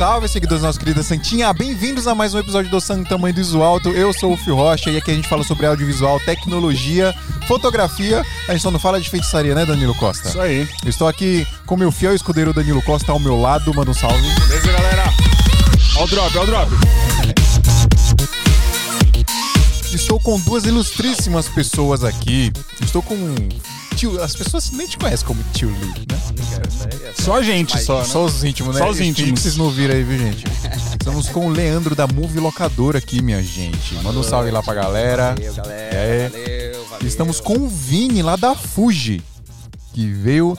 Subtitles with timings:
[0.00, 1.52] Salve, seguidores da nossa querida Santinha.
[1.52, 3.90] Bem-vindos a mais um episódio do Santo Tamanho do Iso Alto.
[3.90, 7.14] Eu sou o Fio Rocha e aqui a gente fala sobre audiovisual, tecnologia,
[7.46, 8.24] fotografia.
[8.48, 10.30] A gente só não fala de feitiçaria, né, Danilo Costa?
[10.30, 10.66] Isso aí.
[10.82, 13.74] Eu estou aqui com meu fiel escudeiro Danilo Costa ao meu lado.
[13.74, 14.26] Manda um salve.
[14.48, 15.04] Beleza, galera?
[15.96, 16.72] Ó o drop, ó o drop.
[19.92, 22.50] Estou com duas ilustríssimas pessoas aqui.
[22.80, 23.16] Estou com
[23.96, 24.22] tio.
[24.22, 26.20] As pessoas nem te conhecem como tio Lee, né?
[27.18, 28.04] Só a gente, só, né?
[28.04, 28.80] Só os íntimos, né?
[28.80, 29.40] Só os íntimos.
[29.40, 30.44] Vocês não viram aí, viu, gente?
[30.92, 33.94] Estamos com o Leandro da Movie Locadora aqui, minha gente.
[33.96, 35.34] Manda um salve lá pra galera.
[35.34, 35.94] Valeu, galera.
[35.94, 36.28] É.
[36.28, 37.08] Valeu, valeu.
[37.08, 39.22] Estamos com o Vini lá da Fuji,
[39.92, 40.56] que veio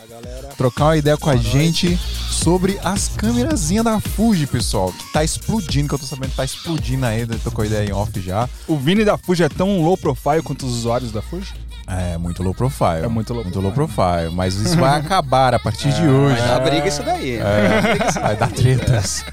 [0.58, 1.98] trocar uma ideia com a gente
[2.30, 4.92] sobre as câmerazinhas da Fuji, pessoal.
[4.92, 7.38] Que tá explodindo, que eu tô sabendo que tá explodindo ainda.
[7.44, 8.50] Tocou ideia em off já.
[8.68, 11.54] O Vini da Fuji é tão low profile quanto os usuários da Fuji?
[11.92, 13.04] É, muito low profile.
[13.04, 14.32] É muito low Muito low profile.
[14.34, 16.40] Mas isso vai acabar a partir de hoje.
[16.40, 17.36] Vai dar briga isso daí.
[17.36, 19.26] É, vai dar tretas.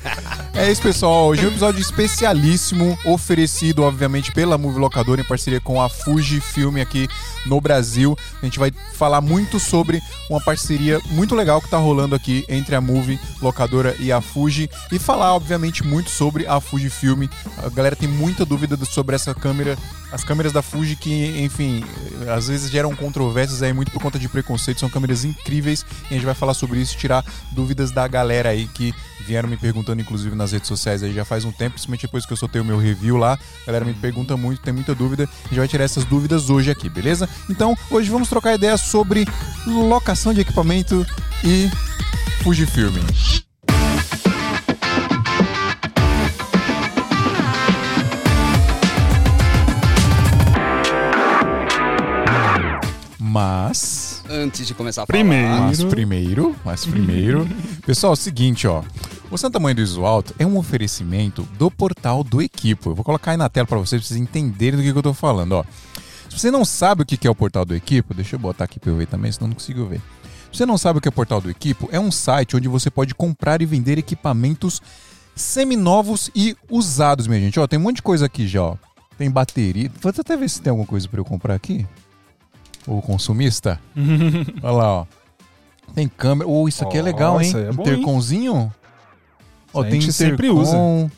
[0.55, 1.29] É isso, pessoal.
[1.29, 6.41] Hoje é um episódio especialíssimo, oferecido, obviamente, pela Movie Locadora, em parceria com a Fuji
[6.41, 7.07] Filme aqui
[7.47, 8.19] no Brasil.
[8.43, 12.75] A gente vai falar muito sobre uma parceria muito legal que tá rolando aqui entre
[12.75, 14.69] a Movie Locadora e a Fuji.
[14.91, 17.31] E falar, obviamente, muito sobre a Fuji Filme.
[17.65, 19.79] A galera tem muita dúvida sobre essa câmera.
[20.11, 21.85] As câmeras da Fuji que, enfim,
[22.35, 24.81] às vezes geram controvérsias aí muito por conta de preconceito.
[24.81, 28.67] São câmeras incríveis e a gente vai falar sobre isso, tirar dúvidas da galera aí
[28.67, 28.95] que
[29.27, 32.33] vieram me perguntando, inclusive nas redes sociais aí já faz um tempo, principalmente depois que
[32.33, 33.39] eu soltei o meu review lá.
[33.63, 35.25] A galera me pergunta muito, tem muita dúvida.
[35.25, 37.29] A gente vai tirar essas dúvidas hoje aqui, beleza?
[37.49, 39.27] Então, hoje vamos trocar ideias sobre
[39.67, 41.07] locação de equipamento
[41.45, 41.71] e
[42.43, 43.48] Fujifilm.
[53.29, 55.19] Mas Antes de começar a falar.
[55.19, 55.49] Primeiro.
[55.49, 57.49] Mas primeiro, mas primeiro.
[57.85, 58.83] Pessoal, é o seguinte, ó.
[59.31, 62.91] O Santa Mãe do Iso Alto é um oferecimento do portal do Equipo.
[62.91, 65.03] Eu vou colocar aí na tela para vocês, pra vocês entenderem do que, que eu
[65.03, 65.65] tô falando, ó.
[66.31, 68.65] Se você não sabe o que que é o portal do Equipo, deixa eu botar
[68.65, 70.01] aqui pra eu ver também, senão não consigo ver.
[70.51, 72.69] Se você não sabe o que é o portal do Equipo, é um site onde
[72.69, 74.81] você pode comprar e vender equipamentos
[75.35, 77.61] seminovos e usados, minha gente.
[77.61, 78.77] Ó, tem um monte de coisa aqui já, ó.
[79.19, 79.91] Tem bateria.
[80.01, 81.87] Vou até ver se tem alguma coisa para eu comprar aqui.
[82.89, 83.79] O consumista.
[84.63, 85.07] Olha lá, ó.
[85.95, 86.49] Tem câmera.
[86.49, 87.51] Oh, isso aqui é legal, hein?
[87.55, 87.93] é bom, hein?
[87.93, 88.73] Intercomzinho.
[89.73, 91.05] Ó, tem gente sempre intercom.
[91.05, 91.13] usa.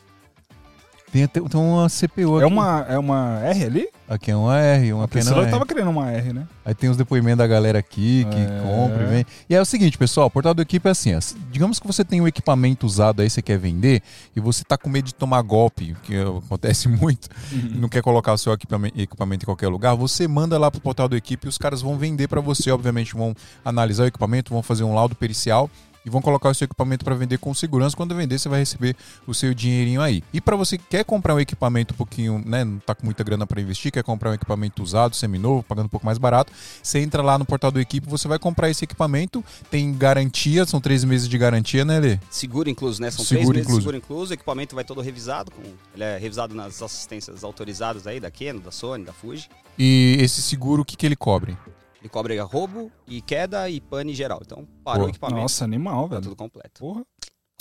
[1.12, 2.44] Tem até tem uma CPU aqui.
[2.44, 3.88] É uma, é uma R ali?
[4.08, 5.50] Aqui é uma R, uma A pequena pessoa R.
[5.50, 6.46] tava querendo uma R, né?
[6.64, 8.60] Aí tem os depoimentos da galera aqui que É.
[8.62, 9.26] compra e vem.
[9.48, 11.20] E é o seguinte, pessoal, o portal do equipe é assim, ó,
[11.50, 14.02] digamos que você tem um equipamento usado aí, você quer vender,
[14.34, 18.32] e você tá com medo de tomar golpe, que acontece muito, e não quer colocar
[18.32, 21.48] o seu equipamento, equipamento em qualquer lugar, você manda lá pro portal do equipe e
[21.48, 23.34] os caras vão vender para você, obviamente vão
[23.64, 25.68] analisar o equipamento, vão fazer um laudo pericial,
[26.04, 27.96] e vão colocar o seu equipamento para vender com segurança.
[27.96, 28.96] Quando vender, você vai receber
[29.26, 30.22] o seu dinheirinho aí.
[30.32, 33.22] E para você que quer comprar um equipamento um pouquinho, né, não tá com muita
[33.22, 36.52] grana para investir, quer comprar um equipamento usado, seminovo, pagando um pouco mais barato,
[36.82, 40.80] você entra lá no portal do equipe, você vai comprar esse equipamento, tem garantia, são
[40.80, 42.18] três meses de garantia, né, Lê?
[42.30, 43.10] Seguro incluso, né?
[43.10, 43.78] São Seguro três meses incluso.
[43.78, 44.30] de seguro incluso.
[44.30, 45.50] O equipamento vai todo revisado.
[45.50, 45.62] Com,
[45.94, 49.48] ele é revisado nas assistências autorizadas aí da Canon, da Sony, da Fuji.
[49.78, 51.56] E esse seguro, o que, que ele cobre?
[52.00, 54.40] Ele cobre roubo e queda e pane geral.
[54.44, 55.06] Então, parou Pô.
[55.06, 55.40] o equipamento.
[55.42, 56.22] Nossa, animal, Tá velho.
[56.22, 56.80] tudo completo.
[56.80, 57.02] Porra.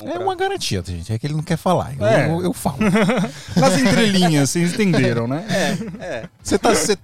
[0.01, 1.11] É uma garantia, gente.
[1.11, 1.93] É que ele não quer falar.
[1.99, 2.31] Eu, É.
[2.31, 2.77] eu, eu falo.
[3.59, 5.45] Nas entrelinhas, vocês entenderam, né?
[5.99, 6.29] É, é.
[6.41, 6.69] Você tá.
[6.73, 6.97] você-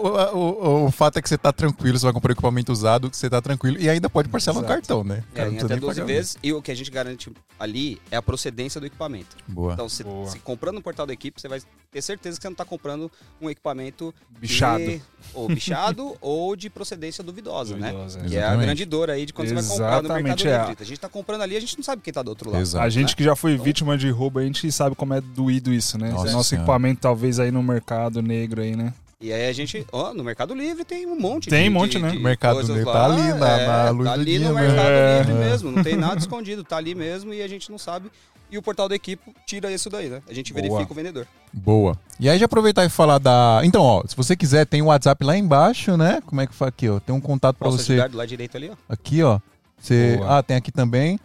[0.00, 3.28] o, o- o fato é que você tá tranquilo, você vai comprar equipamento usado, você
[3.28, 3.76] tá tranquilo.
[3.80, 4.72] E ainda pode parcelar no Exato.
[4.80, 5.24] cartão, né?
[5.32, 6.06] É, Cara, não em precisa até nem 12 pagar.
[6.14, 6.36] vezes.
[6.40, 9.36] E o que a gente garante ali é a procedência do equipamento.
[9.48, 9.72] Boa.
[9.72, 10.28] Então, se, Boa.
[10.28, 11.60] se comprando no portal da equipe, você vai
[11.90, 13.10] ter certeza que você não está comprando
[13.40, 14.84] um equipamento Bichado.
[14.84, 15.00] de-
[15.32, 17.90] ou bichado ou de procedência duvidosa, né?
[17.90, 18.64] Duvidosa, Que é a Exatamente.
[18.66, 20.68] grande dor aí de quando você vai comprar no Exatamente, Mercado é.
[20.68, 20.82] Livre.
[20.82, 22.60] A gente tá comprando ali, a gente não sabe quem tá do outro lado.
[22.60, 22.84] Exato.
[22.84, 25.72] A gente que já foi Então- vítima de roubo, a gente sabe como é doído
[25.72, 26.10] isso, né?
[26.10, 26.64] Nossa Nosso Senhora.
[26.64, 28.92] equipamento talvez aí no mercado negro aí, né?
[29.20, 31.92] E aí a gente, ó, no Mercado Livre tem um monte Tem de, um monte,
[31.96, 32.10] de- né?
[32.12, 32.92] de Mercado Livre lá.
[32.92, 34.68] tá ali na- É, na luz tá do ali dia no mesmo.
[34.68, 35.18] Mercado É.
[35.18, 38.10] Livre mesmo, não tem nada escondido, tá ali mesmo e a gente não sabe.
[38.50, 40.22] E o portal da equipe tira isso daí, né?
[40.28, 40.62] A gente Boa.
[40.62, 41.26] verifica o vendedor.
[41.52, 41.98] Boa.
[42.18, 43.60] E aí, já aproveitar e falar da.
[43.64, 46.20] Então, ó, se você quiser, tem o WhatsApp lá embaixo, né?
[46.24, 46.98] Como é que faz aqui, ó?
[47.00, 47.94] Tem um contato pra Posso você.
[47.94, 48.76] ajudar do lado direito ali, ó.
[48.88, 49.40] Aqui, ó.
[49.78, 50.16] Você...
[50.16, 50.38] Boa.
[50.38, 51.18] Ah, tem aqui também.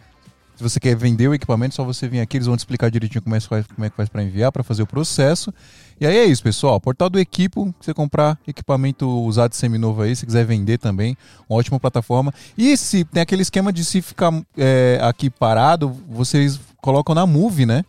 [0.56, 3.22] Se você quer vender o equipamento, só você vir aqui, eles vão te explicar direitinho
[3.22, 5.52] como é que faz, como é que faz para enviar, para fazer o processo.
[6.00, 6.80] E aí é isso, pessoal.
[6.80, 11.16] Portal do Equipo, você comprar equipamento usado seminovo aí, se quiser vender também,
[11.48, 12.32] uma ótima plataforma.
[12.58, 17.64] E se tem aquele esquema de se ficar é, aqui parado, vocês colocam na Move,
[17.64, 17.84] né?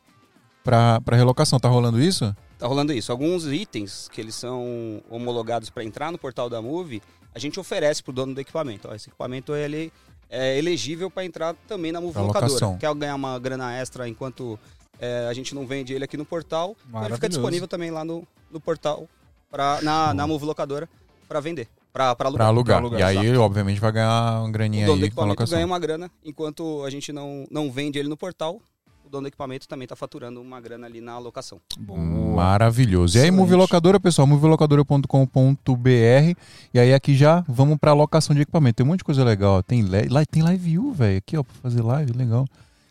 [0.64, 1.60] Pra, pra relocação.
[1.60, 2.36] Tá rolando isso?
[2.58, 3.12] Tá rolando isso.
[3.12, 7.02] Alguns itens que eles são homologados para entrar no portal da Move,
[7.34, 8.88] a gente oferece pro dono do equipamento.
[8.90, 9.92] Ó, esse equipamento ele
[10.30, 12.46] é elegível para entrar também na Move Locadora.
[12.46, 12.78] locação.
[12.78, 14.60] Quer ganhar uma grana extra enquanto
[15.00, 18.04] é, a gente não vende ele aqui no portal, então ele fica disponível também lá
[18.06, 19.08] no, no portal,
[19.52, 20.90] pra, na, na Move Locadora,
[21.28, 22.34] para vender, para alugar.
[22.34, 22.78] Pra alugar.
[22.80, 23.42] alugar, E aí, exato.
[23.42, 25.56] obviamente, vai ganhar uma O graninha dono do aí com a equipamento locação.
[25.58, 28.60] ganha uma grana, enquanto a gente não, não vende ele no portal,
[29.06, 31.60] o dono do equipamento também está faturando uma grana ali na alocação.
[31.78, 32.00] Boa.
[32.00, 33.18] Maravilhoso.
[33.18, 33.32] E aí.
[33.32, 36.38] Move Locadora, pessoal, movilocadora.com.br.
[36.74, 38.78] E aí, aqui já vamos pra locação de equipamento.
[38.78, 39.60] Tem um monte de coisa legal.
[39.60, 39.62] ó.
[39.62, 41.18] Tem, li- lá, tem live view, velho.
[41.20, 42.46] Aqui, ó, pra fazer live, legal.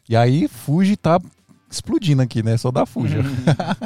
[0.09, 1.19] E aí, Fuji tá
[1.75, 2.56] explodindo aqui, né?
[2.56, 3.17] Só da Fuji.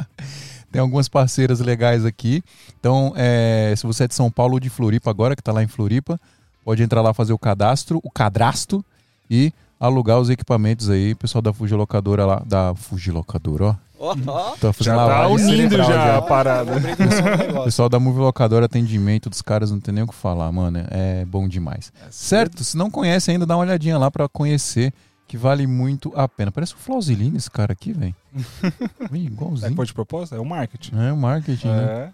[0.71, 2.43] tem algumas parceiras legais aqui.
[2.79, 5.63] Então, é, se você é de São Paulo ou de Floripa agora, que tá lá
[5.63, 6.19] em Floripa,
[6.63, 8.83] pode entrar lá fazer o cadastro, o cadastro
[9.29, 11.15] e alugar os equipamentos aí.
[11.15, 13.75] Pessoal da Fuji Locadora lá, da Fuji Locadora, ó.
[13.99, 14.55] Ó, ó.
[14.55, 16.71] Tô fazendo Já tá unindo cerebral já a parada.
[17.59, 20.85] O pessoal da Movie Locadora, atendimento dos caras, não tem nem o que falar, mano.
[20.89, 21.91] É bom demais.
[22.09, 22.63] Certo?
[22.63, 24.93] Se não conhece ainda, dá uma olhadinha lá pra conhecer,
[25.29, 26.51] que vale muito a pena.
[26.51, 28.15] Parece o Flausilino esse cara aqui, velho.
[29.11, 29.75] Vem É, igualzinho.
[29.75, 30.35] foi de propósito?
[30.35, 30.97] É o marketing.
[30.99, 32.11] É o marketing, né?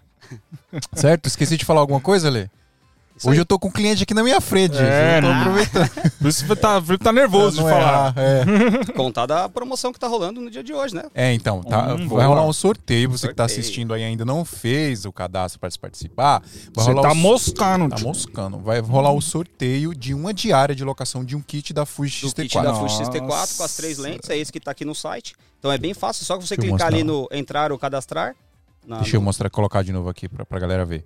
[0.71, 0.79] É.
[0.93, 1.27] Certo?
[1.27, 2.49] Esqueci de falar alguma coisa, Lê?
[3.17, 3.41] Isso Hoje aí.
[3.41, 4.75] eu tô com um cliente aqui na minha frente.
[4.77, 5.39] É, tô né?
[5.41, 5.89] aproveitando.
[6.19, 8.13] Por isso que tá, o Felipe tá nervoso Não de falar.
[8.13, 8.91] errar, é.
[8.93, 11.03] Contar da promoção que tá rolando no dia de hoje, né?
[11.13, 13.09] É, então, tá, Hum, vai rolar um sorteio.
[13.11, 13.59] Você que tá Sorteio.
[13.61, 16.41] assistindo aí ainda não fez o cadastro para participar.
[16.75, 17.95] Vai Você tá o moscando.
[17.95, 18.57] Tá moscando.
[18.59, 22.27] Vai rolar o sorteio de uma diária de locação de um kit da Fuji do
[22.27, 22.41] XT4.
[22.43, 23.11] kit da Fuji Nossa.
[23.11, 25.35] XT4 com as três lentes, é esse que tá aqui no site.
[25.57, 28.35] Então é bem fácil, só que você Deixa clicar ali no entrar ou cadastrar.
[28.85, 31.05] na- Deixa eu mostrar, colocar de novo aqui pra, pra galera ver.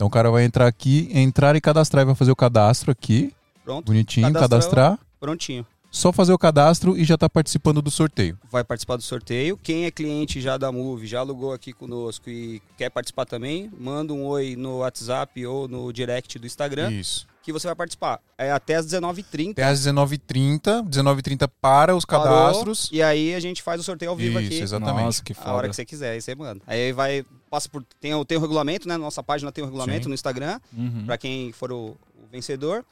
[0.00, 2.02] Então o cara vai entrar aqui, entrar e cadastrar.
[2.04, 4.98] e Vai fazer o cadastro aqui, Pronto, bonitinho, cadastrar.
[5.20, 5.66] prontinho.
[5.90, 8.38] Só fazer o cadastro e já tá participando do sorteio.
[8.50, 9.58] Vai participar do sorteio.
[9.62, 14.14] Quem é cliente já da Move, já alugou aqui conosco e quer participar também, manda
[14.14, 17.26] um oi no WhatsApp ou no direct do Instagram Isso.
[17.42, 18.20] que você vai participar.
[18.38, 19.50] É até às 19h30.
[19.50, 20.88] Até às 19h30.
[20.88, 22.88] 19h30 para os parou, cadastros.
[22.90, 24.60] E aí a gente faz o sorteio ao vivo Isso, aqui.
[24.62, 25.04] exatamente.
[25.04, 25.68] Nossa, que A hora foda.
[25.68, 26.62] que você quiser, aí você manda.
[26.66, 27.84] Aí vai, passa por.
[28.00, 28.96] Tem, o- tem o regulamento, né?
[28.96, 30.08] Nossa página tem o regulamento Sim.
[30.08, 31.04] no Instagram, Uhum.
[31.04, 32.84] pra quem for o, o vencedor.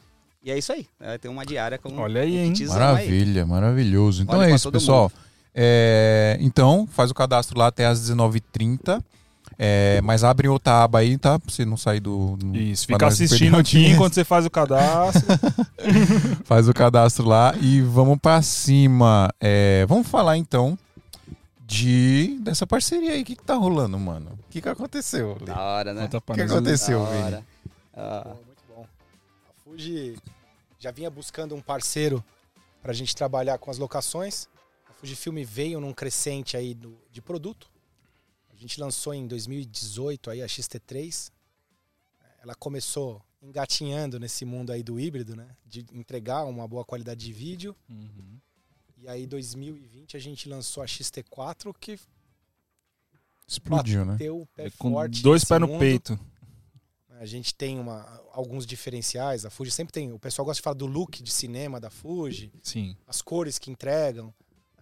[0.43, 0.87] E é isso aí.
[1.01, 2.53] É, tem uma diária com Olha aí, hein?
[2.53, 2.81] kitzão aí.
[2.81, 4.23] Maravilha, maravilhoso.
[4.23, 5.11] Então Vale é isso, pessoal.
[5.55, 9.03] É, então, faz o cadastro lá até às 19h30.
[9.59, 11.37] É, mas abre outra aba aí, tá?
[11.39, 12.37] Pra você não sair do.
[12.37, 15.27] do- Isso, fica assistindo aqui enquanto você faz o cadastro.
[16.45, 19.29] Faz o cadastro lá e vamos pra cima.
[19.41, 20.79] É, vamos falar então
[21.69, 23.21] de dessa parceria aí.
[23.21, 24.39] O que, que tá rolando, mano?
[24.47, 25.35] O que, que aconteceu?
[25.41, 26.07] Da hora, né?
[26.07, 27.23] O que aconteceu, Da Vini?
[27.25, 27.47] hora.
[27.93, 28.87] Ah, muito bom.
[29.51, 30.17] A Fuji
[30.79, 32.25] já vinha buscando um parceiro
[32.81, 34.49] para a gente trabalhar com as locações.
[34.89, 37.69] A Fujifilm veio num crescente aí do- de produto.
[38.51, 41.31] A gente lançou em 2018 aí a XT3.
[42.43, 45.47] Ela começou engatinhando nesse mundo aí do híbrido, né?
[45.67, 47.77] De entregar uma boa qualidade de vídeo.
[47.91, 48.39] Uhum.
[49.01, 51.99] E aí, 2020, a gente lançou a XT4, que
[53.47, 54.17] Explodiu, né?
[54.55, 55.23] pé É Com forte.
[55.23, 56.19] dois pés no peito.
[57.19, 59.45] A gente tem uma, alguns diferenciais.
[59.45, 60.13] A Fuji sempre tem.
[60.13, 62.95] O pessoal gosta de falar do look de cinema da Fuji, Sim.
[63.07, 64.33] as cores que entregam.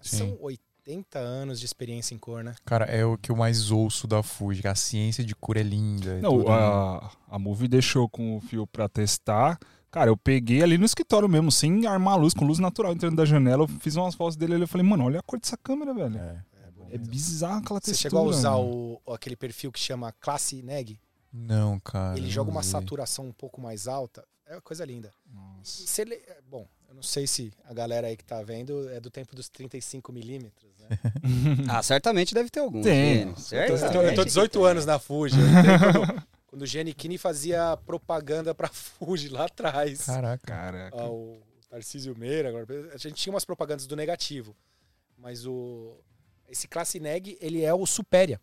[0.02, 0.16] Sim.
[0.18, 2.54] São 80 anos de experiência em cor, né?
[2.64, 4.66] Cara, é o que eu mais ouço da Fuji.
[4.66, 6.18] A ciência de cor é linda.
[6.18, 6.54] e Não, tudo, né?
[6.54, 9.58] a, a Movie deixou com o fio pra testar.
[9.96, 13.16] Cara, eu peguei ali no escritório mesmo, sem armar a luz, com luz natural entrando
[13.16, 13.62] da janela.
[13.64, 14.62] Eu fiz umas fotos dele ali.
[14.64, 16.18] Eu falei, mano, olha a cor dessa câmera, velho.
[16.18, 16.44] É.
[16.90, 18.10] É bizarro aquela Você textura.
[18.10, 21.00] chegou a usar o, aquele perfil que chama Classe Neg?
[21.32, 22.14] Não, cara.
[22.18, 24.22] Ele não joga uma saturação um pouco mais alta.
[24.46, 25.10] É uma coisa linda.
[25.32, 25.86] Nossa.
[25.86, 29.00] Se ele- é, bom, eu não sei se a galera aí que tá vendo é
[29.00, 30.88] do tempo dos 35 milímetros, né?
[31.70, 32.82] ah, certamente deve ter algum.
[32.82, 33.22] Tem.
[33.22, 33.34] Eu
[33.90, 34.66] tô, eu tô que 18 tem.
[34.68, 35.36] anos na Fuji.
[35.40, 40.04] Eu quando, o Giannichini fazia propaganda pra Fuji lá atrás.
[40.06, 40.46] Caraca.
[40.46, 41.04] Caraca.
[41.06, 44.56] O Tarcísio Meira, agora, a gente tinha umas propagandas do negativo,
[45.18, 45.96] mas o
[46.48, 48.40] esse Classe Neg, ele é o Supéria.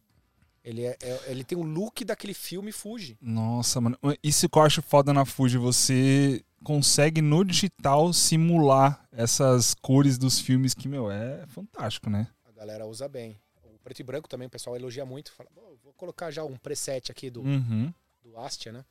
[0.64, 3.18] Ele, é, é- ele tem o look daquele filme Fuji.
[3.22, 3.98] Nossa, mano.
[4.22, 10.40] Isso que eu acho foda na Fuji, você consegue no digital simular essas cores dos
[10.40, 12.28] filmes que, meu, é fantástico, né?
[12.46, 13.38] A galera usa bem.
[13.66, 15.32] O preto e branco também, o pessoal elogia muito.
[15.34, 17.94] Fala, "Pô, vou colocar já um preset aqui do, Uhum.
[18.24, 18.84] Do Astia, né?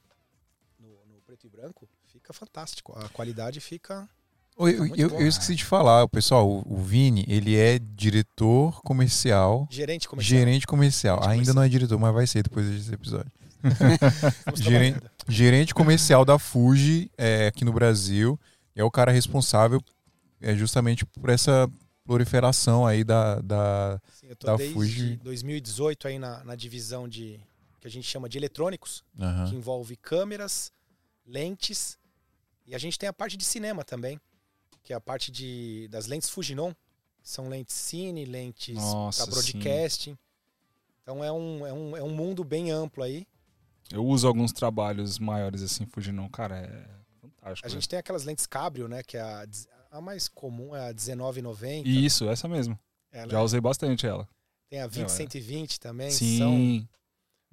[0.78, 1.88] No, no preto e branco.
[2.06, 2.92] Fica fantástico.
[2.98, 4.08] A qualidade fica...
[4.58, 5.18] Eu, eu- bom.
[5.18, 10.38] eu esqueci de falar, pessoal, o, o Vini, ele é diretor comercial, Gerente comercial.
[10.40, 11.16] gerente comercial.
[11.16, 11.54] Gerente Ainda comercial.
[11.56, 13.32] não é diretor, mas vai ser depois desse episódio.
[14.54, 15.00] Gerente-.
[15.28, 18.38] Gerente comercial da Fuji é, aqui no Brasil.
[18.76, 19.80] É o cara responsável
[20.40, 21.70] é, justamente por essa
[22.04, 25.16] proliferação aí da, da, Sim, eu tô da desde Fuji.
[25.22, 27.40] 2018 aí na, na divisão de
[27.82, 29.04] que a gente chama de eletrônicos.
[29.18, 29.50] Aham.
[29.50, 30.72] que envolve câmeras,
[31.26, 31.98] lentes
[32.64, 34.18] e a gente tem a parte de cinema também.
[34.84, 36.72] que é a parte de, das lentes Fujinon.
[37.22, 38.78] São lentes cine, lentes
[39.16, 40.16] para broadcasting.
[41.02, 43.26] Então é um, é, um, é um mundo bem amplo aí.
[43.92, 46.28] Eu uso alguns trabalhos maiores assim, Fujinon.
[46.28, 46.88] Cara, é
[47.20, 47.66] fantástico.
[47.66, 47.80] A velho.
[47.80, 49.02] gente tem aquelas lentes Cabrio, né?
[49.02, 49.46] Que é a,
[49.90, 51.88] a mais comum, é a 1990.
[51.88, 52.78] Isso, essa mesmo.
[53.10, 54.28] Ela Já usei bastante ela.
[54.68, 55.04] Tem a Não, é.
[55.06, 56.10] 20-120 também.
[56.10, 56.38] Sim.
[56.38, 56.88] são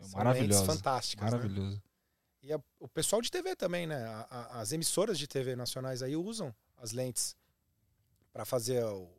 [0.06, 0.66] lentes Maravilhosa.
[0.66, 1.26] fantásticas.
[1.26, 1.32] né?
[1.32, 1.82] Maravilhoso.
[2.42, 4.04] E a- o pessoal de TV também, né?
[4.06, 7.36] A- a- as emissoras de TV nacionais aí usam as lentes
[8.32, 9.10] para fazer o-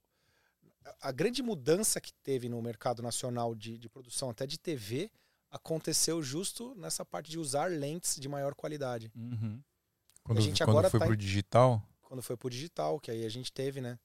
[1.03, 5.11] a- grande mudança que teve no mercado nacional de, de produção até de TV
[5.51, 9.11] aconteceu justo nessa parte de usar lentes de maior qualidade.
[9.15, 9.61] Uhum.
[10.23, 13.25] Quando, a gente quando agora foi tá pro digital, Quando foi pro digital, que aí
[13.25, 13.99] a gente teve, né?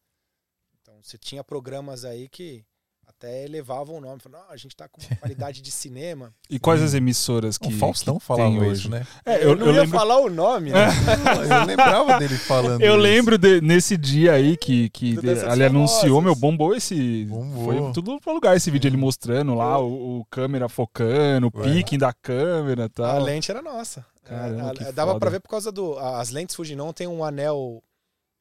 [0.82, 2.66] Então você tinha programas aí que
[3.08, 4.20] até elevavam o nome.
[4.20, 6.34] Falavam, "Não, a gente tá com uma qualidade de cinema.
[6.50, 8.90] E quais as emissoras que, o Faustão que falava isso, hoje?
[8.90, 9.06] né?
[9.26, 10.88] É, eu, eu, não eu ia lembro, falar o nome, né?
[11.62, 13.02] eu lembrava dele falando eu isso.
[13.02, 15.18] lembro de- nesse dia aí que, que
[15.52, 16.24] ele anunciou, Famosas.
[16.24, 17.26] meu, bombou esse.
[17.26, 17.66] Bombou.
[17.66, 21.74] Foi tudo pra lugar esse vídeo, ele mostrando lá o, o câmera focando, o Ué.
[21.74, 23.24] picking da câmera e A tal.
[23.24, 24.06] lente era nossa.
[24.24, 25.20] Caramba, É, que a- dava foda.
[25.20, 25.98] pra ver por causa do.
[26.00, 27.82] a- As lentes Fujinon tem um anel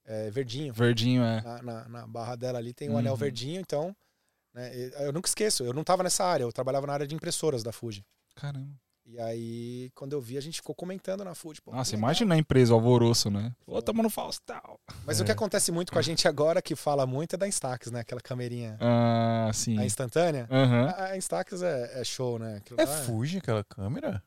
[0.07, 0.73] é, verdinho.
[0.75, 1.41] Verdinho, é.
[1.43, 2.99] Na, na- na barra dela ali tem um Uhum.
[2.99, 3.95] anel verdinho, então.
[4.55, 4.71] Né,
[5.01, 7.73] eu nunca esqueço, eu não tava nessa área, eu trabalhava na área de impressoras da
[7.73, 8.05] Fuji.
[8.37, 8.71] Caramba.
[9.07, 11.61] E aí, quando eu vi, a gente ficou comentando na Fuji.
[11.61, 13.53] pô, Nossa, imagina a empresa, o alvoroço, né?
[13.67, 14.79] Pô, tamo no Faustão.
[15.05, 17.91] Mas o que acontece muito com a gente agora, que fala muito, é da Instax,
[17.91, 18.01] né?
[18.01, 19.79] Aquela camerinha Ah, sim.
[19.79, 20.49] a instantânea.
[20.51, 20.87] Aham.
[20.87, 22.57] A, a Instax é, é show, né?
[22.57, 24.23] Aquilo É lá Fuji aquela câmera?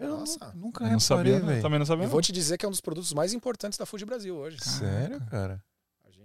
[0.00, 0.38] é- Eu nossa.
[0.54, 1.46] nu- nunca Eu não reparei, sabia, não.
[1.48, 1.62] velho.
[1.62, 2.04] Também não sabia.
[2.04, 2.10] E não.
[2.12, 4.56] vou te dizer que é um dos produtos mais importantes da Fuji Brasil hoje.
[4.64, 5.62] Sério, cara?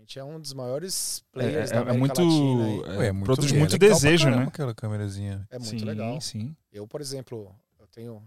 [0.08, 2.22] A gente é um dos maiores É, players é- da é América muito.
[2.22, 2.94] Latina.
[2.94, 4.48] é, Ué, é muito produz é muito pra desejo, caramba né?
[4.48, 5.46] Aquela câmerazinha.
[5.52, 6.22] É muito sim, legal.
[6.22, 6.56] Sim.
[6.72, 8.24] Eu, por exemplo, eu tenho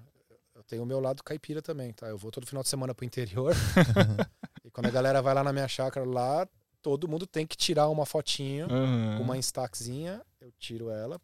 [0.54, 2.06] eu tenho o meu lado caipira também, tá?
[2.06, 3.54] Eu vou todo final de semana pro interior.
[4.62, 6.46] e quando a galera vai lá na minha chácara lá,
[6.82, 8.68] todo mundo tem que tirar uma fotinho
[9.16, 11.18] com uma Instaxzinha, eu tiro ela.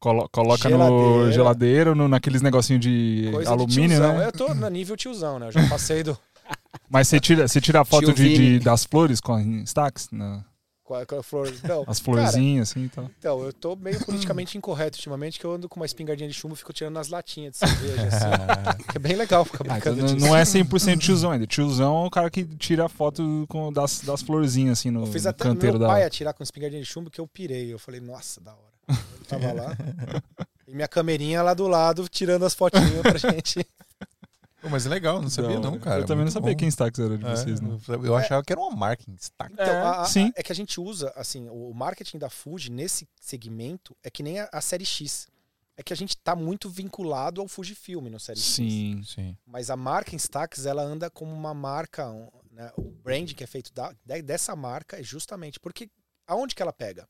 [0.00, 1.32] Colo- coloca no Geladeira.
[1.32, 4.18] geladeiro, no, naqueles negocinho de Coisa de alumínio, tiozão.
[4.18, 4.26] né?
[4.26, 5.46] Eu tô no nível tiozão, né?
[5.46, 6.18] Eu já passei do
[6.88, 10.08] Mas você tira, você tira a foto de, de- das flores com Instax?
[10.12, 10.44] Na-
[11.18, 11.46] a flor.
[11.66, 13.10] Não, as cara, florzinhas, assim e tal.
[13.18, 16.54] então, eu tô meio politicamente incorreto ultimamente, que eu ando com uma espingardinha de chumbo
[16.54, 18.84] e fico tirando nas latinhas de cerveja, assim.
[18.90, 20.26] Que é bem legal ficar Ah, então brincando não, disso.
[20.26, 21.46] não é 100% tiozão ainda.
[21.46, 25.06] Tiozão é o cara que tira a foto com, das, das florzinhas, assim, no, Eu
[25.06, 25.94] fiz até canteiro meu da.
[25.94, 27.72] pai atirar com espingardinha de chumbo que eu pirei.
[27.72, 28.98] Eu falei, nossa, da hora.
[29.16, 29.76] Ele tava lá.
[30.68, 33.66] E minha camerinha lá do lado, tirando as fotinhas pra gente.
[34.62, 35.80] Pô, mas é legal, não sabia não, hora.
[35.80, 36.00] cara.
[36.02, 36.56] Eu também não sabia bom.
[36.56, 37.78] quem Instax era de É, vocês, não.
[37.88, 39.52] eu- Eu achava que era uma marca Instax.
[39.52, 40.32] Então, É, a- a- sim.
[40.36, 44.38] é que a gente usa, assim, o marketing da Fuji nesse segmento é que nem
[44.38, 45.26] a, a série X.
[45.76, 48.54] É que a gente tá muito vinculado ao Fujifilm no série X.
[48.54, 49.02] Sim.
[49.04, 49.36] Sim.
[49.44, 52.06] Mas a marca Instax, ela anda como uma marca,
[52.50, 55.90] né, o brand que é feito da- de- dessa marca é justamente porque
[56.26, 57.08] aonde que ela pega?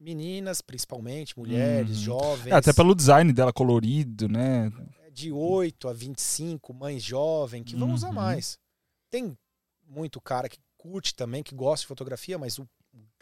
[0.00, 2.02] Meninas, principalmente, mulheres, Uhum.
[2.02, 2.52] jovens.
[2.52, 4.72] É, até pelo design dela colorido, né?
[5.12, 8.14] De 8 a 25, mães jovens, que vão usar Uhum.
[8.14, 8.58] mais.
[9.10, 9.36] Tem
[9.86, 12.68] muito cara que curte também, que gosta de fotografia, mas o-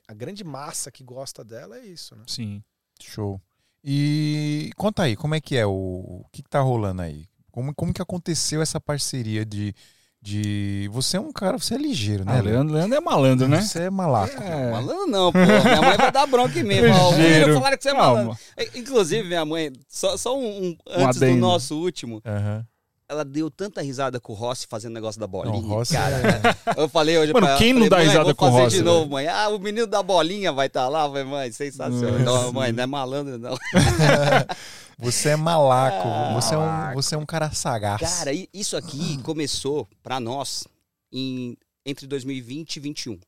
[0.06, 2.24] a grande massa que gosta dela é isso, né?
[2.26, 2.62] Sim.
[3.00, 3.40] Show.
[3.84, 5.70] E conta aí, como é que é o.
[5.72, 7.26] O que, que tá rolando aí?
[7.50, 9.74] Como, como que aconteceu essa parceria de.
[10.22, 10.88] De...
[10.92, 12.38] Você é um cara, você é ligeiro, né?
[12.38, 13.60] Ah, Leandro, Leandro é malandro, né?
[13.62, 14.42] Você é malaco.
[14.42, 14.70] É.
[14.70, 15.38] Malandro não, pô.
[15.38, 16.76] Minha mãe vai dar bronca em mim.
[16.76, 17.54] Fala, "Ô, Ligeiro.
[17.54, 18.38] falaram que você é malandro.
[18.74, 21.40] Inclusive, minha mãe, só, só um, um- antes do adendo.
[21.40, 22.64] nosso último, Aham.
[23.10, 25.60] Ela deu tanta risada com o Rossi fazendo negócio da bolinha.
[25.60, 26.16] Não, Rossi cara.
[26.16, 26.30] é-
[26.80, 28.62] Eu falei hoje Mano, pra ela, quem não falei, dá mãe, risada com o fazer
[28.62, 29.10] Rossi, de novo, velho?
[29.10, 29.26] mãe.
[29.26, 31.04] Ah, o menino da bolinha vai estar lá.
[31.04, 32.18] Eu Falei, mãe, sensacional.
[32.20, 32.44] Nossa.
[32.44, 33.56] Não, mãe, não é malandro, não.
[34.98, 36.06] Você é malaco.
[36.08, 38.00] Ah, você, é um, você é um cara sagaz.
[38.02, 40.64] Cara, isso aqui começou pra nós
[41.10, 43.18] em, entre 2020 e 2021.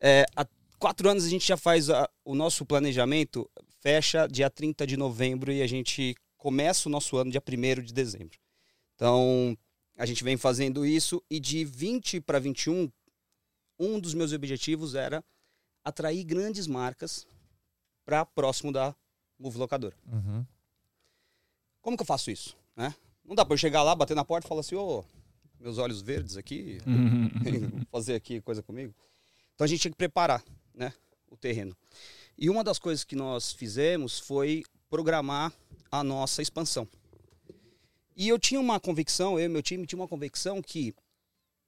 [0.00, 0.44] É, há
[0.80, 3.48] quatro anos a gente já faz a- o nosso planejamento,
[3.80, 7.92] fecha dia 30 de novembro e a gente começa o nosso ano dia 1 de
[7.94, 8.36] dezembro.
[9.02, 9.58] Então,
[9.96, 12.88] a gente vem fazendo isso e de 20 para 21,
[13.76, 15.24] um dos meus objetivos era
[15.84, 17.26] atrair grandes marcas
[18.04, 18.94] para próximo da
[19.36, 19.96] Move Locadora.
[20.06, 20.46] Uhum.
[21.80, 22.56] Como que eu faço isso?
[22.76, 22.94] Né?
[23.24, 25.04] Não dá para eu chegar lá, bater na porta e falar assim, ô,
[25.58, 27.84] meus olhos verdes aqui, Uhum.
[27.90, 28.94] fazer aqui coisa comigo.
[29.56, 30.92] Então a gente tinha que preparar, né,
[31.28, 31.76] o terreno.
[32.38, 35.52] E uma das coisas que nós fizemos foi programar
[35.90, 36.86] a nossa expansão.
[38.16, 40.94] E eu tinha uma convicção, eu e meu time tinha uma convicção que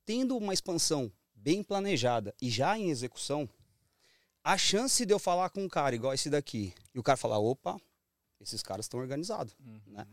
[0.05, 3.49] tendo uma expansão bem planejada e já em execução,
[4.43, 7.39] a chance de eu falar com um cara igual esse daqui e o cara falar,
[7.39, 7.81] opa,
[8.41, 9.55] esses caras estão organizados,
[9.87, 10.07] né?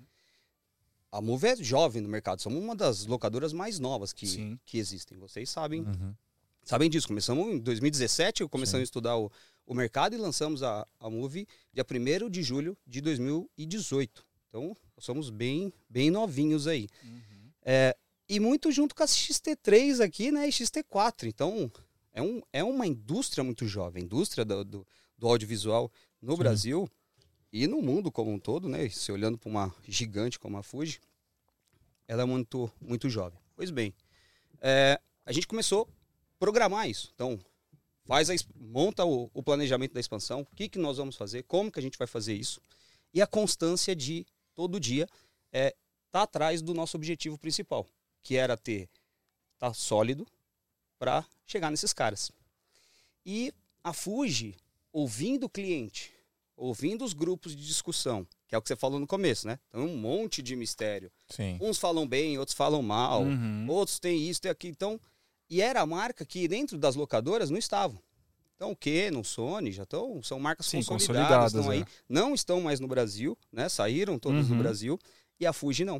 [1.12, 4.58] A Move é jovem no mercado, somos uma das locadoras mais novas que, Sim.
[4.66, 6.16] que existem, vocês sabem Uhum.
[6.64, 7.08] sabem disso.
[7.08, 8.82] Começamos em 2017, começamos Sim.
[8.82, 9.30] a estudar o,
[9.66, 14.26] o mercado e lançamos a, a Movie dia 1 de julho de 2018.
[14.48, 16.88] Então, somos bem, bem novinhos aí.
[17.03, 17.22] Uhum.
[17.63, 17.96] É,
[18.27, 20.48] e muito junto com a XT3 aqui, né?
[20.48, 21.27] E XT4.
[21.27, 21.72] Então,
[22.13, 25.91] é, um, é uma indústria muito jovem, indústria do, do, do audiovisual
[26.22, 26.39] no Sim.
[26.39, 26.89] Brasil
[27.51, 28.88] e no mundo como um todo, né?
[28.89, 31.00] Se olhando para uma gigante como a Fuji,
[32.08, 33.39] ela é muito, muito jovem.
[33.55, 33.93] Pois bem,
[34.62, 37.12] é, a gente começou a programar isso.
[37.13, 37.39] Então,
[38.05, 41.72] faz a, monta o, o, planejamento da expansão, o que, que nós vamos fazer, como
[41.72, 42.62] que a gente vai fazer isso,
[43.13, 44.25] e a constância de
[44.62, 45.08] todo dia
[45.51, 45.75] é
[46.12, 47.88] tá atrás do nosso objetivo principal,
[48.22, 48.88] que era ter
[49.58, 50.27] tá sólido
[51.00, 52.32] para chegar nesses caras.
[53.25, 53.51] E
[53.84, 54.56] a Fuji,
[54.94, 56.13] ouvindo o cliente,
[56.56, 59.58] ouvindo os grupos de discussão, que é o que você falou no começo, né?
[59.72, 61.12] Tem um monte de mistério.
[61.27, 61.58] Sim.
[61.60, 63.65] Uns falam bem, outros falam mal, uhum.
[63.68, 64.74] outros têm isso, tem aquilo.
[64.74, 65.01] Então,
[65.50, 68.00] e era a marca que dentro das locadoras não estavam.
[68.62, 71.82] Então, o Canon, Sony, já estão, são marcas Sim, consolidadas, estão aí.
[71.82, 71.86] É.
[72.08, 73.68] Não estão mais no Brasil, né?
[73.68, 74.56] Saíram todos uhum.
[74.56, 75.00] do Brasil.
[75.39, 76.00] E a Fuji não.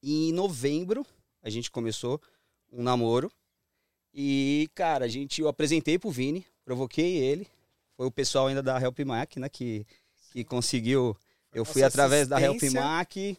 [0.00, 1.04] E em novembro,
[1.42, 2.22] a gente começou
[2.72, 3.28] um namoro.
[4.14, 7.48] E, cara, a gente, eu apresentei pro Vini, provoquei ele.
[7.96, 9.48] Foi o pessoal ainda da Help Mac, né?
[9.48, 9.84] Que,
[10.30, 11.16] que conseguiu.
[11.52, 13.16] Eu fui através da Help Mac.
[13.16, 13.36] E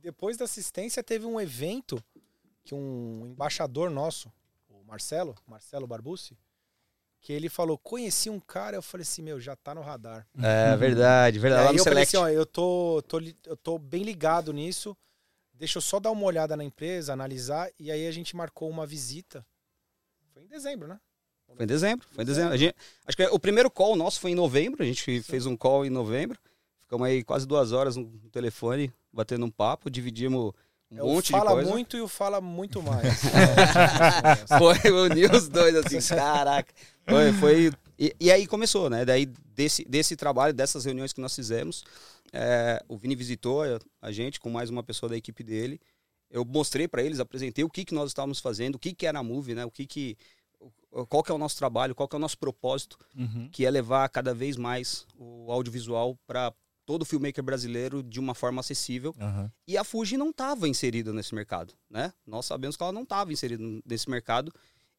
[0.00, 2.00] depois da assistência teve um evento
[2.62, 4.32] que um embaixador nosso,
[4.68, 6.38] o Marcelo, Marcelo Barbucci,
[7.26, 10.24] que ele falou, conheci um cara, eu falei assim, meu, já tá no radar.
[10.40, 11.72] É, verdade, verdade.
[11.72, 11.88] No eu Select.
[11.88, 14.96] falei assim, ó, eu tô, tô, eu tô bem ligado nisso,
[15.52, 18.86] deixa eu só dar uma olhada na empresa, analisar, e aí a gente marcou uma
[18.86, 19.44] visita.
[20.32, 21.00] Foi em dezembro, né?
[21.48, 22.56] Foi em dezembro, foi em dezembro.
[22.56, 25.20] Gente, acho que o primeiro call nosso foi em novembro, a gente Sim.
[25.20, 26.38] fez um call em novembro.
[26.82, 30.52] Ficamos aí quase duas horas no telefone, batendo um papo, dividimos
[30.90, 31.46] um é monte de coisa.
[31.46, 33.20] fala muito e o fala muito mais.
[34.58, 36.72] foi, uniu os dois assim, caraca.
[37.08, 39.04] Foi, foi e, e, aí começou, né?
[39.04, 41.84] Daí desse, desse trabalho, dessas reuniões que nós fizemos,
[42.32, 45.80] é, o Vini visitou a, a, gente com mais uma pessoa da equipe dele.
[46.30, 49.18] Eu mostrei para eles, apresentei o que, que nós estávamos fazendo, o que, que era
[49.18, 49.64] a Move, né?
[49.64, 50.16] O que, que
[51.08, 53.48] qual que é o nosso trabalho, qual que é o nosso propósito, uhum.
[53.52, 56.52] que é levar cada vez mais o audiovisual para
[56.86, 59.14] todo filmmaker brasileiro de uma forma acessível.
[59.20, 59.50] Uhum.
[59.66, 62.12] E a Fuji não estava inserida nesse mercado, né?
[62.24, 64.54] Nós sabemos que ela não estava inserida nesse mercado.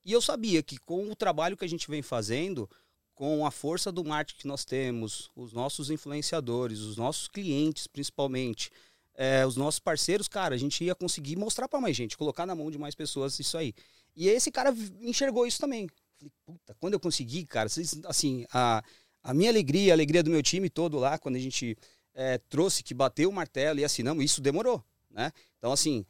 [0.06, 2.70] E eu sabia que com o trabalho que a gente vem fazendo,
[3.16, 8.70] com a força do marketing que nós temos, os nossos influenciadores, os nossos clientes principalmente,
[9.16, 12.54] é, os nossos parceiros, cara, a gente ia conseguir mostrar para mais gente, colocar na
[12.54, 13.74] mão de mais pessoas isso aí.
[14.16, 15.88] E esse cara enxergou isso também.
[16.18, 17.70] Falei, puta, quando eu consegui, cara,
[18.06, 18.84] assim, a,
[19.24, 21.78] a minha alegria, a alegria do meu time todo lá, quando a gente
[22.14, 25.32] é, trouxe, que bateu o martelo e assinamos, isso demorou, né?
[25.58, 26.06] Então, assim,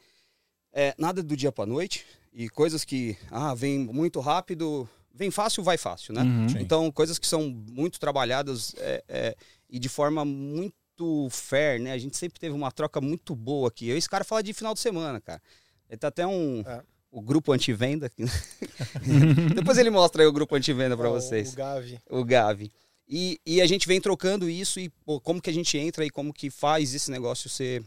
[0.71, 5.63] é, nada do dia para noite e coisas que, ah, vem muito rápido, vem fácil,
[5.63, 6.21] vai fácil, né?
[6.21, 6.47] Uhum.
[6.59, 9.35] Então, coisas que são muito trabalhadas é, é,
[9.69, 11.91] e de forma muito fair, né?
[11.91, 13.89] A gente sempre teve uma troca muito boa aqui.
[13.89, 15.41] Eu, esse cara fala de final de semana, cara.
[15.89, 16.61] Ele tá até um...
[16.61, 18.11] É o grupo antivenda.
[19.55, 21.53] Depois ele mostra aí o grupo antivenda para vocês.
[21.53, 21.99] O Gavi.
[22.09, 22.71] O Gavi.
[23.07, 26.09] E, e a gente vem trocando isso e pô, como que a gente entra e
[26.09, 27.83] como que faz esse negócio ser,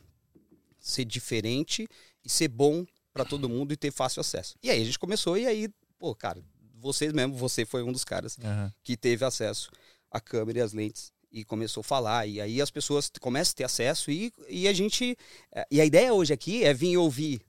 [0.79, 1.87] ser diferente
[2.25, 4.55] e ser bom para todo mundo e ter fácil acesso.
[4.63, 6.43] E aí a gente começou e aí, pô, cara,
[6.79, 8.71] vocês mesmo, você foi um dos caras uhum.
[8.83, 9.71] que teve acesso
[10.11, 12.27] à câmera e às lentes e começou a falar.
[12.27, 15.17] E aí as pessoas começam a ter acesso e, e a gente.
[15.53, 17.41] Eh, e a ideia hoje aqui é vir ouvir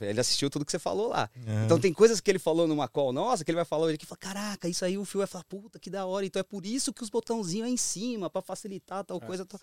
[0.00, 1.30] ele assistiu tudo que você falou lá.
[1.36, 1.64] Uhum.
[1.64, 4.06] Então tem coisas que ele falou numa call nossa, que ele vai falar hoje aqui,
[4.06, 6.26] fala, caraca, isso aí o fio vai falar, puta, que da hora.
[6.26, 9.44] Então é por isso que os botãozinhos é em cima, para facilitar tal é, coisa.
[9.44, 9.60] Tal.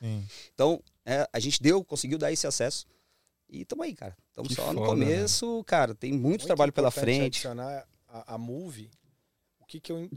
[0.53, 2.86] Então, é, a gente deu, conseguiu dar esse acesso.
[3.49, 4.15] E estamos aí, cara.
[4.29, 5.63] Estamos só foda, no começo, né?
[5.65, 5.93] cara.
[5.93, 7.25] Tem muito, muito trabalho pela frente.
[7.25, 8.89] adicionar a, a Move,
[9.60, 10.10] o que que eu, em,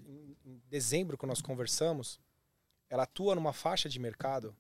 [0.45, 2.21] em dezembro, que nós conversamos,
[2.89, 4.55] ela atua numa faixa de mercado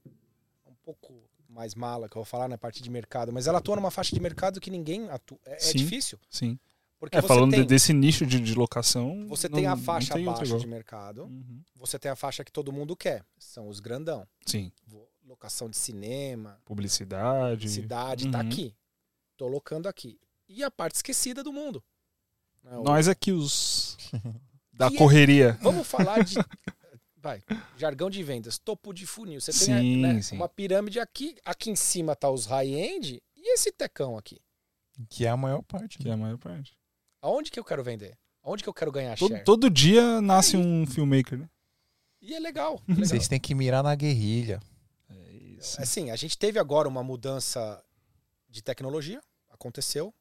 [0.67, 1.23] um pouco
[1.55, 4.15] mais mala, que eu vou falar na parte de mercado, mas ela atua numa faixa
[4.15, 5.39] de mercado que ninguém atua.
[5.47, 6.19] É, é difícil.
[6.29, 6.59] Sim.
[6.99, 9.27] Porque é, falando tem, desse nicho de, de locação.
[9.29, 11.63] Você não, tem a faixa baixa de mercado, uhum.
[11.77, 14.27] você tem a faixa que todo mundo quer, são os grandão.
[14.45, 14.73] Sim.
[15.27, 17.67] Locação de cinema, publicidade.
[17.67, 18.45] Publicidade, tá uhum.
[18.45, 18.75] tá aqui.
[19.37, 20.19] Tô locando aqui.
[20.49, 21.83] E a parte esquecida do mundo.
[22.63, 23.97] Né, Nós aqui, os.
[24.73, 25.57] da é correria.
[25.61, 26.35] É, vamos falar de
[27.25, 27.43] vai,
[27.79, 29.41] jargão de vendas, topo de funil.
[29.41, 30.37] Você sim, tem né, sim.
[30.37, 34.39] uma pirâmide aqui, aqui em cima tá os high-end e esse tecão aqui.
[35.09, 35.99] Que é a maior parte.
[35.99, 36.77] Que é a maior parte.
[37.23, 38.17] Aonde que eu quero vender?
[38.43, 39.45] Aonde que eu quero ganhar todo, share?
[39.45, 41.49] Todo dia nasce um filmmaker, né?
[42.21, 43.07] E é legal, é legal.
[43.07, 44.61] Vocês têm que mirar na guerrilha.
[45.09, 45.81] É isso.
[45.81, 47.83] Assim, a gente teve agora uma mudança
[48.51, 49.23] de tecnologia.
[49.51, 50.13] Aconteceu.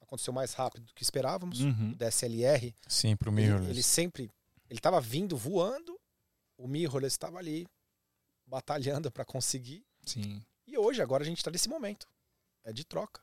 [0.00, 1.60] aconteceu mais rápido do que esperávamos.
[1.60, 1.92] Uhum.
[1.92, 3.70] O DSLR, Sim, pro ele, mirrorless.
[3.70, 4.30] ele sempre,
[4.70, 5.97] ele estava vindo voando,
[6.58, 7.66] o mirrorless estava ali
[8.46, 9.86] batalhando para conseguir.
[10.04, 10.44] Sim.
[10.66, 12.06] E hoje, agora a gente está nesse momento.
[12.64, 13.22] É de troca.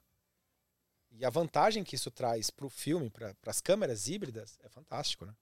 [1.12, 5.26] E a vantagem que isso traz para o filme, para as câmeras híbridas, é fantástico,
[5.26, 5.36] né?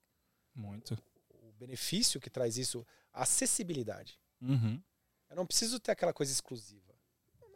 [0.54, 0.98] Muito.
[1.30, 4.20] O benefício que traz isso, a acessibilidade.
[4.42, 4.82] Uhum.
[5.30, 6.94] Eu não preciso ter aquela coisa exclusiva.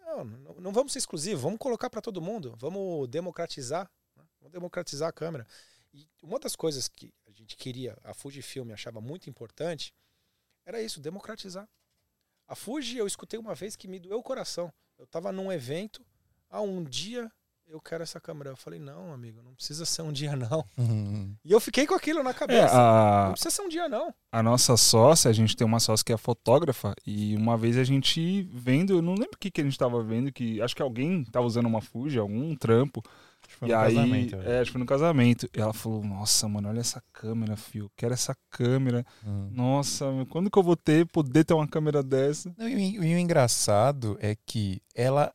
[0.05, 4.23] Não, não, não vamos ser exclusivos, vamos colocar para todo mundo, vamos democratizar, né?
[4.39, 5.45] vamos democratizar a câmera.
[5.93, 9.93] E uma das coisas que a gente queria, a Fujifilm achava muito importante,
[10.67, 11.65] era isso, democratizar.
[12.45, 14.71] A Fuji, eu escutei uma vez que me doeu o coração.
[14.99, 16.05] Eu estava num evento,
[16.49, 17.31] há um dia
[17.69, 18.49] eu quero essa câmera.
[18.49, 20.65] Eu falei, não, amigo, não precisa ser um dia não.
[20.77, 21.35] Uhum.
[21.43, 22.73] E eu fiquei com aquilo na É, cabeça.
[22.73, 24.13] Não a, precisa ser um dia não.
[24.31, 27.83] a nossa sócia, a gente tem uma sócia que é fotógrafa, e uma vez a
[27.83, 30.81] gente vendo, eu não lembro o que, que a gente tava vendo, que acho que
[30.81, 33.01] alguém tava usando uma Fuji, algum trampo.
[33.47, 35.49] Foi e no aí, casamento, é, acho que foi no casamento.
[35.55, 37.89] E ela falou: Nossa, mano, olha essa câmera, fio.
[37.95, 39.05] Quero essa câmera.
[39.25, 39.49] Uhum.
[39.51, 42.53] Nossa, quando que eu vou ter, poder ter uma câmera dessa?
[42.57, 45.33] Não, e, o- e o engraçado é que ela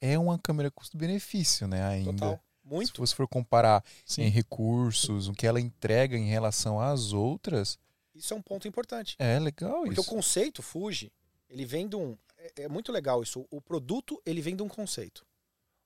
[0.00, 2.12] é uma câmera custo-benefício, né, ainda.
[2.12, 2.34] Total.
[2.62, 3.00] Se Muito.
[3.00, 4.22] você for comparar Sim.
[4.22, 7.78] em recursos, o que ela entrega em relação às outras,
[8.14, 9.14] Isso é um ponto importante.
[9.18, 10.10] é legal Porque o isso.
[10.10, 11.12] conceito Fuji,
[11.48, 12.16] ele vem de um.
[12.36, 13.46] É, é muito legal isso.
[13.50, 15.24] O produto, ele vem de um conceito.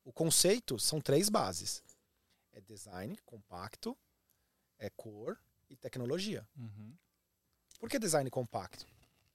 [0.04, 1.82] O conceito são três bases:
[2.52, 3.96] é design, compacto,
[4.78, 6.46] é cor e tecnologia.
[6.56, 6.94] Uhum.
[7.78, 8.86] Por que design compacto?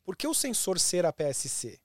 [0.03, 1.79] Por que o sensor ser APS-C?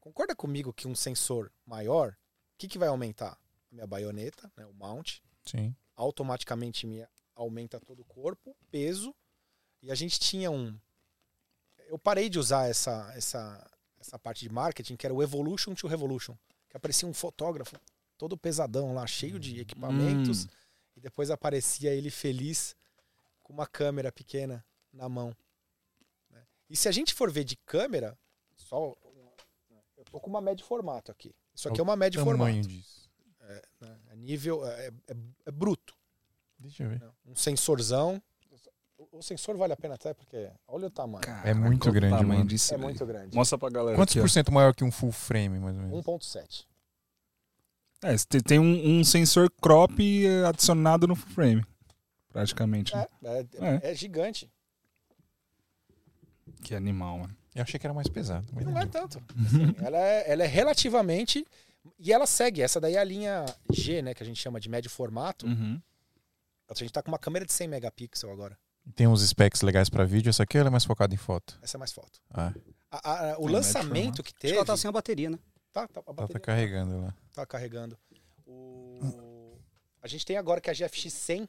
[0.00, 3.32] Concorda comigo que um sensor maior, o que, que vai aumentar?
[3.70, 5.74] A minha baioneta, né, o mount, Sim.
[5.96, 9.14] automaticamente me aumenta todo o corpo, peso.
[9.82, 10.78] E a gente tinha um.
[11.86, 15.86] Eu parei de usar essa, essa, essa parte de marketing, que era o Evolution to
[15.86, 16.36] Revolution.
[16.68, 17.80] Que aparecia um fotógrafo
[18.18, 20.44] todo pesadão lá, cheio de equipamentos.
[20.44, 20.48] Hum.
[20.96, 22.74] E depois aparecia ele feliz
[23.42, 25.34] com uma câmera pequena na mão.
[26.30, 26.42] né?
[26.68, 28.18] E se a gente for ver de câmera,
[28.56, 28.94] só.
[29.96, 31.34] Eu tô com uma média formato aqui.
[31.54, 32.68] Isso aqui é uma média Tamanho formato.
[32.68, 33.08] disso.
[33.40, 33.62] né?
[34.10, 34.66] É nível.
[34.66, 35.94] É, é- é bruto.
[36.58, 37.00] Deixa eu ver.
[37.00, 37.10] né?
[37.26, 38.20] Um sensorzão.
[39.12, 41.22] O- sensor vale a pena até porque olha o tamanho.
[41.44, 42.44] É muito grande, mano.
[42.44, 42.88] disso, é velho.
[42.88, 43.34] muito grande.
[43.36, 43.96] Mostra pra galera.
[43.96, 46.04] Quantos aqui, por cento maior que um full frame, mais ou menos?
[46.04, 46.66] 1.7.
[48.02, 51.64] É, você tem- um, um sensor crop eh, adicionado no full frame.
[52.32, 52.94] Praticamente.
[52.94, 53.06] né?
[53.24, 54.50] É, é, é gigante.
[56.62, 57.36] Que animal, mano.
[57.54, 58.46] Eu achei que era mais pesado.
[58.52, 58.80] mas Não não.
[58.80, 59.18] é tanto.
[59.46, 61.44] Assim, ela, é, ela é relativamente.
[61.98, 62.62] E ela segue.
[62.62, 64.14] Essa daí é a linha G, né?
[64.14, 65.46] Que a gente chama de médio formato.
[65.46, 65.80] Uhum.
[66.68, 68.56] A gente tá com uma câmera de 100 megapixels agora.
[68.94, 71.58] Tem uns specs legais pra vídeo, essa aqui ela é mais focada em foto.
[71.62, 72.20] Essa é mais foto.
[72.32, 72.52] Ah,
[72.90, 74.52] A- a- o lançamento que Acho teve.
[74.52, 75.38] que ela tá sem a bateria, né?
[75.72, 77.14] Tá, tá, bateria tá carregando lá.
[77.34, 77.98] tá carregando.
[78.46, 79.56] O...
[80.02, 81.48] A gente tem agora que a GFX 100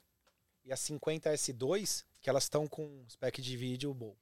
[0.66, 4.14] e a 50S2, que elas estão com spec de vídeo bom.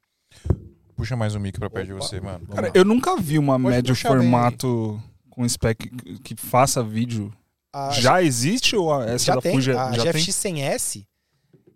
[0.96, 2.48] Puxa mais um mic pra perto de você, mano.
[2.48, 6.84] Cara, eu nunca vi uma Pode médio puxar bem formato com spec que- que faça
[6.84, 7.34] vídeo.
[7.72, 9.54] A, já existe ou a- essa já da tem.
[9.54, 10.22] Fuji a já tem?
[10.24, 11.08] GFX 100S,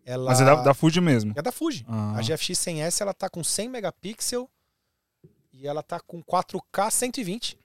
[0.04, 0.26] ela...
[0.32, 1.34] Mas é da, da Fuji mesmo.
[1.36, 1.86] É da Fuji.
[1.88, 2.18] Ah.
[2.18, 4.48] A GFX 100S ela tá com 100 megapixels
[5.54, 7.60] e ela tá com 4K 120.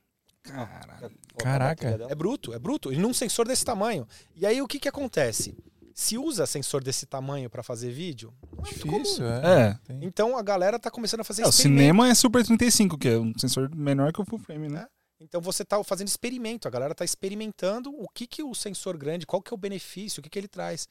[0.52, 1.12] Caralho.
[1.38, 2.06] Caraca.
[2.08, 2.92] É bruto, é bruto.
[2.92, 4.06] E num sensor desse tamanho.
[4.34, 5.56] E aí o que que acontece?
[5.94, 9.02] Se usa sensor desse tamanho para fazer vídeo, é muito comum.
[9.02, 9.78] Difícil, é.
[9.88, 9.98] É.
[10.02, 13.18] Então a galera tá começando a fazer É, o cinema é Super 35, que é
[13.18, 14.86] um sensor menor que o full frame, né?
[15.18, 19.26] Então você tá fazendo experimento, a galera tá experimentando o que que o sensor grande,
[19.26, 20.86] qual que é o benefício, o que que ele traz.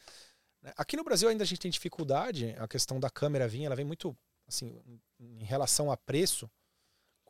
[0.76, 3.86] Aqui no Brasil ainda a gente tem dificuldade, a questão da câmera vir, ela vem
[3.86, 4.76] muito assim,
[5.20, 6.50] em relação a preço.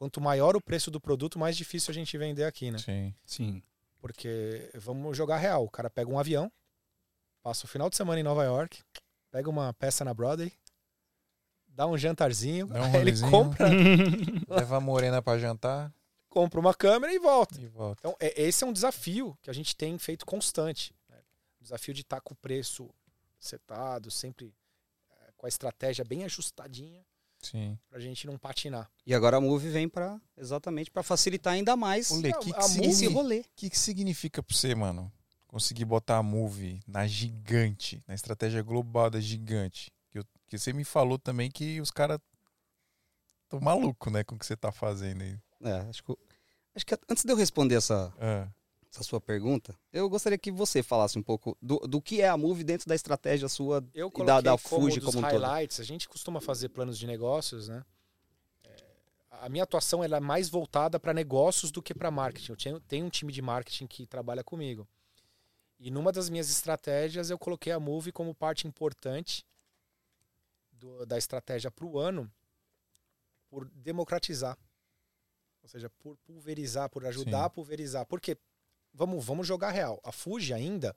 [0.05, 2.77] Quanto maior o preço do produto, mais difícil a gente vender aqui, né?
[2.77, 3.11] Sim.
[3.25, 3.63] Sim.
[3.99, 6.51] Porque vamos jogar real, o cara pega um avião,
[7.41, 8.83] passa o final de semana em Nova York,
[9.31, 10.53] pega uma peça na Broadway,
[11.67, 13.65] dá um jantarzinho, Dá um aí ele compra,
[14.47, 15.91] Leva a morena pra jantar
[16.29, 17.59] compra uma câmera e volta.
[17.59, 18.01] e volta.
[18.01, 20.93] Então, é- esse é um desafio que a gente tem feito constante.
[21.09, 21.17] Né?
[21.59, 22.93] O desafio de estar com o preço
[23.39, 24.53] setado, sempre
[25.09, 27.03] é, com a estratégia bem ajustadinha,
[27.45, 27.77] Sim.
[27.89, 28.89] pra gente não patinar.
[29.05, 32.51] E agora a Move vem para exatamente para facilitar ainda mais Ô, Lê, Não, que
[32.51, 33.39] que a significa- esse rolê.
[33.39, 35.11] O que, que significa pra você, mano?
[35.47, 39.91] Conseguir botar a move na gigante, na estratégia global da gigante.
[40.11, 42.19] Que, eu- que você me falou também que os caras
[43.43, 45.37] estão malucos, né, com o que você tá fazendo aí.
[45.63, 46.13] É, acho que,
[46.75, 48.47] acho que antes de eu responder essa, Ah,
[48.95, 52.37] essa sua pergunta, eu gostaria que você falasse um pouco do, do que é a
[52.37, 53.85] Move dentro da estratégia sua.
[53.93, 55.41] Eu E da- da como Fuji dos como um todo.
[55.41, 55.79] highlights.
[55.79, 57.83] A gente costuma fazer planos de negócios, né?
[58.63, 58.75] É,
[59.41, 62.51] A minha atuação ela é mais voltada para negócios do que para marketing.
[62.51, 64.87] Eu tenho, tenho um time de marketing que trabalha comigo.
[65.77, 69.45] E numa das minhas estratégias, eu coloquei a Move como parte importante
[70.71, 72.31] do- da estratégia para o ano
[73.49, 74.57] por democratizar.
[75.63, 77.45] Ou seja, por pulverizar, por ajudar Sim.
[77.45, 78.05] a pulverizar.
[78.05, 78.37] Porque,
[78.95, 79.99] vamos, vamos jogar real.
[80.03, 80.95] A Fuji ainda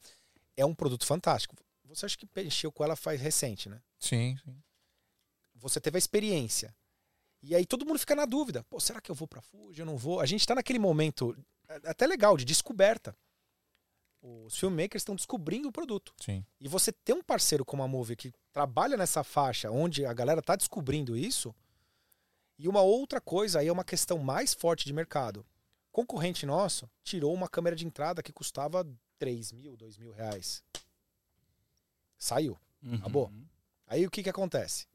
[0.57, 1.57] é um produto fantástico.
[1.85, 3.81] Você acha que mexeu com ela faz recente, né?
[3.99, 4.57] Sim, sim.
[5.55, 6.75] Você teve a experiência.
[7.43, 8.65] E aí todo mundo fica na dúvida.
[8.65, 9.81] Pô, será que eu vou pra Fuji?
[9.81, 10.21] Eu não vou?
[10.21, 11.37] A gente tá naquele momento
[11.69, 13.17] é, até legal, de descoberta.
[14.21, 16.13] Os filmmakers estão descobrindo o produto.
[16.21, 16.45] Sim.
[16.61, 20.43] E você ter um parceiro como a Movie que trabalha nessa faixa onde a galera
[20.43, 21.55] tá descobrindo isso.
[22.59, 25.47] E uma outra coisa aí é uma questão mais forte de mercado.
[25.99, 28.87] Concorrente nosso tirou uma câmera de entrada que custava
[29.19, 30.63] 3 mil, 2 mil reais.
[32.17, 32.57] Saiu.
[32.93, 33.33] Acabou.
[33.85, 34.87] Aí o que que acontece?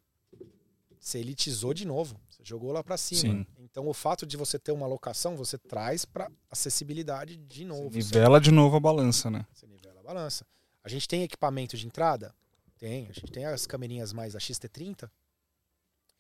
[0.98, 2.18] Você elitizou de novo.
[2.30, 3.20] Você jogou lá pra cima.
[3.20, 3.46] Sim.
[3.60, 7.90] Então o fato de você ter uma locação, você traz pra acessibilidade de novo.
[7.94, 9.46] Nivela de novo a balança, né?
[9.52, 10.48] Você nivela a balança.
[10.82, 12.34] A gente tem equipamento de entrada?
[12.78, 13.10] Tem.
[13.10, 15.12] A gente tem as camerinhas mais a XT30,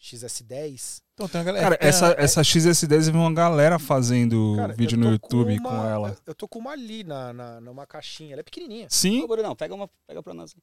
[0.03, 1.01] XS10.
[1.13, 1.63] Então tem a galera.
[1.63, 5.29] Cara, é, essa, é, essa XS10 eu vi uma galera fazendo Cara, vídeo no tô
[5.29, 6.17] com YouTube uma- com ela.
[6.25, 8.33] Eu tô com uma ali na, na, numa caixinha.
[8.33, 8.87] Ela é pequenininha.
[8.89, 10.55] Sim, Ô, Brunão, pega uma, pega pra nós.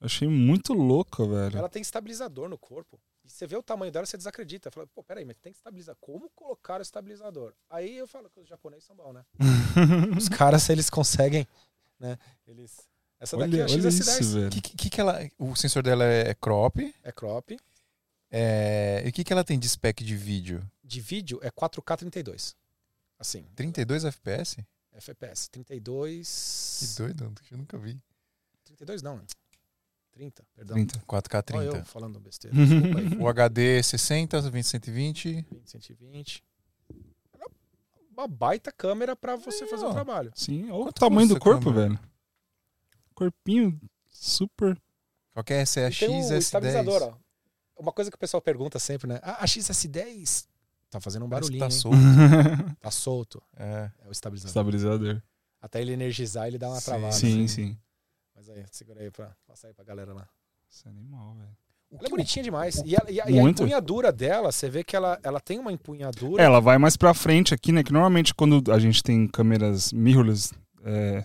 [0.00, 1.58] achei muito louca, velho.
[1.58, 2.98] Ela tem estabilizador no corpo.
[3.24, 4.70] E você vê o tamanho dela, você desacredita.
[4.70, 5.98] Fala, pô, peraí, mas tem estabilizador.
[6.00, 7.52] Como colocar o estabilizador?
[7.68, 9.24] Aí eu falo que os japoneses são bons, né?
[10.16, 11.46] os caras, eles conseguem,
[12.00, 12.16] né?
[12.46, 12.88] Eles...
[13.20, 14.20] Essa daqui olha é a olha XS10.
[14.20, 14.50] isso, velho.
[14.50, 15.18] que, que, que ela.
[15.36, 16.94] O sensor dela é crop.
[17.02, 17.58] É crop.
[18.30, 20.62] É, e o que, que ela tem de spec de vídeo?
[20.84, 22.54] De vídeo é 4K 32.
[23.18, 23.44] Assim.
[23.54, 24.64] 32 FPS?
[24.92, 25.46] FPS.
[25.46, 26.94] Que 32.
[26.98, 28.00] doido, eu nunca vi.
[28.64, 29.22] 32 não, né?
[30.12, 30.74] 30, perdão.
[30.74, 30.98] 30.
[31.00, 31.76] 4K Olha 30.
[31.78, 32.56] eu falando besteira.
[33.20, 35.32] O HD 60, 20, 120.
[35.32, 36.44] 20, 120.
[37.32, 37.46] Era
[38.12, 40.32] Uma baita câmera pra você Aí, fazer o trabalho.
[40.34, 41.88] Sim, olha o tamanho do corpo, câmera?
[41.90, 42.00] velho.
[43.14, 44.80] Corpinho super.
[45.32, 45.80] Qual que é essa?
[45.80, 46.36] É a tem o XS10.
[46.38, 47.27] estabilizador, ó.
[47.78, 49.20] Uma coisa que o pessoal pergunta sempre, né?
[49.22, 50.46] Ah, a XS10
[50.90, 51.70] tá fazendo um que barulhinho, tá hein?
[51.70, 51.96] solto.
[52.80, 53.42] Tá solto.
[53.56, 53.90] É.
[54.04, 54.50] É o estabilizador.
[54.50, 55.22] Estabilizador.
[55.60, 57.12] Até ele energizar, ele dá uma Sim, travada.
[57.12, 57.48] Sim, sim.
[57.48, 57.78] sim.
[58.34, 60.28] Mas aí, segura aí pra passar aí pra galera lá.
[60.70, 61.48] Isso é animal, velho.
[61.90, 62.76] Ela é bonitinha demais.
[62.84, 65.72] E, a, e a- e a empunhadura dela, você vê que ela, ela tem uma
[65.72, 66.42] empunhadura.
[66.42, 67.82] Ela vai mais pra frente aqui, né?
[67.82, 70.52] Que normalmente quando a gente tem câmeras mirrorless,
[70.84, 71.24] é,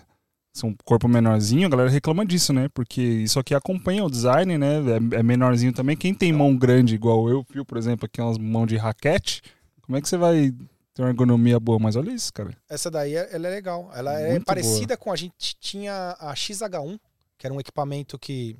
[0.54, 2.68] são corpo menorzinho, a galera reclama disso, né?
[2.68, 4.76] Porque isso aqui acompanha o design, né?
[4.76, 5.96] É, é menorzinho também.
[5.96, 9.42] Quem tem mão grande, igual eu, viu, por exemplo, aqui umas mãos de raquete,
[9.82, 10.52] como é que você vai
[10.94, 11.80] ter uma ergonomia boa?
[11.80, 12.56] Mas olha isso, cara.
[12.68, 13.90] Essa daí, é- ela é legal.
[13.92, 17.00] Ela é parecida com a gente tinha a XH1,
[17.36, 18.56] que era um equipamento que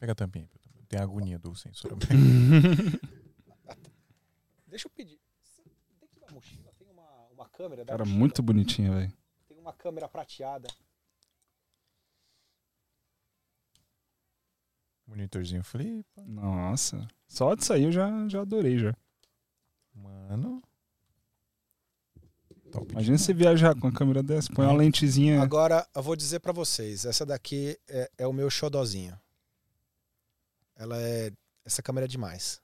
[0.00, 0.48] Pega a tampinha.
[0.88, 1.96] Tem a agonia do sensor.
[4.66, 5.18] Deixa eu pedir.
[6.00, 7.84] Dentro da mochila tem uma, uma câmera.
[7.84, 9.12] Da Cara, mochila, muito bonitinho, velho.
[9.48, 10.68] Tem uma câmera prateada.
[15.08, 16.22] Monitorzinho flipa.
[16.26, 17.08] Nossa.
[17.26, 18.94] Só disso aí eu já, já adorei já.
[19.94, 20.62] Mano.
[22.70, 23.22] Top Imagina demais.
[23.22, 24.76] você viajar com a câmera dessa, põe uma É.
[24.76, 25.40] lentezinha.
[25.42, 27.06] Agora, eu vou dizer pra vocês.
[27.06, 29.18] Essa daqui é, é o meu xodozinho.
[30.76, 31.32] Ela é...
[31.64, 32.60] Essa câmera é demais.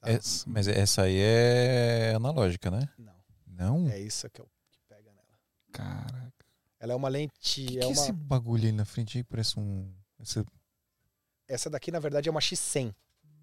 [0.00, 0.10] Tá?
[0.10, 2.88] É, mas essa aí é analógica, né?
[2.98, 3.14] Não.
[3.46, 3.88] Não?
[3.90, 5.38] É isso que, eu, que pega nela.
[5.72, 6.32] Caraca.
[6.80, 7.32] Ela é uma lente...
[7.38, 7.92] que, que é é uma...
[7.92, 9.24] esse bagulho aí na frente aí?
[9.24, 9.92] Parece um.
[10.20, 10.44] esse-
[11.48, 12.94] Essa daqui, na verdade, é uma X100.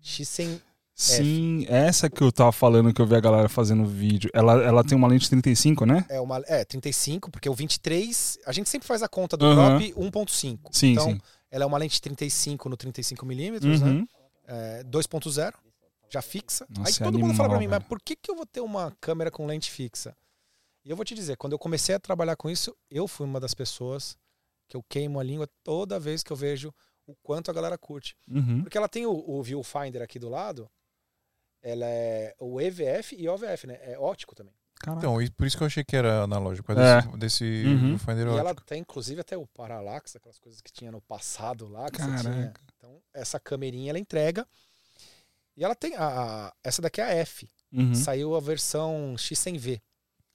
[0.02, 0.62] X100...
[0.98, 4.30] Sim, essa que eu tava falando que eu vi a galera fazendo vídeo.
[4.34, 6.06] Ela, ela tem uma lente 35, né?
[6.08, 8.40] É, uma, é 35, porque o 23...
[8.46, 9.78] A gente sempre faz a conta do Aham.
[9.78, 10.60] crop 1.5.
[10.72, 11.20] Sim, então, sim.
[11.52, 13.86] ela é uma lente 35 no 35mm, né?
[13.86, 14.08] Uhum.
[14.48, 15.54] é, 2.0,
[16.10, 16.66] já fixa.
[16.70, 18.62] Nossa, Aí é todo mundo fala pra mim, mas por que, que eu vou ter
[18.62, 20.16] uma câmera com lente fixa?
[20.86, 23.40] E eu vou te dizer, quando eu comecei a trabalhar com isso, eu fui uma
[23.40, 24.16] das pessoas
[24.70, 26.74] que eu queimo a língua toda vez que eu vejo
[27.08, 28.16] o quanto a galera curte.
[28.30, 28.62] Uhum.
[28.64, 30.70] Porque ela tem o, o viewfinder aqui do lado,
[31.62, 33.78] ela é o EVF e OVF, né?
[33.82, 34.54] É ótico também.
[34.80, 35.00] Caraca.
[35.00, 36.72] Então, e por isso que eu achei que era analógico.
[36.74, 36.76] É.
[37.02, 37.88] Desse, desse Uhum.
[37.88, 38.66] viewfinder E ela ótico.
[38.68, 42.54] tem, inclusive, até o Parallax, aquelas coisas que tinha no passado lá, que você tinha.
[42.78, 44.46] Então, essa câmerinha ela entrega.
[45.58, 45.96] E ela tem.
[45.96, 47.50] A, a- essa daqui é a F.
[47.72, 47.96] Uhum.
[47.96, 49.82] Saiu a versão X100V.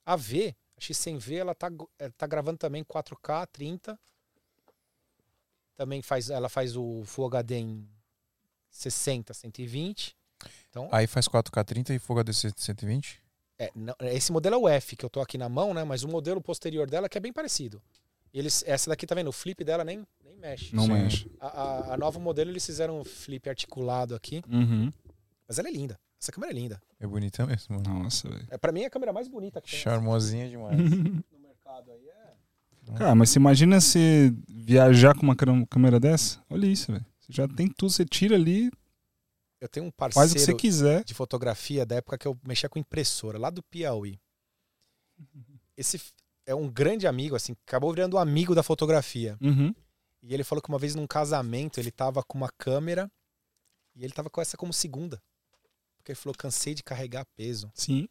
[0.05, 3.97] A V, a X100V, ela tá, eh, tá gravando também 4K 30.
[5.81, 7.87] Também faz, ela faz o Full HD em
[8.69, 10.15] 60, 120.
[10.69, 13.19] Então, Aí faz 4K 30 e Full HD 120?
[13.57, 15.83] é, não- esse modelo é o F, que eu tô aqui na mão, né?
[15.83, 17.81] Mas o modelo posterior dela que é bem parecido.
[18.31, 19.27] Eles, essa daqui, tá vendo?
[19.29, 20.75] O flip dela nem, nem mexe.
[20.75, 20.93] Não Sim.
[20.93, 21.31] mexe.
[21.39, 24.43] A, a, a nova modelo eles fizeram um flip articulado aqui.
[24.47, 24.93] Uhum.
[25.47, 25.99] Mas ela é linda.
[26.21, 26.79] Essa câmera é linda.
[26.99, 27.75] É bonita mesmo.
[27.83, 28.03] mano.
[28.03, 28.47] Nossa, velho.
[28.51, 30.77] É, pra mim é a câmera mais bonita que tem Charmosinha demais.
[31.31, 32.07] no mercado aí.
[32.07, 32.21] É.
[32.97, 34.33] Cara, mas você imagina você
[34.65, 36.43] viajar com uma câmera- dessa?
[36.49, 37.05] Olha isso, velho.
[37.19, 38.71] Você já tem tudo, você tira ali,
[39.59, 41.03] Eu tenho um faz parceiro o que você quiser.
[41.03, 44.19] de fotografia da época que eu mexia com impressora, lá do Piauí.
[45.77, 46.01] Esse
[46.45, 49.37] é um grande amigo, assim, acabou virando um amigo da fotografia.
[49.41, 49.73] Uhum.
[50.23, 53.09] E ele falou que uma vez num casamento ele tava com uma câmera
[53.95, 55.21] e ele tava com essa como segunda.
[55.97, 57.71] Porque ele falou, cansei de carregar peso.
[57.75, 58.07] Sim.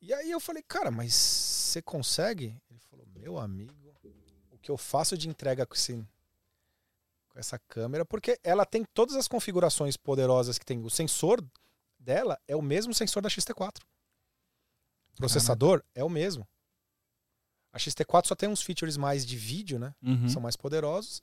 [0.00, 2.56] E aí eu falei, cara, mas você consegue?
[2.70, 3.87] Ele falou, meu amigo,
[4.58, 5.94] o que eu faço de entrega com, esse,
[7.28, 10.84] com essa câmera, porque ela tem todas as configurações poderosas que tem.
[10.84, 11.42] O sensor
[11.98, 13.78] dela é o mesmo sensor da XT4.
[15.14, 16.46] O processador é o mesmo.
[17.72, 19.94] A XT4 só tem uns features mais de vídeo, né?
[20.02, 20.28] Uhum.
[20.28, 21.22] São mais poderosos,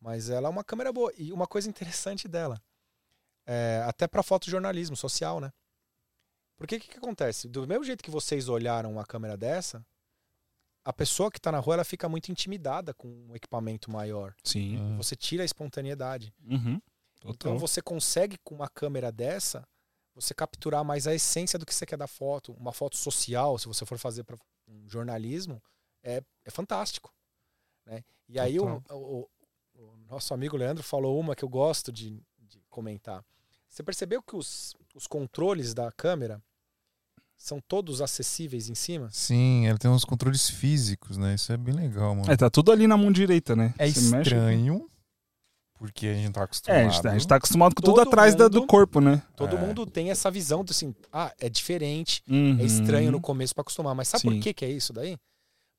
[0.00, 1.12] mas ela é uma câmera boa.
[1.16, 2.60] E uma coisa interessante dela,
[3.46, 5.52] é, até para fotojornalismo social, né?
[6.56, 7.48] Porque o que, que acontece?
[7.48, 9.84] Do mesmo jeito que vocês olharam uma câmera dessa,
[10.88, 14.34] a pessoa que está na rua ela fica muito intimidada com um equipamento maior.
[14.42, 14.96] Sim.
[14.96, 16.32] Você tira a espontaneidade.
[16.44, 16.80] Uhum.
[17.26, 19.66] Então você consegue com uma câmera dessa,
[20.14, 22.52] você capturar mais a essência do que você quer da foto.
[22.54, 25.62] Uma foto social, se você for fazer para um jornalismo,
[26.02, 27.12] é, é fantástico.
[27.84, 28.02] Né?
[28.28, 29.28] E aí o, o-
[29.74, 33.22] o nosso amigo Leandro falou uma que eu gosto de, de comentar.
[33.68, 36.42] Você percebeu que os, os controles da câmera
[37.38, 39.08] são todos acessíveis em cima?
[39.12, 41.34] Sim, ele tem uns controles físicos, né?
[41.36, 42.30] Isso é bem legal, mano.
[42.30, 43.72] É, tá tudo ali na mão direita, né?
[43.78, 44.90] É Você mexe- estranho,
[45.74, 46.76] porque a gente não tá É, acostumado.
[46.80, 49.00] a gente tá, a gente tá acostumado com tudo Todo atrás da- do mundo- corpo,
[49.00, 49.22] né?
[49.36, 49.60] Todo É.
[49.60, 52.58] mundo tem essa visão de assim, ah, é diferente, Uhum.
[52.58, 54.28] É estranho no começo para acostumar, mas sabe Sim.
[54.30, 55.16] por que, que é isso daí?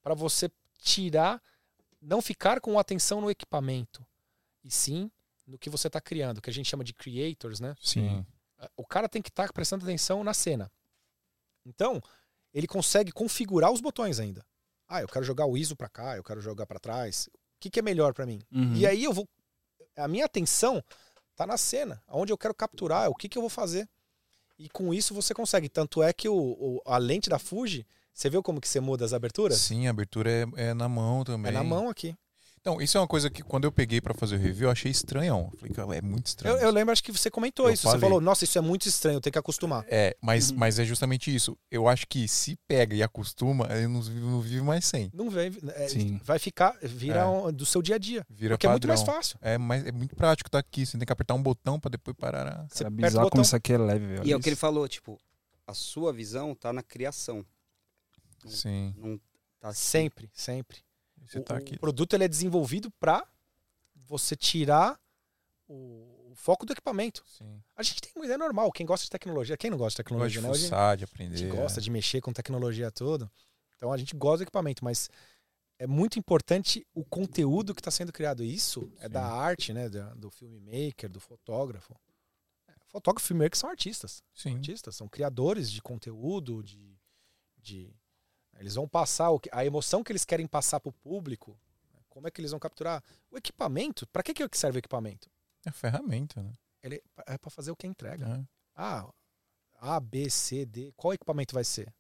[0.02, 0.50] Para você
[0.82, 1.42] tirar,
[2.02, 4.02] não ficar com atenção no equipamento,
[4.64, 5.12] e sim
[5.46, 7.76] no que você está criando, que a gente chama de creators, né?
[7.82, 8.26] Sim.
[8.78, 10.72] O cara tem que estar prestando atenção na cena.
[11.66, 12.02] Então,
[12.54, 14.46] ele consegue configurar os botões ainda.
[14.88, 17.28] Ah, eu quero jogar o ISO para cá, eu quero jogar para trás.
[17.28, 18.42] O que, que é melhor para mim?
[18.52, 18.74] Uhum.
[18.76, 19.28] E aí eu vou.
[19.96, 20.84] A minha atenção
[21.36, 23.88] tá na cena, aonde eu quero capturar, o que, que eu vou fazer.
[24.58, 25.70] E com isso você consegue.
[25.70, 29.06] Tanto é que o, o- a lente da Fuji, você viu como que você muda
[29.06, 29.58] as aberturas?
[29.60, 31.50] Sim, a abertura é, é na mão também.
[31.50, 32.16] É na mão aqui.
[32.62, 34.92] Então, isso é uma coisa que quando eu peguei pra fazer o review, eu achei
[34.92, 35.50] estranhão.
[35.58, 36.56] Falei, cara, é muito estranho.
[36.58, 37.84] Eu, eu lembro, acho que você comentou Eu isso.
[37.84, 38.00] falei.
[38.00, 39.86] Você falou, nossa, isso é muito estranho, eu tenho que acostumar.
[39.88, 40.58] É, mas, Uhum.
[40.58, 41.58] mas é justamente isso.
[41.72, 45.10] Eu acho que se pega e acostuma, eu não, vive- não vive mais sem.
[45.14, 45.52] Não vem.
[45.76, 46.20] é, Sim.
[46.24, 47.26] vai ficar, vira É.
[47.26, 48.26] um- do seu dia a dia.
[48.30, 49.06] Vira porque é muito padrão.
[49.06, 49.38] mais fácil.
[49.42, 50.86] É, mas é muito prático estar aqui.
[50.86, 52.48] Você tem que apertar um botão pra depois parar.
[52.48, 53.30] a- Você o bizarro botão.
[53.30, 54.28] como isso aqui é leve, velho.
[54.28, 54.60] E é o que ele isso.
[54.62, 55.18] falou, tipo,
[55.66, 57.46] a sua visão tá na criação.
[58.46, 58.94] Sim.
[58.98, 59.20] Não
[59.60, 60.78] tá Sempre, sempre.
[61.30, 61.78] Você o, tá o aqui.
[61.78, 63.26] produto ele é desenvolvido para
[63.96, 65.00] você tirar
[65.68, 67.24] o, o foco do equipamento.
[67.28, 67.62] Sim.
[67.76, 70.38] A gente tem é normal, quem gosta de tecnologia, quem não gosta de Gosta de
[70.38, 70.50] tecnologia, né?
[70.50, 71.38] Fuçar, de a aprender.
[71.38, 73.32] gente gosta de mexer com tecnologia toda.
[73.78, 75.10] Então a gente gosta do equipamento, mas
[75.78, 78.44] é muito importante o conteúdo que está sendo criado.
[78.44, 79.10] Isso é Sim.
[79.10, 79.88] da arte, né?
[79.88, 81.96] do filmmaker, do fotógrafo.
[82.68, 84.24] É, Fotógrafo e filmmaker são artistas.
[84.34, 84.56] Sim.
[84.56, 86.98] artistas, são criadores de conteúdo, de,
[87.58, 87.94] de
[88.60, 91.58] eles vão passar o que- a emoção que eles querem passar para o público.
[92.10, 94.06] Como é que eles vão capturar o equipamento?
[94.08, 95.30] Para que que serve o equipamento?
[95.66, 96.54] É ferramenta, né?
[96.84, 98.26] Ele é para fazer o que entrega.
[98.28, 98.48] É.
[98.76, 99.10] Ah,
[99.80, 101.94] A, B, C, D, qual equipamento vai ser?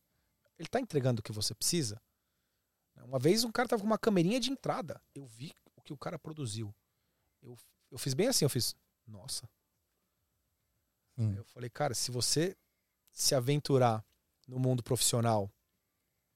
[0.57, 2.01] Ele está entregando o que você precisa?
[3.03, 5.01] Uma vez um cara tava com uma camerinha de entrada.
[5.15, 6.75] Eu vi o que o cara produziu.
[7.41, 7.57] Eu,
[7.89, 8.75] eu fiz bem assim, eu fiz,
[9.07, 9.49] nossa.
[11.17, 11.33] Hum.
[11.35, 12.57] Eu falei, cara, se você
[13.11, 14.03] se aventurar
[14.47, 15.49] no mundo profissional,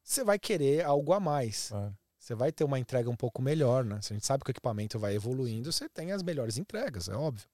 [0.03, 1.69] você vai querer algo a mais.
[1.69, 1.97] Claro.
[2.19, 4.01] Você vai ter uma entrega um pouco melhor, né?
[4.01, 7.15] Se a gente sabe que o equipamento vai evoluindo, você tem as melhores entregas, é
[7.15, 7.45] óbvio.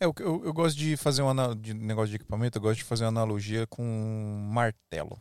[0.00, 2.84] É, eu, eu, eu gosto de fazer um de negócio de equipamento, eu gosto de
[2.84, 5.20] fazer uma analogia com um martelo.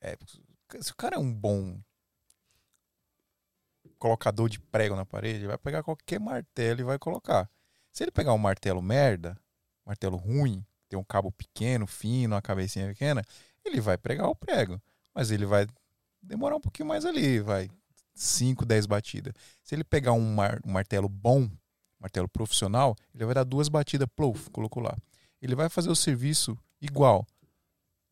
[0.00, 0.16] É,
[0.80, 1.78] se o cara é um bom
[3.98, 7.50] colocador de prego na parede, ele vai pegar qualquer martelo e vai colocar.
[7.92, 9.36] Se ele pegar um martelo merda,
[9.84, 13.22] martelo ruim, tem um cabo pequeno, fino, uma cabecinha pequena,
[13.68, 14.80] ele vai pregar o prego.
[15.14, 15.66] Mas ele vai
[16.22, 17.68] demorar um pouquinho mais ali, vai
[18.14, 19.32] 5, 10 batidas.
[19.62, 21.48] Se ele pegar um, mar- um martelo bom,
[22.00, 24.96] martelo profissional, ele vai dar duas batidas, plouf, colocou lá.
[25.40, 27.26] Ele vai fazer o serviço igual.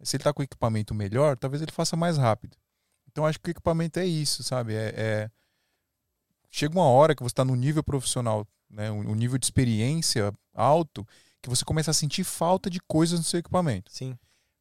[0.03, 2.57] Se ele está com equipamento melhor, talvez ele faça mais rápido.
[3.11, 4.75] Então acho que o equipamento é isso, sabe?
[4.75, 5.31] É, é-
[6.51, 8.91] Chega uma hora que você está no nível profissional, né?
[8.91, 11.07] um nível de experiência alto,
[11.43, 13.91] que você começa a sentir falta de coisas no seu equipamento.
[13.93, 14.17] Sim.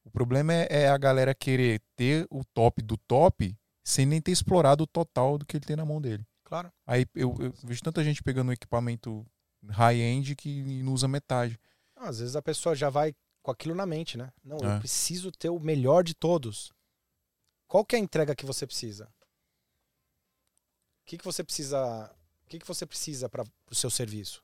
[0.05, 3.53] O problema é, é a galera querer ter o top do top
[3.83, 6.25] sem nem ter explorado o total do que ele tem na mão dele.
[6.45, 6.71] Claro.
[6.87, 9.25] Aí eu, eu vejo tanta gente pegando um equipamento
[9.67, 11.59] high-end que não usa metade.
[11.95, 14.31] Às vezes a pessoa já vai com aquilo na mente, né?
[14.43, 14.79] Não, eu É.
[14.79, 16.71] preciso ter o melhor de todos.
[17.67, 19.11] Qual que é a entrega que você precisa?
[21.05, 22.11] que, que você precisa.
[22.43, 24.43] O que, que você precisa para o seu serviço?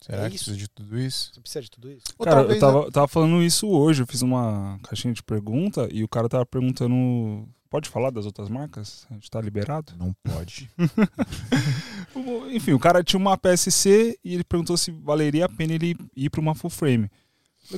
[0.00, 0.46] Será É que isso.
[0.46, 1.30] precisa de tudo isso?
[1.34, 2.04] Você precisa de tudo isso?
[2.18, 6.02] Ou Cara, eu tava, tava falando isso hoje, eu fiz uma caixinha de pergunta e
[6.02, 7.46] o cara tava perguntando.
[7.68, 9.06] Pode falar das outras marcas?
[9.10, 9.92] A gente tá liberado?
[9.96, 10.68] Não pode.
[12.52, 16.30] Enfim, o cara tinha uma PSC e ele perguntou se valeria a pena ele ir
[16.30, 17.08] para uma full frame.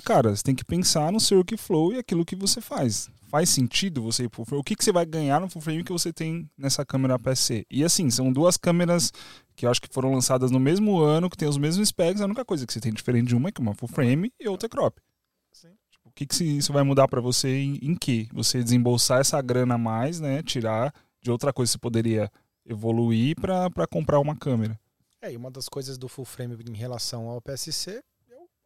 [0.00, 3.10] Cara, você tem que pensar no seu workflow e aquilo que você faz.
[3.28, 4.60] Faz sentido você ir pro frame?
[4.60, 7.66] O que, que você vai ganhar no full frame que você tem nessa câmera PSC?
[7.70, 9.12] E assim, são duas câmeras
[9.56, 12.20] que eu acho que foram lançadas no mesmo ano, que tem os mesmos specs.
[12.20, 14.48] A única coisa que você tem diferente de uma é que uma full frame e
[14.48, 14.98] outra é crop.
[15.52, 15.68] Sim.
[15.90, 18.28] Tipo, o que, que isso vai mudar para você em, em que?
[18.32, 20.42] Você desembolsar essa grana a mais, né?
[20.42, 22.30] Tirar de outra coisa que você poderia
[22.66, 24.78] evoluir para comprar uma câmera.
[25.20, 28.02] É, e uma das coisas do full frame em relação ao PSC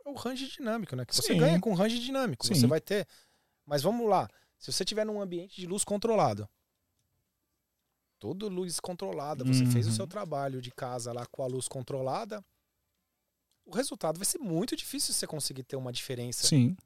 [0.07, 1.05] o, é o range dinâmico, né?
[1.05, 1.39] Que você Sim.
[1.39, 2.47] ganha com range dinâmico.
[2.47, 2.55] Sim.
[2.55, 3.07] Você vai ter.
[3.65, 4.29] Mas vamos lá.
[4.59, 6.49] Se você tiver num ambiente de luz controlado,
[8.19, 9.97] tudo luz controlada, você fez o Uhum.
[9.97, 12.45] seu trabalho de casa lá com a luz controlada,
[13.65, 16.77] o resultado vai ser muito difícil você conseguir ter uma diferença Sim,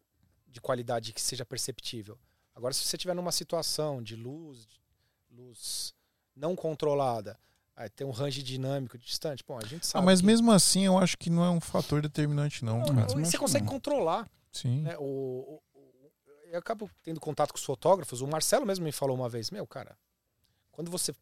[0.46, 2.18] de qualidade que seja perceptível.
[2.54, 4.80] Agora, se você tiver numa situação de luz, de
[5.30, 5.94] luz
[6.34, 7.38] não controlada,
[7.76, 10.06] aí tem um range dinâmico distante, bom, a gente Ah, sabe.
[10.06, 13.38] mas que- mesmo assim, eu acho que não é um fator determinante, não, Não, você
[13.38, 13.72] consegue não.
[13.72, 14.28] controlar.
[14.52, 14.82] Sim.
[14.82, 14.96] Né?
[14.98, 16.12] O, o- o-
[16.50, 18.20] eu acabo tendo contato com os fotógrafos.
[18.20, 19.96] O Marcelo mesmo me falou uma vez: Meu, cara,
[20.72, 21.14] quando você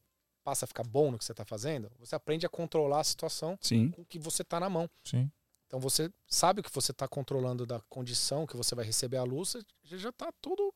[0.42, 3.58] passa a ficar bom no que você está fazendo, você aprende a controlar a situação
[3.60, 3.90] sim.
[3.90, 4.88] com que você está na mão.
[5.04, 5.30] Sim.
[5.66, 9.22] Então você sabe o que você está controlando da condição que você vai receber a
[9.24, 10.72] luz, você já está tudo.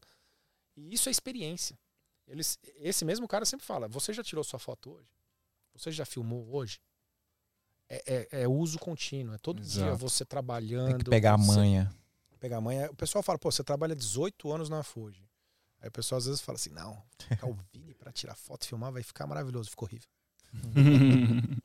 [0.76, 1.78] E isso é experiência.
[2.28, 5.08] Eles, esse mesmo cara sempre fala: Você já tirou sua foto hoje?
[5.74, 6.80] Você já filmou hoje?
[7.88, 9.96] É, é- é uso contínuo, é todo dia Exato.
[9.98, 10.88] você trabalhando.
[10.88, 11.92] Tem que pegar a manha.
[12.40, 12.90] pegar a manha.
[12.90, 15.28] O pessoal fala, pô, você trabalha 18 anos na Fuji.
[15.80, 17.02] Aí o pessoal às vezes fala assim, não,
[17.42, 19.70] o Vini pra tirar foto e filmar vai ficar maravilhoso.
[19.70, 20.08] Ficou horrível.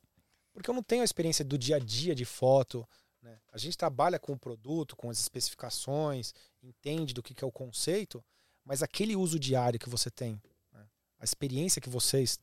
[0.53, 2.87] Porque eu não tenho a experiência do dia a dia de foto.
[3.21, 3.39] né?
[3.51, 6.33] A gente trabalha com o produto, com as especificações,
[6.63, 8.23] entende do que, que é o conceito,
[8.63, 10.41] mas aquele uso diário que você tem,
[10.73, 10.85] né?
[11.19, 12.39] a experiência que vocês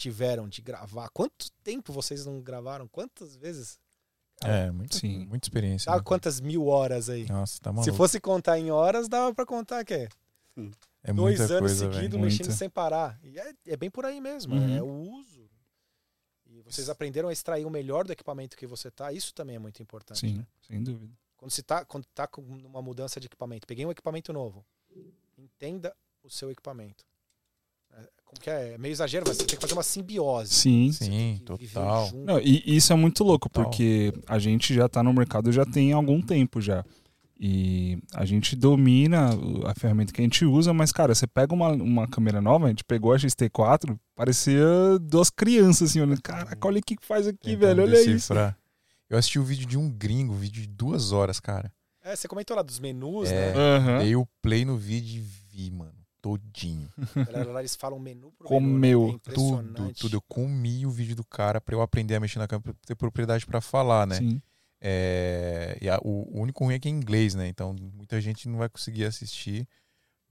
[0.00, 2.88] tiveram de gravar, quanto tempo vocês não gravaram?
[2.88, 3.78] Quantas vezes?
[4.42, 5.26] É, muito, Sim.
[5.28, 5.84] muita experiência.
[5.84, 6.04] Sabe né?
[6.04, 7.26] quantas mil horas aí?
[7.28, 7.94] Nossa, tá Se maluco.
[7.96, 10.08] fosse contar em horas, dava pra contar que é
[11.02, 12.52] É dois muita anos seguidos mexendo Muita.
[12.58, 13.18] sem parar.
[13.22, 14.76] E é, é bem por aí mesmo, Uhum.
[14.76, 14.86] é o
[15.18, 15.48] uso.
[16.46, 19.58] E vocês aprenderam a extrair o melhor do equipamento que você tá, isso também é
[19.58, 20.20] muito importante.
[20.20, 20.46] Sim, né?
[20.66, 21.12] sem dúvida.
[21.36, 24.64] Quando você tá, quando tá com uma mudança de equipamento, peguei um equipamento novo,
[25.38, 27.04] entenda o seu equipamento.
[28.30, 28.72] É, como que é?
[28.74, 30.52] É meio exagero, mas você tem que fazer uma simbiose.
[30.54, 30.92] Sim.
[30.92, 32.10] Sim, total.
[32.14, 33.64] Não, e isso é muito louco, Total.
[33.70, 36.84] porque a gente já tá no mercado já tem algum tempo já.
[37.42, 39.30] E a gente domina
[39.64, 42.68] a ferramenta que a gente usa, mas, cara, você pega uma, uma câmera nova, a
[42.68, 44.62] gente pegou a XT4, parecia
[45.00, 48.10] duas crianças, assim, olhando, caraca, olha o que que faz aqui, Tentando velho, olha isso.
[48.10, 48.58] decifrar.
[49.08, 51.72] Eu assisti o vídeo de um gringo, vídeo de duas horas, cara.
[52.04, 53.54] É, você comentou lá dos menus, É.
[53.54, 53.58] né?
[53.58, 53.98] Aham.
[54.00, 56.88] Dei o play no vídeo e vi, mano, todinho.
[57.16, 59.12] A galera lá eles falam menu por Comeu menu.
[59.12, 59.20] né?
[59.26, 60.16] É Tudo, tudo.
[60.16, 62.94] Eu comi o vídeo do cara pra eu aprender a mexer na câmera, pra ter
[62.94, 64.16] propriedade pra falar, né?
[64.16, 64.42] Sim.
[64.82, 67.46] É, e a- o, o único ruim é que é inglês, né?
[67.48, 69.66] Então muita gente não vai conseguir assistir.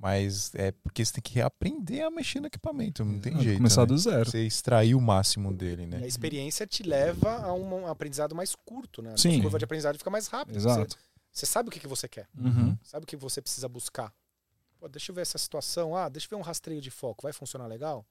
[0.02, 3.58] Mas é porque você tem que aprender a mexer no equipamento, não tem Ah, jeito.
[3.58, 3.88] Começar né?
[3.88, 4.32] do zero.
[4.32, 6.08] Você extrair o máximo dele, E a né?
[6.08, 9.12] experiência te leva a um aprendizado mais curto, né?
[9.14, 9.42] A Sim.
[9.42, 10.58] curva de aprendizado fica mais rápida.
[10.58, 10.96] Exato.
[10.96, 11.00] Você,
[11.34, 12.78] você sabe o que, que você quer, Uhum.
[12.82, 14.14] sabe o que você precisa buscar.
[14.80, 15.96] Pô, deixa eu ver essa situação.
[15.96, 17.24] Ah, deixa eu ver um rastreio de foco.
[17.24, 18.06] Vai funcionar legal?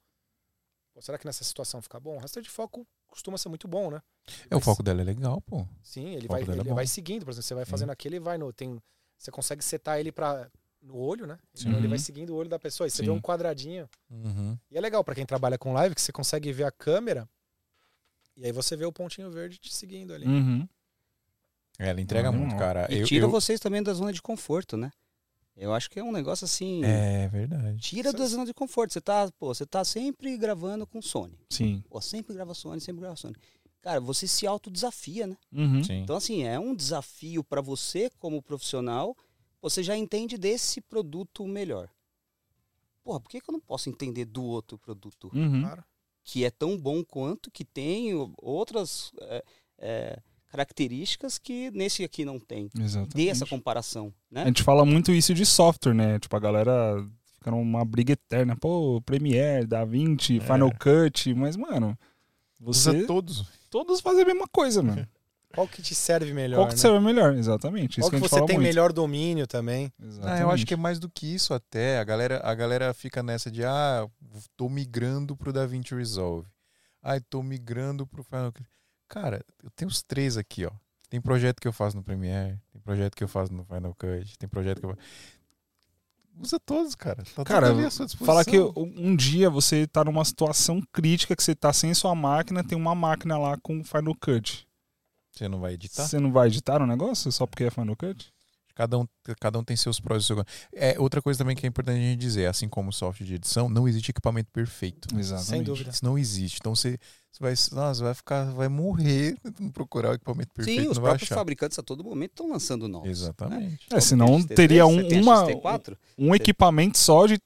[0.93, 2.17] Pô, será que nessa situação fica bom?
[2.17, 4.03] O rastreio de foco costuma ser muito bom, né?
[4.51, 5.67] É, o foco dela é legal, pô.
[5.83, 6.75] Sim, ele, vai, é ele bom.
[6.75, 7.25] vai seguindo.
[7.25, 8.53] Por exemplo, você vai fazendo aquele, ele vai no.
[8.53, 8.79] Tem,
[9.17, 10.51] você consegue setar ele para
[10.83, 11.39] no olho, né?
[11.55, 11.69] Sim.
[11.69, 12.87] Então ele vai seguindo o olho da pessoa.
[12.87, 13.15] E você vê Sim.
[13.15, 13.89] um quadradinho.
[14.11, 14.59] Uhum.
[14.71, 17.27] E é legal pra quem trabalha com live que você consegue ver a câmera.
[18.37, 20.27] E aí você vê o pontinho verde te seguindo ali.
[20.27, 20.69] Uhum.
[21.79, 22.87] É, ela entrega Não, muito, cara.
[22.93, 24.93] E Eu- tira eu- vocês também da zona de conforto, né?
[25.59, 26.85] Eu acho que é um negócio assim.
[26.85, 27.79] É verdade.
[27.79, 28.93] Tira da zona de conforto.
[28.93, 31.37] Você tá, pô, você tá sempre gravando com Sony.
[31.51, 31.83] Sim.
[31.91, 33.35] Pô, sempre grava Sony, sempre grava Sony.
[33.81, 35.37] Cara, você se autodesafia, né?
[35.53, 35.83] Uhum.
[35.83, 36.03] Sim.
[36.03, 39.17] Então, assim, é um desafio para você como profissional.
[39.61, 41.89] Você já entende desse produto melhor.
[43.03, 45.31] Porra, por que, que eu não posso entender do outro produto?
[45.35, 45.63] Uhum.
[45.63, 45.85] Claro.
[46.23, 49.45] Que é tão bom quanto, que tem outras é,
[49.79, 52.71] é, características que nesse aqui não tem.
[52.79, 53.15] Exatamente.
[53.15, 54.43] Dê essa comparação, né?
[54.43, 56.19] A gente fala muito isso de software, né?
[56.19, 58.57] Tipo, a galera fica numa briga eterna.
[58.57, 60.41] Pô, Premiere, DaVinci, É.
[60.41, 61.35] Final Cut.
[61.35, 61.97] Mas, mano,
[62.59, 62.91] você...
[62.91, 63.45] Usa todos.
[63.71, 65.07] Todos fazem a mesma coisa, mano.
[65.55, 66.59] Qual que te serve melhor?
[66.59, 66.79] Qual que né?
[66.79, 67.35] serve melhor?
[67.35, 67.93] Exatamente.
[67.93, 68.69] Isso Qual que a gente você fala tem muito.
[68.69, 69.91] melhor domínio também?
[70.23, 71.99] Ah, eu acho que é mais do que isso até.
[71.99, 74.07] A galera, a galera fica nessa de, ah,
[74.57, 76.47] tô migrando pro DaVinci Resolve.
[77.03, 78.69] Ai, tô migrando pro Final Cut.
[79.09, 80.71] Cara, eu tenho os três aqui, ó.
[81.09, 84.39] Tem projeto que eu faço no Premiere, tem projeto que eu faço no Final Cut,
[84.39, 84.99] tem projeto que eu
[86.41, 87.25] Usa todos, cara.
[87.35, 88.27] Tá Cara, ali à sua disposição.
[88.27, 92.63] Fala que um dia você tá numa situação crítica que você tá sem sua máquina,
[92.63, 94.67] tem uma máquina lá com Final Cut.
[95.33, 96.07] Você não vai editar?
[96.07, 98.33] Você não vai editar o negócio só porque é Final Cut?
[98.79, 99.05] Cada um,
[99.41, 100.57] cada um tem seus prós e seus contras.
[100.73, 103.35] É, outra coisa também que é importante a gente dizer, assim como o software de
[103.35, 105.09] edição, não existe equipamento perfeito.
[105.19, 105.51] Exatamente.
[105.51, 105.91] Sem dúvida.
[105.91, 106.59] Isso não existe.
[106.61, 106.97] Então você,
[107.33, 111.25] você vai, nossa, vai ficar, vai morrer tentando procurar o equipamento perfeito, Sim, os próprios
[111.25, 111.35] achar.
[111.35, 113.09] fabricantes a todo momento estão lançando novos.
[113.11, 113.85] Exatamente.
[113.93, 117.41] É, senão XT3, teria um, uma, XT4, um equipamento só de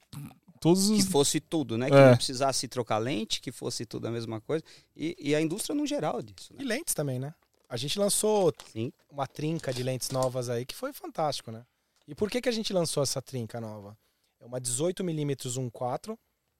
[0.61, 1.05] todos que os.
[1.07, 1.89] fosse tudo, né?
[1.89, 2.09] Que É.
[2.09, 4.63] não precisasse trocar lente, que fosse tudo a mesma coisa.
[4.95, 6.75] E, e a indústria no geral disso, E né?
[6.75, 7.33] lentes também, né?
[7.73, 8.93] A gente lançou Sim.
[9.09, 11.65] uma trinca de lentes novas aí que foi fantástico, né?
[12.07, 13.97] E por que, que a gente lançou essa trinca nova?
[14.39, 16.15] É uma 18mm 1.4.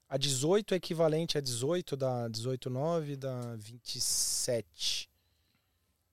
[0.09, 5.07] A 18 é equivalente a 18 da 18.9 da 27.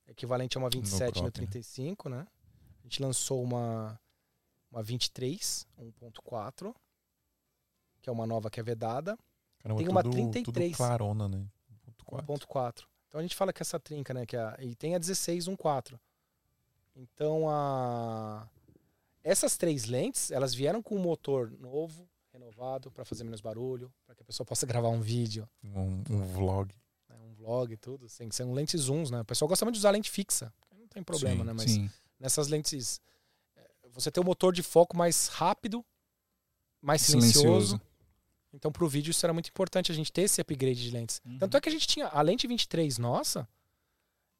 [0.07, 1.31] Equivalente a uma 27 no, próprio.
[1.31, 2.27] 35, né?
[2.81, 3.99] A gente lançou uma,
[4.71, 6.75] uma 23 1.4,
[8.03, 9.17] que é uma nova que é vedada.
[9.57, 10.71] Caramba, Tem uma tudo, 33.
[10.71, 11.43] Tudo clarona, né?
[12.07, 12.90] 1.4.
[13.11, 13.11] 1.4.
[13.11, 14.25] Então a gente fala que essa trinca, né?
[14.25, 15.99] Que é a, e tem a 16 1.4.
[16.95, 18.47] Então a
[19.23, 24.15] essas três lentes, elas vieram com um motor novo, renovado, para fazer menos barulho, para
[24.15, 26.73] que a pessoa possa gravar um vídeo, Um, um vlog.
[27.09, 28.07] né, um vlog e tudo.
[28.07, 29.21] Tem que ser um lentes zooms, né?
[29.21, 30.53] O pessoal gosta muito de usar lente fixa.
[30.75, 31.53] Não tem problema, Sim, né?
[31.53, 31.89] Mas Sim.
[32.19, 32.99] nessas lentes,
[33.55, 35.85] eh, você tem um motor de foco mais rápido,
[36.81, 37.79] mais silencioso.
[38.53, 41.21] Então, para o vídeo, isso era muito importante a gente ter esse upgrade de lentes.
[41.25, 41.39] Uhum.
[41.39, 43.47] Tanto é que a gente tinha a lente 23 nossa,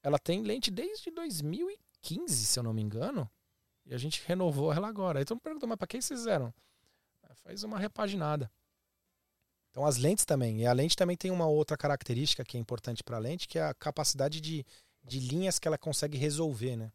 [0.03, 3.29] ela tem lente desde 2015, se eu não me engano.
[3.85, 5.19] E a gente renovou ela agora.
[5.19, 6.53] Aí todo mundo perguntou, mas para que vocês fizeram?
[7.23, 8.51] Ah, Faz uma repaginada.
[9.69, 10.61] Então as lentes também.
[10.61, 13.57] E a lente também tem uma outra característica que é importante para a lente, que
[13.57, 14.65] é a capacidade de,
[15.03, 16.91] de linhas que ela consegue resolver, né?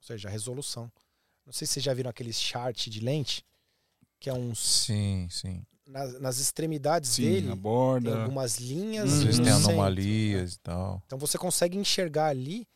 [0.00, 0.92] Ou seja, a resolução.
[1.44, 3.44] Não sei se vocês já viram aqueles chart de lente,
[4.20, 5.64] que é uns Sim, sim.
[5.86, 8.22] Nas, nas extremidades Sim, dele a tem borda.
[8.22, 9.12] algumas linhas.
[9.12, 10.56] Às vezes tem centro, anomalias né?
[10.56, 11.02] e tal.
[11.06, 12.66] Então você consegue enxergar ali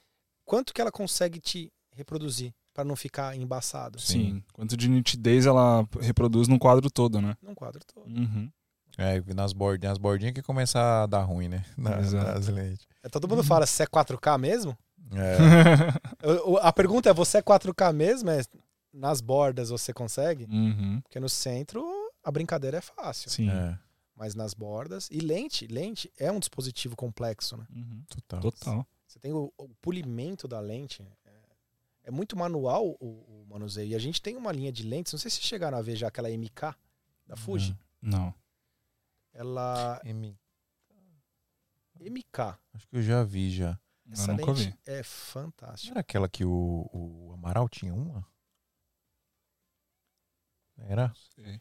[0.45, 4.43] quanto que ela consegue te reproduzir para não ficar embaçado Sim.
[4.53, 7.35] Quanto de nitidez ela reproduz no quadro todo, né?
[7.43, 8.07] num quadro todo.
[8.09, 8.49] Uhum.
[8.97, 11.65] É, nas bordinhas, as bordinhas que começa a dar ruim, né?
[11.77, 12.27] Na- Exato.
[12.33, 12.87] nas lentes.
[13.03, 14.77] É, Todo mundo fala se é 4K mesmo?
[15.13, 15.37] É,
[16.63, 18.31] A pergunta é: você é 4K mesmo?
[18.31, 18.41] É,
[18.93, 20.45] nas bordas você consegue?
[20.51, 21.01] uhum.
[21.03, 21.85] Porque no centro
[22.23, 23.31] a brincadeira é fácil.
[23.31, 23.49] Sim.
[23.51, 23.79] é,
[24.15, 25.09] Mas nas bordas.
[25.11, 27.67] E lente, lente é um dispositivo complexo, né?
[27.71, 28.05] Uhum.
[28.09, 28.41] total.
[28.41, 28.87] Total.
[29.07, 31.03] Você tem o, o polimento da lente.
[31.25, 31.31] É,
[32.05, 33.91] é muito manual o, o manuseio.
[33.91, 35.13] E a gente tem uma linha de lentes.
[35.13, 36.75] Não sei se chegaram a ver já aquela MK
[37.27, 37.77] da Fuji.
[38.01, 38.33] Não.
[39.33, 40.01] Ela.
[40.05, 40.37] M-
[42.01, 42.39] MK.
[42.73, 43.79] Acho que eu já vi já.
[44.07, 44.79] Eu Essa nunca lente vi.
[44.87, 45.93] é Não fantástica.
[45.93, 48.27] era aquela que o, o Amaral tinha uma?
[50.89, 51.13] Era?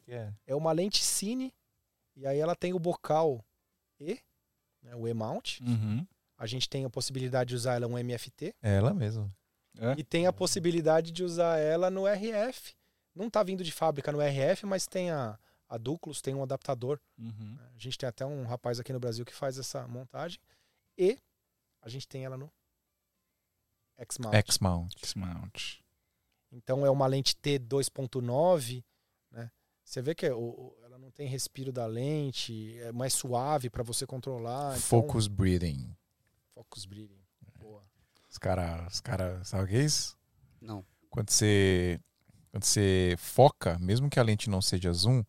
[0.07, 0.34] É.
[0.47, 1.53] É uma lente cine.
[2.15, 3.43] E aí ela tem o bocal
[3.99, 4.20] E,
[4.82, 5.59] né, o E-mount.
[5.61, 6.05] Uhum.
[6.38, 8.55] A gente tem a possibilidade de usar ela um MFT.
[8.61, 9.34] É ela mesmo.
[9.78, 9.95] É?
[9.97, 12.76] E tem a possibilidade de usar ela no RF.
[13.13, 16.99] Não tá vindo de fábrica no RF, mas tem a, a Duclos, tem um adaptador.
[17.17, 17.57] Uhum.
[17.76, 20.39] A gente tem até um rapaz aqui no Brasil que faz essa montagem.
[20.97, 21.17] E
[21.82, 22.51] a gente tem ela no
[23.97, 24.34] X-mount.
[24.34, 25.80] X-Mount.
[26.51, 28.84] Então é uma lente T 2.9, né?
[29.89, 33.81] Você vê que é o- ela não tem respiro da lente, é mais suave para
[33.81, 34.67] você controlar.
[34.77, 35.95] então- Focus Breathing.
[36.53, 37.17] Focus breathing.
[37.59, 37.81] Boa.
[38.29, 40.15] Os caras, os cara, sabe o que é isso?
[40.61, 40.85] Não.
[41.09, 41.99] Quando você,
[42.51, 45.23] quando você foca, mesmo que a lente não seja zoom,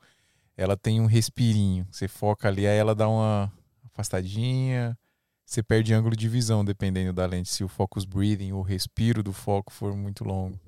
[0.58, 1.88] ela tem um respirinho.
[1.90, 3.50] Você foca ali, aí ela dá uma
[3.84, 4.94] afastadinha.
[5.46, 7.48] Você perde ângulo de visão, dependendo da lente.
[7.48, 10.60] Se o focus breathing, o respiro do foco for muito longo.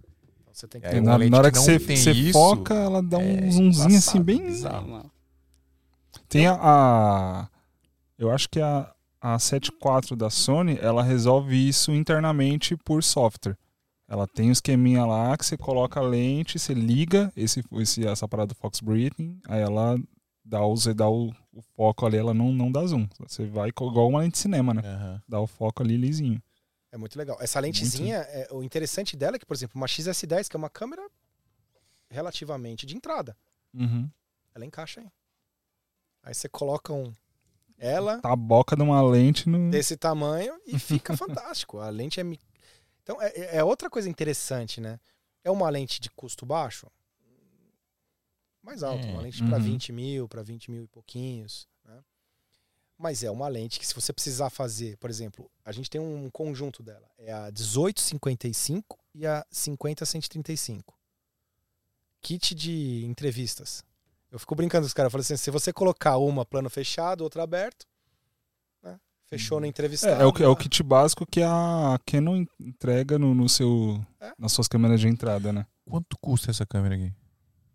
[0.53, 3.03] Você tem que É, ter uma na, hora que que você, você isso, foca, ela
[3.03, 4.39] dá um é zoomzinho assim, bem.
[4.45, 5.11] bizarro.
[6.29, 7.49] Tem a, a-
[8.19, 13.57] Eu acho que a, a 7.4 da Sony, ela resolve isso internamente por software.
[14.09, 18.29] Ela tem um esqueminha lá que você coloca a lente, você liga esse, esse, essa
[18.29, 19.99] parada do Fox Breathing, aí ela
[20.45, 23.07] dá o, você dá o, o foco ali, ela não, não dá zoom.
[23.21, 24.83] Você vai igual uma lente de cinema, né?
[24.85, 25.23] Aham.
[25.29, 26.43] Dá o foco ali lisinho.
[26.93, 27.37] É muito legal.
[27.41, 30.69] Essa lentezinha, é, o interessante dela é que, por exemplo, uma XS10, que é uma
[30.71, 31.03] câmera
[32.11, 33.37] relativamente de entrada,
[33.75, 34.09] Uhum.
[34.55, 35.11] ela encaixa aí.
[36.23, 37.13] Aí você coloca um
[37.79, 39.69] ela Tá a boca de uma lente no.
[39.71, 41.79] desse tamanho e fica fantástico.
[41.79, 42.25] A lente é.
[43.03, 45.01] Então, é, é outra coisa interessante, né?
[45.43, 46.87] É uma lente de custo baixo,
[48.63, 49.11] mais alto, É.
[49.11, 49.63] uma lente para Uhum.
[49.65, 51.67] 20 mil, para 20 mil e pouquinhos.
[53.03, 56.31] Mas é uma lente que se você precisar fazer, por exemplo, a gente tem um
[56.31, 57.11] conjunto dela.
[57.19, 60.95] É a 1855 e a 50-135.
[62.21, 63.83] Kit de entrevistas.
[64.31, 65.09] Eu fico brincando com os caras.
[65.09, 67.89] Eu falo assim, se você colocar uma plano fechado, outra aberto,
[68.81, 69.01] né?
[69.27, 70.23] fechou no entrevistado.
[70.23, 74.33] É, é, o, é o kit básico que a Canon entrega no, no seu, É.
[74.39, 75.67] nas suas câmeras de entrada, né?
[75.91, 77.13] Quanto custa essa câmera aqui?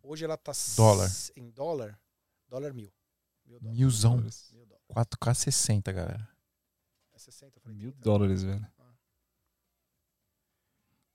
[0.01, 1.11] Hoje ela tá Dólar.
[1.35, 1.99] em dólar,
[2.47, 2.89] dólar mil.
[3.45, 3.77] Mil dólares.
[3.77, 4.23] Milzão.
[4.89, 5.17] Mil dólares.
[5.17, 6.29] 4K 60, galera.
[7.13, 8.03] É 60, eu falei Mil 30.
[8.03, 8.67] dólares, velho.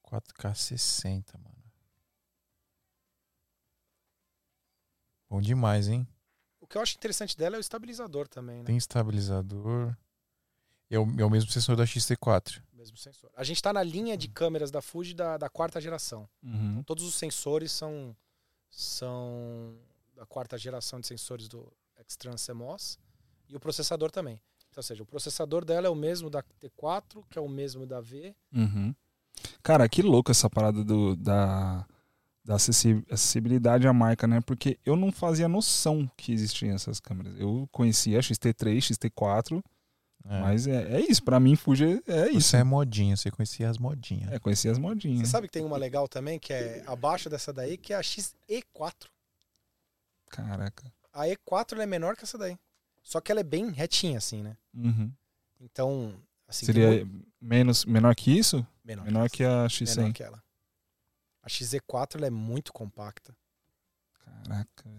[0.05, 1.62] 4K 60, mano.
[5.29, 6.07] Bom demais, hein?
[6.61, 8.64] O que eu acho interessante dela é o estabilizador também, né?
[8.64, 9.97] Tem estabilizador.
[10.91, 12.62] É o, é o mesmo sensor da XT4.
[12.73, 13.31] O mesmo sensor.
[13.35, 16.29] A gente tá na linha de câmeras da Fuji da, da quarta geração.
[16.43, 16.83] Uhum.
[16.83, 18.14] Todos os sensores são,
[18.68, 19.79] são
[20.14, 22.99] da quarta geração de sensores do X-Trans CMOS
[23.49, 24.34] e o processador também.
[24.70, 27.86] Então, ou seja, o processador dela é o mesmo da T4, que é o mesmo
[27.86, 28.34] da V.
[28.55, 28.95] Uhum.
[29.62, 31.86] Cara, que louco essa parada do, da,
[32.45, 34.40] da acessi- acessibilidade à marca, né?
[34.40, 37.34] Porque eu não fazia noção que existiam essas câmeras.
[37.38, 39.62] Eu conhecia XT3, XT4,
[40.24, 40.40] É.
[40.40, 41.22] mas é, é isso.
[41.22, 42.49] Pra mim, Fuji é isso.
[42.51, 44.32] Você é modinha, você conhecia as modinhas.
[44.32, 45.28] É, conhecia as Você modinhas.
[45.28, 49.09] sabe que tem uma legal também, que é abaixo dessa daí, que é a XE4.
[50.30, 50.90] Caraca.
[51.12, 52.57] A E4 ela é menor que essa daí.
[53.03, 54.57] Só que ela é bem retinha, assim, né?
[54.74, 55.12] Uhum.
[55.61, 56.14] Então,
[56.46, 56.66] assim...
[56.66, 58.66] tem Seria muito- menos, menor que isso?
[58.84, 60.12] menor, Menor que a menor X100.
[60.12, 60.42] que ela.
[61.42, 63.34] A XE4 ela é muito compacta.
[64.24, 64.90] Caraca.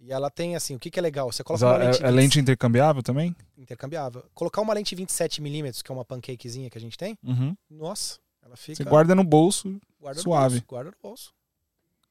[0.00, 1.30] E ela tem, assim, o que, que é legal?
[1.32, 3.34] Você Mas coloca uma a- lente, é, é lente intercambiável também?
[3.56, 4.24] intercambiável.
[4.32, 7.56] Colocar uma lente 27mm, que é uma pancakezinha que a gente tem, Uhum.
[7.68, 8.76] nossa, ela fica...
[8.76, 9.80] Você guarda no bolso.
[10.00, 10.54] guarda no suave.
[10.60, 11.34] bolso, guarda no bolso.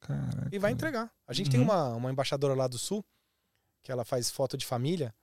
[0.02, 0.50] Caraca.
[0.52, 1.10] E vai entregar.
[1.26, 1.66] A gente tem Uhum.
[1.68, 3.04] uma, uma embaixadora lá do Sul,
[3.82, 5.16] que ela faz foto de família,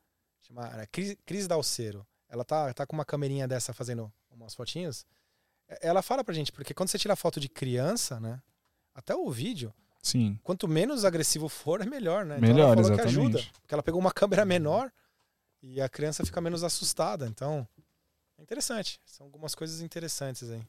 [0.46, 2.06] chama Cris, Cris Dalceiro.
[2.28, 5.06] Ela tá, tá com uma câmerinha dessa fazendo umas fotinhas.
[5.80, 8.40] Ela fala pra gente, porque quando você tira foto de criança, né?
[8.94, 9.72] Até o vídeo,
[10.02, 10.38] Sim.
[10.42, 12.36] quanto menos agressivo for, é melhor, né?
[12.36, 13.38] Então Melhor, ela falou que ajuda.
[13.38, 13.60] exatamente.
[13.60, 14.90] Porque ela pegou uma câmera menor
[15.62, 17.26] e a criança fica menos assustada.
[17.26, 17.66] Então,
[18.38, 19.00] é interessante.
[19.06, 20.62] São algumas coisas interessantes aí.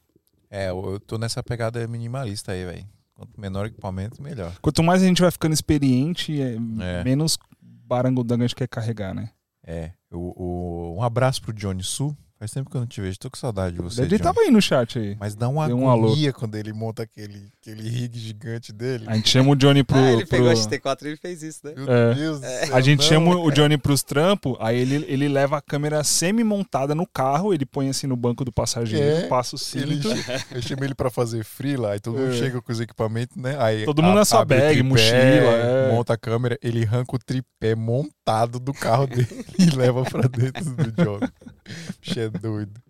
[0.48, 2.88] É, eu eu tô nessa pegada minimalista aí, velho.
[3.14, 4.54] Quanto menor o equipamento, melhor.
[4.60, 7.04] Quanto mais a gente vai ficando experiente, é, É.
[7.04, 9.30] menos barangudanga a gente quer carregar, né?
[9.66, 9.92] É.
[10.12, 12.16] O, o- um abraço pro Johnny Su.
[12.38, 13.18] Faz tempo que eu não te vejo.
[13.18, 14.02] Tô com saudade de você.
[14.02, 14.22] ele Johnny.
[14.22, 15.16] tava aí no chat aí.
[15.18, 16.08] Mas dá uma Deu um alô.
[16.08, 19.04] agonia quando ele monta aquele, aquele rig gigante dele.
[19.08, 19.96] A gente chama o Johnny pro.
[19.96, 21.72] ah, ele pegou pro- a XT4 e ele fez isso, né?
[21.74, 22.14] Meu É.
[22.14, 23.06] Deus do céu, A gente não.
[23.08, 27.64] chama o Johnny pros trampos, aí ele, ele leva a câmera semi-montada no carro, ele
[27.64, 30.08] põe assim no banco do passageiro, É, passa o Ele, cinto.
[30.54, 32.36] eu chamei ele pra fazer frila, aí todo mundo É.
[32.36, 33.56] chega com os equipamentos, né?
[33.58, 35.90] Aí Todo mundo na sua bag, tripé, mochila, é.
[35.90, 39.26] Monta a câmera, ele arranca o tripé montado do carro dele
[39.58, 41.20] e leva pra dentro do John.
[42.00, 42.80] Bicho é doido.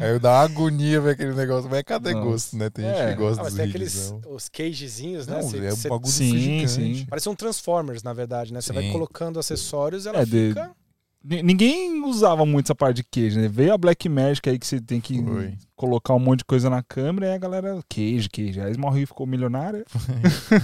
[0.00, 2.24] Aí eu dá uma agonia ver aquele negócio, mas cadê Nossa.
[2.24, 2.70] gosto, né?
[2.70, 3.10] Tem gente É.
[3.10, 5.40] que gosta Ah, mas dos tem aqueles os cagezinhos, né?
[5.40, 6.68] Não, Cê- é um bagulho Sim, gigante.
[6.70, 7.06] sim.
[7.08, 8.60] Parece um Transformers, na verdade, né?
[8.60, 10.70] Você vai colocando acessórios, ela É, de- fica.
[11.26, 13.48] Ni- Ninguém usava muito essa parte de queijo, né?
[13.48, 15.54] Veio a Black Magic aí que você tem que Foi.
[15.74, 18.60] colocar um monte de coisa na câmera e a galera, queijo, queijo.
[18.60, 19.84] Aí Smallreel ficou milionário.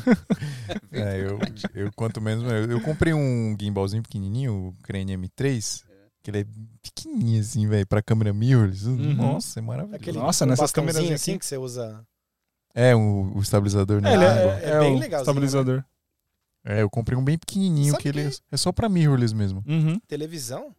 [0.93, 1.39] É, eu,
[1.75, 2.45] eu quanto menos.
[2.45, 5.83] Eu, eu comprei um gimbalzinho pequenininho, o Crane M3,
[6.23, 6.47] que ele é
[6.83, 8.87] pequenininho assim, velho, pra câmera mirrorless.
[8.87, 9.15] Uhum.
[9.15, 9.97] Nossa, é maravilhoso.
[9.97, 11.39] Aquele Nossa, um nessas câmeras assim aqui.
[11.39, 12.05] que você usa.
[12.75, 14.25] É, o, o estabilizador É, ele nele.
[14.25, 15.85] é, é é bem o legalzinho, estabilizador.
[16.65, 19.35] É, eu comprei um bem pequenininho, Sabe que ele é, que- é só pra mirrorless
[19.35, 19.65] mesmo.
[19.67, 19.99] Uhum.
[20.07, 20.75] Televisão,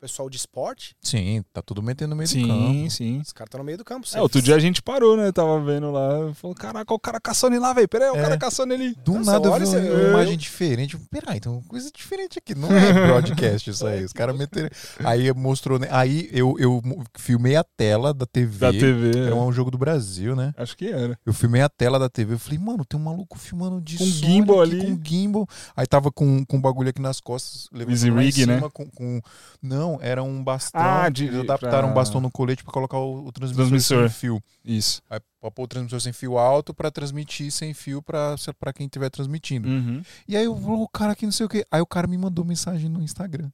[0.00, 2.90] pessoal de esporte, Sim, tá tudo metendo no meio do Sim, campo.
[2.90, 3.20] sim.
[3.20, 4.06] os caras estão no meio do campo.
[4.14, 5.30] É, outro dia a gente parou, né?
[5.30, 6.32] Tava vendo lá.
[6.34, 7.86] Falou, caraca, o cara caçando ele lá, velho.
[7.88, 8.22] Pera aí, o É.
[8.22, 8.94] cara caçando ele.
[9.04, 10.94] Do Nossa, nada eu olha vi esse- uma eu- imagem diferente.
[10.94, 12.54] Eu, Peraí, então coisa diferente aqui.
[12.54, 14.04] Não é broadcast isso aí.
[14.04, 14.70] Os caras meteram.
[15.04, 15.78] Aí mostrou.
[15.78, 15.88] né?
[15.90, 16.80] Aí eu, eu
[17.18, 18.58] filmei a tela da TV.
[18.58, 19.18] Da TV.
[19.26, 20.54] Era um jogo do Brasil, né?
[20.56, 21.18] Acho que era.
[21.26, 22.34] Eu filmei a tela da TV.
[22.34, 24.96] Eu falei, mano, tem um maluco filmando de Com Sony gimbal aqui, ali.
[24.96, 25.46] Com gimbal.
[25.76, 27.68] Aí tava com, com um bagulho aqui nas costas.
[27.88, 28.56] Easy rig, né?
[28.56, 29.20] cima Com, com-
[29.62, 30.80] Não, era um bastão.
[30.80, 34.08] Ah, de- Eles adaptaram pra- um bastão no colete pra colocar o, o transmissor, Transmissor.
[34.08, 34.42] sem fio.
[34.64, 35.02] Isso.
[35.08, 38.86] Aí pra pôr o transmissor sem fio alto pra transmitir sem fio pra, pra quem
[38.86, 39.68] estiver transmitindo.
[39.68, 40.02] Uhum.
[40.28, 41.64] E aí eu vou, o cara aqui não sei o que.
[41.70, 43.48] Aí o cara me mandou mensagem no Instagram.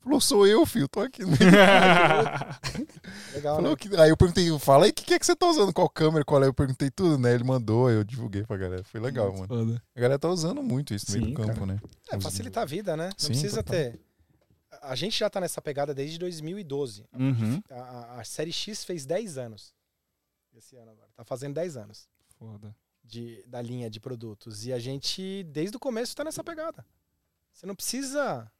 [0.00, 1.50] Falou, sou eu, filho, tô aqui no meio.
[3.34, 3.76] Legal, Falou né?
[3.76, 5.72] que- Aí eu perguntei, fala aí, o que, que é que você tá usando?
[5.72, 6.24] Qual câmera?
[6.24, 6.46] Qual é?
[6.46, 7.34] Eu perguntei tudo, né?
[7.34, 8.82] Ele mandou, aí eu divulguei pra galera.
[8.84, 9.46] Foi legal, mano.
[9.46, 9.82] Foda.
[9.96, 11.78] A galera tá usando muito isso no meio Sim, do campo, né?
[12.10, 13.06] É, Os- facilita a vida, né?
[13.06, 13.80] Não Sim, precisa total.
[13.80, 14.00] ter.
[14.82, 17.04] A gente já tá nessa pegada desde 2012.
[17.12, 17.60] Uhum.
[17.70, 19.74] A, a- a série X fez 10 anos.
[20.56, 21.08] Esse ano agora.
[21.14, 22.08] Tá fazendo 10 anos
[22.38, 22.74] Foda.
[23.04, 24.66] de, da linha de produtos.
[24.66, 26.84] E a gente, desde o começo, tá nessa pegada.
[27.52, 28.50] Você não precisa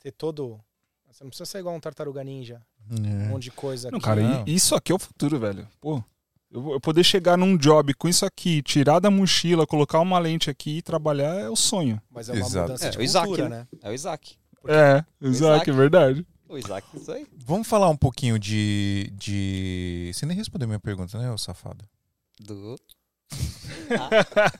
[0.00, 0.60] ter todo.
[1.10, 2.60] Você não precisa ser igual um tartaruga ninja.
[2.90, 2.94] É.
[2.94, 4.04] Um monte de coisa Não, aqui.
[4.04, 4.44] cara, Não.
[4.46, 5.68] isso aqui é o futuro, velho.
[5.80, 6.02] Pô,
[6.50, 10.50] eu, eu poder chegar num job com isso aqui, tirar da mochila, colocar uma lente
[10.50, 12.02] aqui e trabalhar é o sonho.
[12.10, 12.62] Mas é uma Exato.
[12.62, 13.58] mudança É, de o Isaac, cultura, né?
[13.72, 13.78] né?
[13.82, 14.36] É o Isaac.
[14.66, 15.70] É, exato, Isaac.
[15.70, 16.26] é verdade.
[16.48, 17.26] O Isaac, isso aí.
[17.44, 20.10] Vamos falar um pouquinho de, de.
[20.14, 21.84] Você nem respondeu minha pergunta, né, ô safado?
[22.40, 22.76] Do...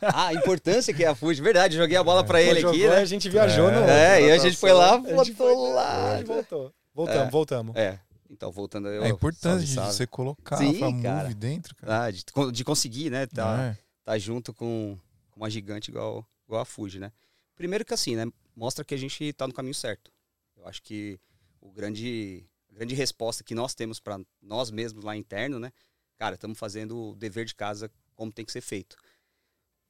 [0.02, 1.40] Ah, a importância que é a Fuji.
[1.40, 3.02] Verdade, joguei a bola pra ele Pô, aqui, jogou, né?
[3.02, 3.74] A gente viajou É.
[3.74, 3.80] no.
[3.88, 6.16] É, e a gente foi lá, A foi- lá.
[6.18, 6.72] a voltou.
[6.94, 7.30] Voltamos, É.
[7.30, 7.76] voltamos.
[7.76, 7.98] É,
[8.30, 8.88] então voltando...
[8.88, 11.22] Eu, É importante salve, de você colocar Sim, a cara.
[11.22, 12.05] movie dentro, cara.
[12.05, 13.26] Ah, de, de conseguir, né?
[13.26, 13.76] Tá, É.
[14.05, 14.96] tá junto com,
[15.30, 17.11] com uma gigante igual, igual a Fuji, né?
[17.57, 18.26] Primeiro que assim, né?
[18.55, 20.12] Mostra que a gente tá no caminho certo.
[20.57, 21.18] Eu acho que
[21.61, 25.72] o grande, a grande resposta que nós temos para nós mesmos lá interno, né?
[26.16, 28.96] Cara, estamos fazendo o dever de casa como tem que ser feito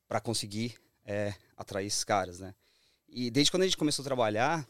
[0.08, 2.54] para conseguir é, atrair esses caras, né?
[3.08, 4.66] E desde quando a gente começou a trabalhar,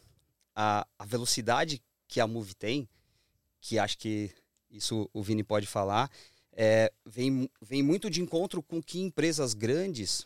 [0.53, 2.87] a, a velocidade que a Move tem,
[3.59, 4.31] que acho que
[4.69, 6.11] isso o Vini pode falar,
[6.51, 10.25] é, vem, vem muito de encontro com que empresas grandes,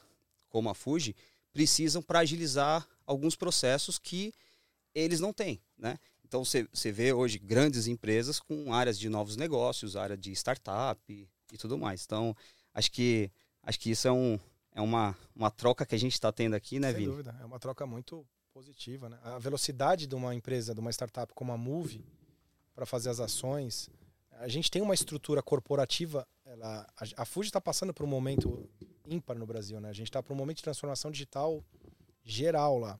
[0.49, 1.15] como a Fuji,
[1.51, 4.31] precisam para agilizar alguns processos que
[4.93, 5.97] eles não têm, né?
[6.23, 11.27] Então você vê hoje grandes empresas com áreas de novos negócios, área de startup e,
[11.51, 12.05] e tudo mais.
[12.05, 12.35] Então
[12.71, 13.31] acho que
[13.63, 14.39] acho que isso é, um,
[14.75, 17.07] é uma, uma troca que a gente está tendo aqui, né, Sem Vini?
[17.07, 17.35] dúvida.
[17.41, 19.17] É uma troca muito positiva, né?
[19.23, 22.05] A velocidade de uma empresa, de uma startup como a Move,
[22.75, 23.89] para fazer as ações.
[24.33, 26.27] A gente tem uma estrutura corporativa.
[26.45, 28.69] Ela, a, a Fuji está passando por um momento
[29.07, 29.89] ímpar no Brasil, né?
[29.89, 31.63] A gente está por um momento de transformação digital
[32.31, 32.99] geral lá.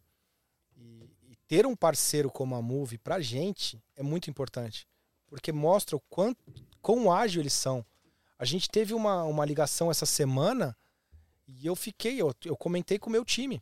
[0.75, 4.87] E, e ter um parceiro como a Move, pra gente, é muito importante.
[5.27, 6.43] Porque mostra o quanto,
[6.81, 7.85] quão ágil eles são.
[8.37, 10.75] A gente teve uma, uma ligação essa semana
[11.47, 13.61] e eu fiquei, eu, eu comentei com o meu time.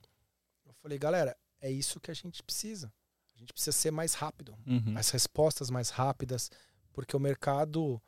[0.66, 2.92] Eu falei, galera, é isso que a gente precisa.
[3.36, 4.98] A gente precisa ser mais rápido, Uhum.
[4.98, 6.50] as respostas mais rápidas,
[6.94, 8.02] porque o mercado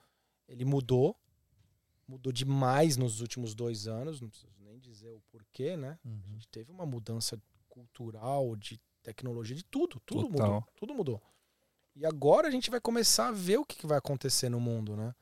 [0.47, 1.15] ele mudou,
[2.07, 4.19] mudou demais nos últimos dois anos.
[4.21, 5.99] Não preciso nem dizer o porquê, né?
[6.03, 6.21] A Uhum.
[6.33, 7.39] gente teve uma mudança
[7.79, 10.47] cultural, de tecnologia, de tudo, tudo Total.
[10.47, 11.21] mudou, tudo mudou.
[11.95, 15.13] E agora a gente vai começar a ver o que vai acontecer no mundo, né?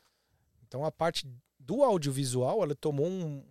[0.67, 1.27] Então a parte
[1.59, 3.43] do audiovisual, ela tomou um-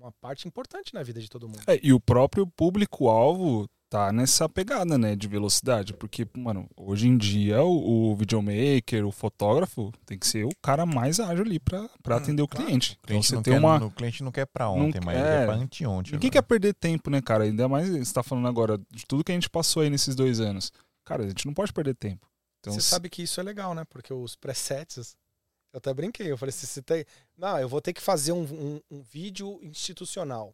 [0.00, 1.62] uma parte importante na vida de todo mundo.
[1.66, 5.94] É, e o próprio público-alvo tá nessa pegada, né, de velocidade.
[5.94, 10.84] Porque, mano, hoje em dia o, o videomaker, o fotógrafo, tem que ser o cara
[10.84, 12.66] mais ágil ali pra, pra Hum, atender o claro.
[12.66, 12.90] cliente.
[12.90, 13.78] O Então cliente, você não tem quer, uma.
[13.78, 15.20] no- o cliente não quer pra Não- ontem, mas é.
[15.20, 16.12] ele quer pra anteontem.
[16.12, 16.32] Ninguém né?
[16.32, 17.44] quer perder tempo, né, cara?
[17.44, 20.40] Ainda mais você tá falando agora de tudo que a gente passou aí nesses dois
[20.40, 20.70] anos.
[21.04, 22.26] Cara, a gente não pode perder tempo.
[22.60, 23.84] Então, você se- sabe que isso é legal, né?
[23.88, 25.16] Porque os presets,
[25.72, 27.04] eu até brinquei, eu falei, se você tem.
[27.38, 30.52] Não, eu vou ter que fazer um, um- um vídeo institucional.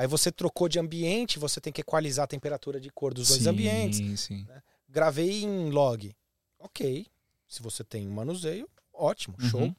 [0.00, 3.42] Aí você trocou de ambiente, você tem que equalizar a temperatura de cor dos dois
[3.42, 4.20] sim, ambientes.
[4.20, 4.46] Sim,
[4.88, 6.16] Gravei em log.
[6.58, 7.06] Ok.
[7.46, 9.60] Se você tem um manuseio, ótimo, show.
[9.60, 9.76] Uhum.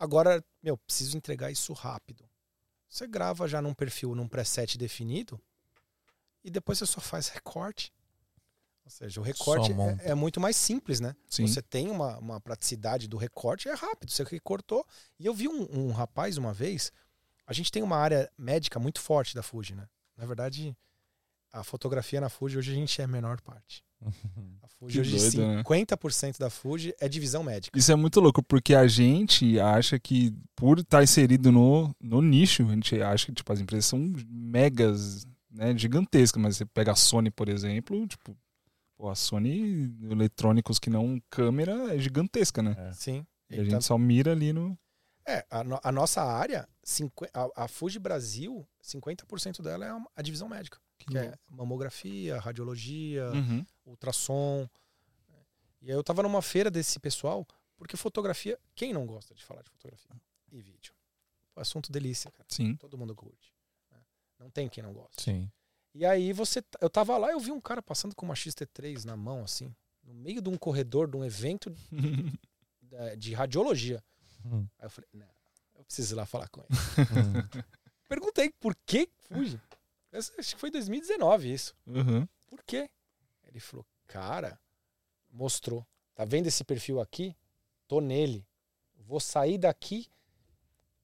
[0.00, 2.28] Agora, meu, preciso entregar isso rápido.
[2.88, 5.40] Você grava já num perfil, num preset definido,
[6.42, 7.92] e depois você só faz recorte.
[8.84, 9.70] Ou seja, o recorte
[10.00, 11.14] é, é muito mais simples, né?
[11.30, 11.46] Sim.
[11.46, 14.84] Você tem uma, uma praticidade do recorte, é rápido, você recortou.
[15.20, 16.90] E eu vi um, um rapaz uma vez,
[17.46, 19.86] a gente tem uma área médica muito forte da Fuji, né?
[20.16, 20.76] Na verdade,
[21.52, 23.84] a fotografia na Fuji hoje a gente é a menor parte.
[24.62, 25.62] A Fuji hoje, doido, né?
[25.62, 27.78] 50% da Fuji é divisão médica.
[27.78, 32.62] Isso é muito louco, porque a gente acha que, por estar inserido no, no nicho,
[32.66, 36.42] a gente acha que tipo, as empresas são megas, né, gigantescas.
[36.42, 38.36] Mas você pega a Sony, por exemplo, tipo,
[38.98, 42.92] pô, a Sony, eletrônicos que não câmera, é gigantesca, né?
[42.92, 43.24] Sim.
[43.48, 44.76] E a gente só mira ali no.
[45.26, 46.68] É, a, no- a nossa área,
[47.34, 50.78] a, a Fuji Brasil, 50% dela é a, divisão médica.
[50.98, 53.66] Que é mamografia, radiologia, Uhum.
[53.84, 54.68] ultrassom.
[55.82, 57.46] E aí eu tava numa feira desse pessoal,
[57.76, 60.10] porque fotografia, quem não gosta de falar de fotografia
[60.50, 60.94] e vídeo?
[61.56, 62.46] Assunto delícia, cara.
[62.48, 62.76] Sim.
[62.76, 63.52] Todo mundo curte.
[63.90, 63.98] né?
[64.38, 65.22] Não tem quem não gosta.
[65.22, 65.50] Sim.
[65.94, 69.16] E aí você, eu tava lá, eu vi um cara passando com uma XT3 na
[69.16, 69.74] mão, assim,
[70.04, 71.74] no meio de um corredor de um evento
[72.82, 74.02] da- de radiologia.
[74.52, 74.66] Hum.
[74.78, 75.28] Aí eu falei, não,
[75.76, 76.68] eu preciso ir lá falar com ele.
[77.10, 77.62] Hum.
[78.08, 79.60] Perguntei por que Fuji.
[80.12, 81.74] Eu Acho que foi 2019 isso.
[81.86, 82.26] Uhum.
[82.48, 82.88] Por quê?
[83.48, 84.58] Ele falou, cara,
[85.30, 85.86] mostrou.
[86.14, 87.36] Tá vendo esse perfil aqui?
[87.88, 88.46] Tô nele.
[88.98, 90.08] Vou sair daqui,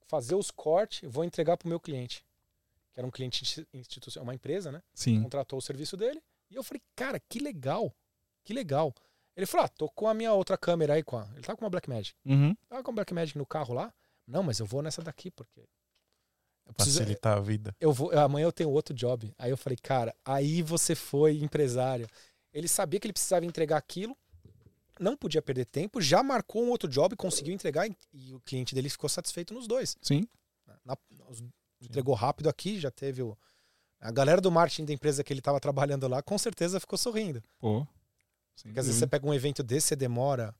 [0.06, 2.24] fazer os cortes, vou entregar pro meu cliente.
[2.92, 4.82] Que era um cliente insti- institucional, uma empresa, né?
[4.94, 5.22] Sim.
[5.22, 6.22] Contratou o serviço dele.
[6.50, 7.94] E eu falei, cara, que legal.
[8.44, 8.94] Que legal.
[9.36, 11.02] Ele falou, ah, tô com a minha outra câmera aí.
[11.02, 11.26] Com a...
[11.32, 12.14] Ele tá com uma Blackmagic.
[12.24, 12.54] Uhum.
[12.68, 13.92] Tava com a Blackmagic no carro lá.
[14.26, 15.64] Não, mas eu vou nessa daqui, porque...
[16.76, 17.74] Preciso, Facilitar a vida.
[17.80, 19.34] eu vou, amanhã eu tenho outro job.
[19.36, 22.08] Aí eu falei, cara, aí você foi empresário.
[22.52, 24.16] Ele sabia que ele precisava entregar aquilo.
[25.00, 28.74] não podia perder tempo, já marcou um outro job, conseguiu entregar e, e o cliente
[28.76, 29.96] dele ficou satisfeito nos dois.
[30.00, 30.26] Sim.
[30.84, 30.96] Na-
[31.28, 31.42] os-
[31.80, 33.36] entregou rápido aqui, já teve o.
[34.00, 37.42] A galera do marketing da empresa que ele estava trabalhando lá, com certeza ficou sorrindo.
[37.58, 37.84] Pô.
[38.54, 40.54] Sem Porque às vezes você pega um evento desse, você demora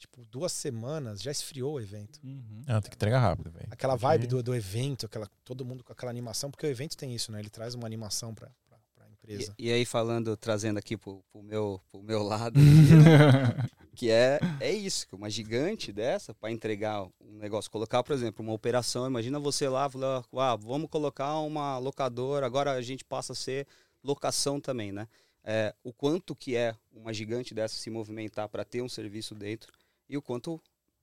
[0.00, 2.18] tipo duas semanas, já esfriou o evento.
[2.24, 2.62] Uhum.
[2.66, 3.68] Ah, tem que entregar rápido, velho.
[3.70, 7.14] Aquela vibe do, do evento, aquela, todo mundo com aquela animação, porque o evento tem
[7.14, 7.38] isso, né?
[7.38, 9.54] Ele traz uma animação pra, pra, pra empresa.
[9.58, 12.58] E, e aí falando, trazendo aqui pro, pro meu, pro meu lado,
[13.94, 18.42] que é, é isso, que uma gigante dessa para entregar um negócio, colocar, por exemplo,
[18.42, 23.34] uma operação, imagina você lá, falar, ah, vamos colocar uma locadora, agora a gente passa
[23.34, 23.66] a ser
[24.02, 25.06] locação também, né?
[25.42, 29.72] É, o quanto que é uma gigante dessa se movimentar para ter um serviço dentro
[30.08, 30.60] e o quanto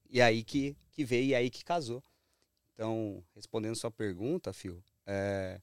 [0.09, 2.03] e aí que, que veio e aí que casou.
[2.73, 5.59] Então, respondendo sua pergunta, Phil, é,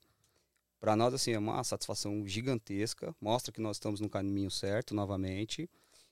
[0.81, 5.71] para nós assim é uma satisfação gigantesca, mostra que nós estamos no caminho certo novamente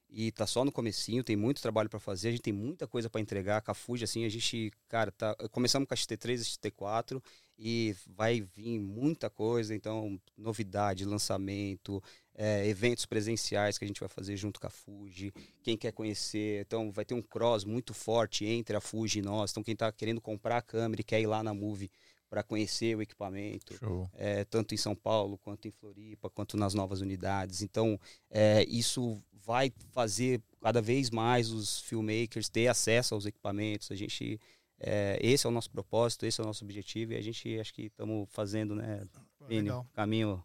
[0.09, 3.09] e tá só no comecinho, tem muito trabalho para fazer, a gente tem muita coisa
[3.09, 7.23] para entregar, a Fuji assim, a gente, cara, tá, começamos com a XT3 e XT4
[7.59, 12.03] e vai vir muita coisa, então novidade, lançamento,
[12.35, 16.63] é, eventos presenciais que a gente vai fazer junto com a Fuji, quem quer conhecer,
[16.63, 19.91] então vai ter um cross muito forte entre a Fuji e nós, então quem está
[19.93, 21.91] querendo comprar a câmera e quer ir lá na Move
[22.33, 23.75] para conhecer o equipamento,
[24.15, 27.61] é, tanto em São Paulo, quanto em Floripa, quanto nas novas unidades.
[27.61, 33.91] Então, é, isso vai fazer cada vez mais os filmmakers ter acesso aos equipamentos.
[33.91, 34.41] A gente,
[34.81, 37.75] é, esse é o nosso propósito, esse é o nosso objetivo e a gente acho
[37.75, 39.07] que estamos fazendo, né,
[39.47, 39.87] Legal.
[39.93, 40.43] caminho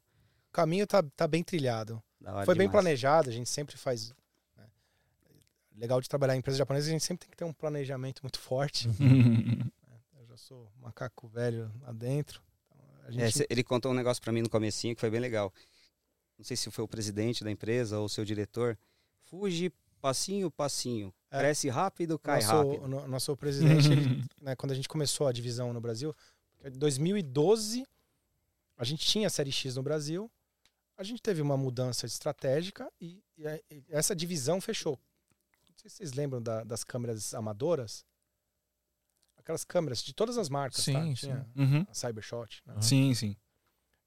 [0.58, 2.01] caminho tá, tá bem trilhado.
[2.43, 2.72] Foi bem demais.
[2.72, 4.12] planejado, a gente sempre faz.
[4.55, 4.66] né?
[5.76, 8.39] Legal de trabalhar em empresa japonesa, a gente sempre tem que ter um planejamento muito
[8.39, 8.88] forte.
[10.20, 12.41] Eu já sou macaco velho lá dentro.
[12.72, 15.20] Então, a gente É, ele contou um negócio para mim no comecinho que foi bem
[15.20, 15.53] legal.
[16.38, 18.78] Não sei se foi o presidente da empresa ou o seu diretor.
[19.26, 21.14] Fuge passinho, passinho.
[21.32, 21.39] É.
[21.39, 22.88] Cresce rápido, cai nosso, rápido.
[22.88, 26.16] no- nosso presidente, ele, né, quando a gente começou a divisão no Brasil,
[26.64, 27.86] em 2012,
[28.78, 30.30] a gente tinha a Série X no Brasil,
[30.98, 35.00] a gente teve uma mudança estratégica e, e a- e essa divisão fechou.
[35.70, 38.04] Não sei se vocês lembram da- das câmeras amadoras.
[39.38, 40.91] Aquelas câmeras de todas as marcas, tá?
[40.91, 41.86] Sim, Tinha Uhum.
[41.89, 42.62] a Cybershot.
[42.66, 42.82] Né?
[42.82, 43.36] Sim, sim.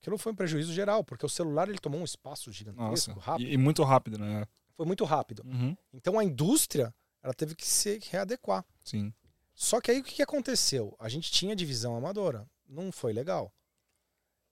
[0.01, 3.21] Aquilo foi um prejuízo geral, porque o celular ele tomou um espaço gigantesco, Nossa.
[3.21, 3.47] rápido.
[3.49, 4.47] E, e muito rápido, né?
[4.75, 5.43] Foi muito rápido.
[5.45, 5.77] Uhum.
[5.93, 8.65] Então a indústria ela teve que se readequar.
[8.83, 9.13] Sim.
[9.55, 10.97] Só que aí o que que aconteceu?
[10.99, 12.49] A gente tinha divisão amadora.
[12.67, 13.53] Não foi legal.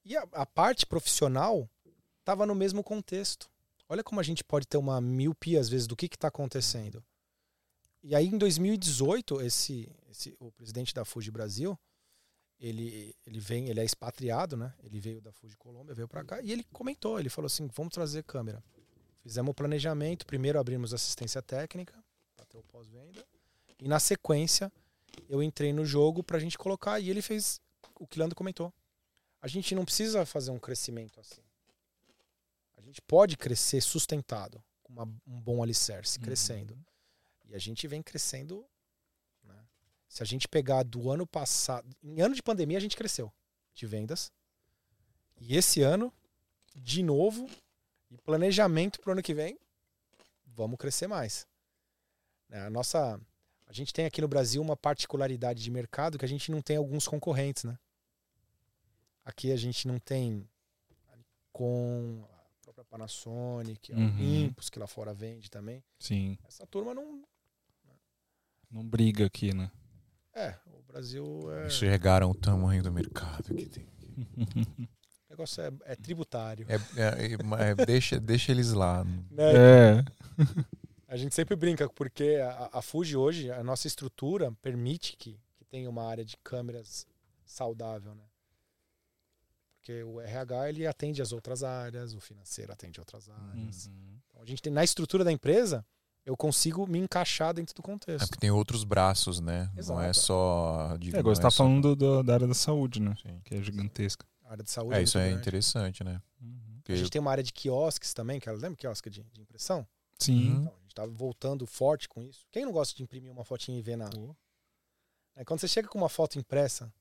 [0.04, 1.68] E a, a parte profissional
[2.28, 3.50] estava no mesmo contexto.
[3.88, 7.02] Olha como a gente pode ter uma miopia, às vezes, do que está acontecendo.
[8.02, 11.76] E aí, em 2018, esse, esse, o presidente da Fuji Brasil,
[12.60, 14.74] ele, ele vem, ele é expatriado, né?
[14.82, 17.94] Ele veio da Fuji Colômbia, veio para cá, e ele comentou, ele falou assim, vamos
[17.94, 18.62] trazer câmera.
[19.22, 21.94] Fizemos o planejamento, primeiro abrimos assistência técnica,
[22.36, 23.24] para ter o pós-venda,
[23.80, 24.70] e na sequência,
[25.30, 27.58] eu entrei no jogo pra gente colocar e ele fez
[27.98, 28.72] o que o Leandro comentou.
[29.40, 31.47] A gente não precisa fazer um crescimento assim.
[32.88, 36.74] A gente pode crescer sustentado, com uma- um bom alicerce, crescendo.
[37.44, 38.66] E a gente vem crescendo.
[39.44, 39.62] né?
[40.08, 41.86] Se a gente pegar do ano passado.
[42.02, 43.30] Em ano de pandemia, a gente cresceu
[43.74, 44.32] de vendas.
[45.36, 46.10] E esse ano,
[46.74, 47.46] de novo,
[48.10, 49.58] e planejamento pro ano que vem,
[50.46, 51.46] vamos crescer mais.
[52.48, 53.20] Né, A nossa.
[53.66, 56.78] A gente tem aqui no Brasil uma particularidade de mercado que a gente não tem
[56.78, 57.78] alguns concorrentes, né?
[59.26, 60.48] Aqui a gente não tem
[61.52, 62.26] com
[62.88, 64.14] a Panasonic, a Uhum.
[64.16, 65.82] Olympus, que lá fora vende também.
[65.98, 66.38] Sim.
[66.46, 67.22] Essa turma não.
[68.70, 69.70] Não briga aqui, né?
[70.34, 71.66] É, o Brasil é.
[71.66, 73.86] Enxergaram o tamanho do mercado que tem.
[75.28, 76.66] O negócio é, é tributário.
[76.70, 79.04] É, é- é- deixa, deixa eles lá.
[79.04, 79.52] né?
[79.54, 80.04] É.
[81.06, 85.64] A gente sempre brinca, porque a, a Fuji hoje, a nossa estrutura permite que, que
[85.66, 87.06] tenha uma área de câmeras
[87.44, 88.24] saudável, né?
[89.88, 93.86] Porque o RH ele atende as outras áreas, o financeiro atende outras áreas.
[93.86, 94.18] Uhum.
[94.28, 95.82] Então a gente tem na estrutura da empresa,
[96.26, 98.26] eu consigo me encaixar dentro do É contexto.
[98.28, 99.70] porque tem outros braços, né?
[99.86, 100.26] Não é Exato.
[100.26, 100.90] só.
[100.94, 103.14] É, digo, agora você não tá é só- falando do- da área da saúde, né?
[103.22, 103.40] Sim.
[103.42, 104.26] Que é gigantesca.
[104.44, 105.40] A área de saúde É, isso muito é grande.
[105.42, 106.20] interessante, né?
[106.76, 109.40] Porque- A gente tem uma área de quiosques também, que ela lembra quiosque de, de
[109.40, 109.86] impressão?
[110.18, 110.50] Sim.
[110.50, 110.60] Uhum.
[110.64, 112.44] Então, a gente tá voltando forte com isso.
[112.52, 114.10] Quem não gosta de imprimir uma fotinha e ver na.
[115.34, 116.92] É, quando você chega com uma foto impressa,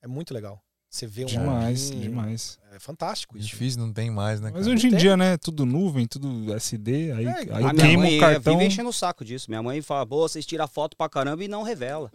[0.00, 0.62] é muito legal.
[0.90, 2.58] Você vê um Demais, demais.
[2.72, 3.46] É fantástico isso.
[3.48, 4.50] Difícil não tem mais, né?
[4.52, 4.74] Mas cara?
[4.74, 4.98] hoje em Tem.
[4.98, 5.36] dia, né?
[5.36, 8.52] Tudo nuvem, tudo SD, aí, É, aí A minha queima mãe o é, cartão.
[8.54, 9.50] vive enchendo o saco disso.
[9.50, 12.10] Minha mãe fala, pô, vocês tiram foto pra caramba e não revela.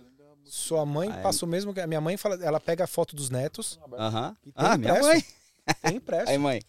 [0.46, 1.80] Sua mãe Ah, passa o mesmo que.
[1.82, 4.36] A minha mãe fala, ela pega a foto dos netos Aham.
[4.46, 5.08] E tem Ah, minha impresso.
[5.08, 5.24] mãe.
[5.84, 6.30] tem impresso.
[6.32, 6.62] Aí, mãe.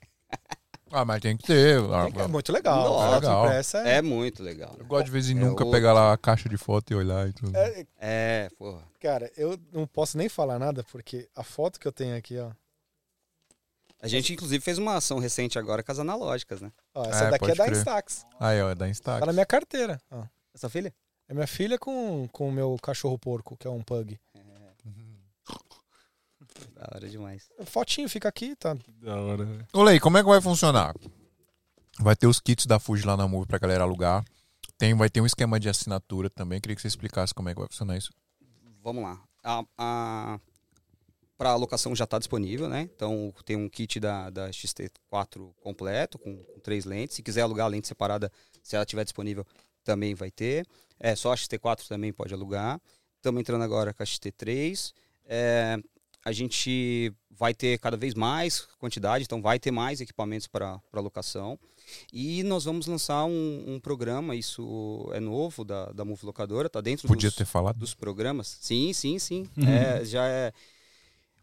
[0.96, 1.78] Ah, mas tem que ter.
[1.92, 2.76] Ah, É muito legal.
[2.84, 3.44] Nossa, foto legal.
[3.46, 4.76] impressa é- É muito legal.
[4.78, 5.70] Eu gosto de vez em É nunca outro.
[5.72, 7.56] pegar lá a caixa de foto e olhar e tudo.
[7.56, 8.82] é- É, porra.
[9.00, 12.50] Cara, eu não posso nem falar nada, porque a foto que eu tenho aqui, ó.
[14.00, 16.70] A gente, inclusive, fez uma ação recente agora com as analógicas, né?
[16.94, 17.76] ó essa É, daqui é da crer.
[17.78, 18.26] Instax.
[18.38, 19.26] Aí, ó, é da Tá Instax.
[19.26, 20.00] na minha carteira.
[20.10, 20.22] ó.
[20.54, 20.94] Essa filha?
[21.28, 24.18] É minha filha com com o meu cachorro porco, que é um pug.
[26.74, 27.48] Da hora demais.
[27.64, 28.76] Fotinho fica aqui, tá?
[29.00, 29.66] Da hora, velho.
[29.72, 30.94] Ô, Lei, como é que vai funcionar?
[32.00, 34.24] Vai ter os kits da Fuji lá na Move pra galera alugar.
[34.76, 36.60] Tem, vai ter um esquema de assinatura também.
[36.60, 38.12] Queria que você explicasse como é que vai funcionar isso.
[38.82, 39.22] Vamos lá.
[39.42, 40.40] A, a,
[41.36, 42.88] para alocação já está disponível, né?
[42.94, 47.16] Então tem um kit da, da XT4 completo, com, com três lentes.
[47.16, 48.30] Se quiser alugar a lente separada,
[48.62, 49.46] se ela estiver disponível,
[49.84, 50.66] também vai ter.
[50.98, 52.80] É, só a XT4 também pode alugar.
[53.16, 54.92] Estamos entrando agora com a XT3.
[55.26, 55.78] É,
[56.24, 61.58] a gente vai ter cada vez mais quantidade, então vai ter mais equipamentos para locação.
[62.12, 66.80] E nós vamos lançar um, um programa, isso é novo da, da Move Locadora, tá
[66.80, 67.78] dentro Podia dos, ter falado.
[67.78, 68.58] dos programas.
[68.60, 69.46] Sim, sim, sim.
[69.58, 70.52] É, já é.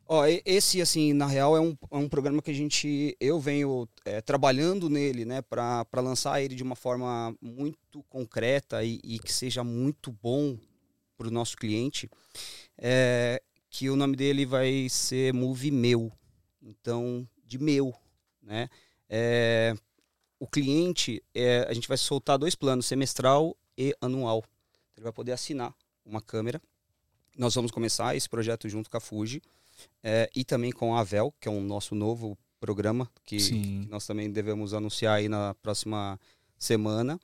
[0.07, 3.15] Ó, esse, assim, na real, é um, é um programa que a gente.
[3.19, 8.99] Eu venho é, trabalhando nele, né, para lançar ele de uma forma muito concreta e,
[9.03, 10.57] e que seja muito bom
[11.17, 12.09] para o nosso cliente.
[12.77, 16.11] É, que o nome dele vai ser Move Meu.
[16.61, 17.93] Então, de meu,
[18.43, 18.69] né?
[19.09, 19.73] É,
[20.39, 24.43] o cliente, é, a gente vai soltar dois planos, semestral e anual.
[24.95, 25.73] Ele vai poder assinar
[26.05, 26.61] uma câmera.
[27.35, 29.41] Nós vamos começar esse projeto junto com a Fuji
[30.03, 34.05] é, e também com a Avel, que é um nosso novo programa que, que nós
[34.05, 36.19] também devemos anunciar aí na próxima
[36.57, 37.19] semana.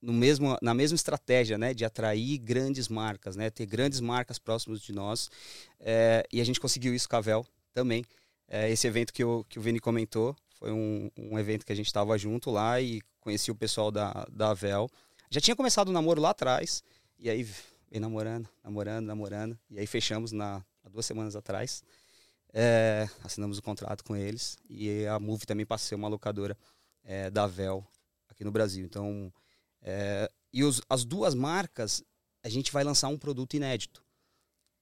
[0.00, 4.80] No mesmo, na mesma estratégia né, de atrair grandes marcas, né, ter grandes marcas próximas
[4.80, 5.30] de nós.
[5.78, 8.04] É, e a gente conseguiu isso com a Avel também.
[8.48, 11.76] É, esse evento que, o que o Vini comentou foi um, um evento que a
[11.76, 14.88] gente estava junto lá e conheci o pessoal da, da Avel.
[15.30, 16.82] Já tinha começado o namoro lá atrás,
[17.18, 17.42] e aí
[17.90, 19.58] vem namorando, namorando, namorando.
[19.70, 21.84] E aí fechamos na, há duas semanas atrás.
[22.52, 24.58] É, assinamos o contrato com eles.
[24.68, 26.56] E a Move também ser uma locadora
[27.32, 27.86] da Vel
[28.28, 28.84] aqui no Brasil.
[28.84, 29.32] Então,
[29.82, 32.02] é, e os- as duas marcas,
[32.42, 34.02] a gente vai lançar um produto inédito,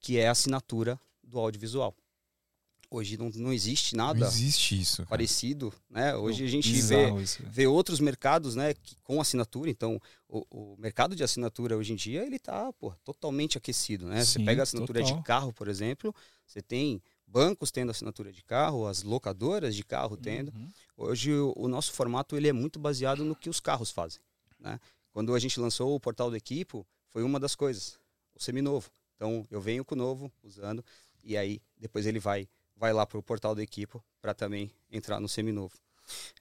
[0.00, 1.94] que é a assinatura do audiovisual.
[2.90, 4.96] Hoje não, não existe nada Não existe isso.
[4.98, 5.08] cara.
[5.10, 6.16] parecido, né?
[6.16, 9.68] Hoje a gente vê isso, vê outros mercados, né, que- com assinatura.
[9.68, 12.72] Então, o, o mercado de assinatura hoje em dia ele está
[13.04, 14.24] totalmente aquecido, né?
[14.24, 15.18] você Sim, pega a assinatura total.
[15.18, 16.14] de carro, por exemplo,
[16.46, 20.50] você tem bancos tendo assinatura de carro, as locadoras de carro tendo.
[20.54, 20.68] Uhum.
[20.96, 24.18] Hoje o, o nosso formato ele é muito baseado no que os carros fazem,
[24.58, 24.80] né?
[25.12, 27.98] Quando a gente lançou o portal do Equipo, foi uma das coisas,
[28.34, 28.90] o seminovo.
[29.16, 30.84] Então, eu venho com o novo usando
[31.24, 35.18] e aí depois ele vai vai lá para o portal do Equipo para também entrar
[35.18, 35.76] no seminovo.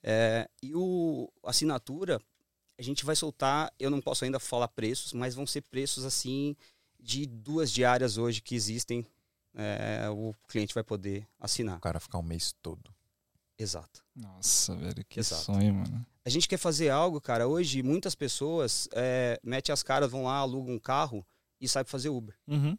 [0.03, 2.21] É, e o a assinatura,
[2.77, 6.55] a gente vai soltar, eu não posso ainda falar preços, mas vão ser preços assim
[6.99, 9.05] de duas diárias hoje que existem.
[9.55, 11.77] é, o cliente vai poder assinar.
[11.77, 12.93] O cara ficar um mês todo.
[13.57, 14.03] Exato.
[14.15, 15.45] Nossa, velho, que Exato.
[15.45, 16.05] sonho, mano.
[16.27, 17.47] A gente quer fazer algo, cara.
[17.47, 21.25] Hoje muitas pessoas é, metem as caras, vão lá, alugam um carro
[21.57, 22.35] e saem fazer Uber.
[22.45, 22.77] Uhum.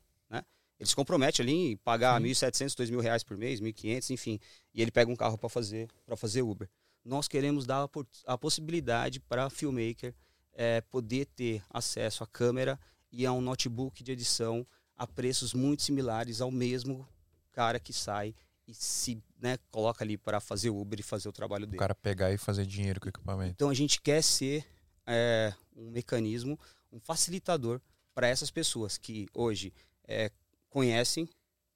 [0.79, 2.29] Ele se compromete ali em pagar Sim.
[2.29, 4.39] 1.700, 2.000 reais por mês, 1.500, enfim.
[4.75, 6.69] E ele pega um carro para fazer, pra fazer Uber.
[7.03, 7.89] Nós queremos dar
[8.27, 10.15] a possibilidade para filmmaker
[10.53, 12.79] é, poder ter acesso à câmera
[13.11, 17.09] e a um notebook de edição a preços muito similares ao mesmo
[17.51, 18.35] cara que sai
[18.67, 21.79] e se né, coloca ali para fazer Uber e fazer o trabalho O dele.
[21.79, 23.53] cara pegar e fazer dinheiro com o equipamento.
[23.53, 24.65] Então a gente quer ser
[25.07, 26.59] é, um mecanismo,
[26.93, 27.81] um facilitador
[28.15, 29.73] para essas pessoas que hoje
[30.07, 30.31] é,
[30.69, 31.29] conhecem,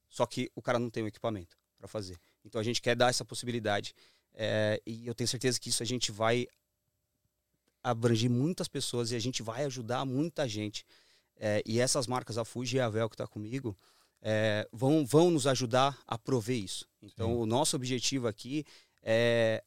[0.09, 2.19] só que o cara não tem o equipamento para fazer.
[2.45, 3.95] Então a gente quer dar essa possibilidade
[4.35, 6.47] é, e eu tenho certeza que isso a gente vai
[7.83, 10.85] abranger muitas pessoas e a gente vai ajudar muita gente.
[11.37, 13.77] É, e essas marcas, a Fuji e a Vel que está comigo,
[14.23, 16.87] é, vão, vão nos ajudar a prover isso.
[17.03, 17.37] Então Sim.
[17.37, 18.65] o nosso objetivo aqui
[19.03, 19.63] é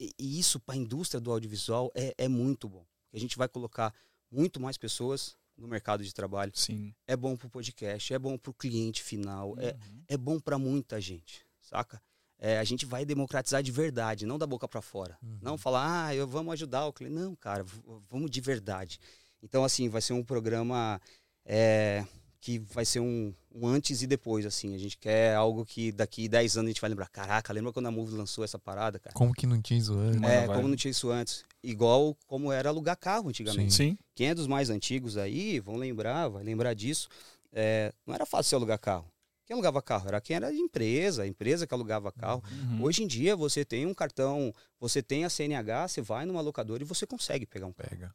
[0.00, 2.84] e isso para a indústria do audiovisual é, é muito bom.
[3.12, 3.92] A gente vai colocar
[4.30, 6.52] muito mais pessoas no mercado de trabalho.
[6.54, 6.94] Sim.
[7.06, 10.02] É bom para o podcast, é bom para o cliente final, é, Uhum.
[10.06, 12.00] é bom para muita gente, saca?
[12.38, 15.18] É, a gente vai democratizar de verdade, não da boca para fora.
[15.20, 15.38] Uhum.
[15.42, 17.16] Não falar, ah, eu vamos ajudar o cliente.
[17.16, 17.64] Não, cara,
[18.08, 19.00] vamos de verdade.
[19.42, 21.00] Então, assim, vai ser um programa
[21.44, 22.06] é,
[22.40, 24.74] que vai ser um, um antes e depois, assim.
[24.74, 27.08] A gente quer algo que daqui 10 anos a gente vai lembrar.
[27.08, 29.14] Caraca, lembra quando a Move lançou essa parada, cara?
[29.14, 30.20] Como que não tinha isso antes?
[30.20, 30.56] Mano, É, vai.
[30.56, 31.44] como não tinha isso antes.
[31.62, 33.74] Igual como era alugar carro antigamente.
[33.74, 33.98] Sim.
[34.14, 37.08] Quem é dos mais antigos aí, vão lembrar, vai lembrar disso.
[37.52, 39.10] É, não era fácil você alugar carro.
[39.44, 42.42] Quem alugava carro era quem era de empresa, a empresa que alugava carro.
[42.82, 46.82] Hoje em dia você tem um cartão, você tem a CNH, você vai numa locadora
[46.82, 47.88] e você consegue pegar um carro.
[47.88, 48.14] Pega.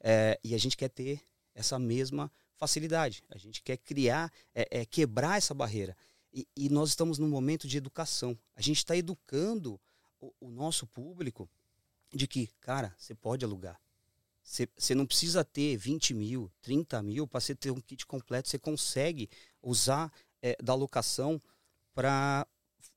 [0.00, 1.20] É, e a gente quer ter
[1.54, 3.22] essa mesma facilidade.
[3.30, 5.96] A gente quer criar, é, é, quebrar essa barreira.
[6.32, 8.38] E, e nós estamos num momento de educação.
[8.54, 9.80] A gente está educando
[10.20, 11.48] o, o nosso público
[12.12, 13.80] de que, cara, você pode alugar.
[14.42, 18.48] Você você não precisa ter 20 mil, 30 mil para você ter um kit completo.
[18.48, 19.28] Você consegue
[19.62, 21.40] usar é, da locação
[21.94, 22.46] para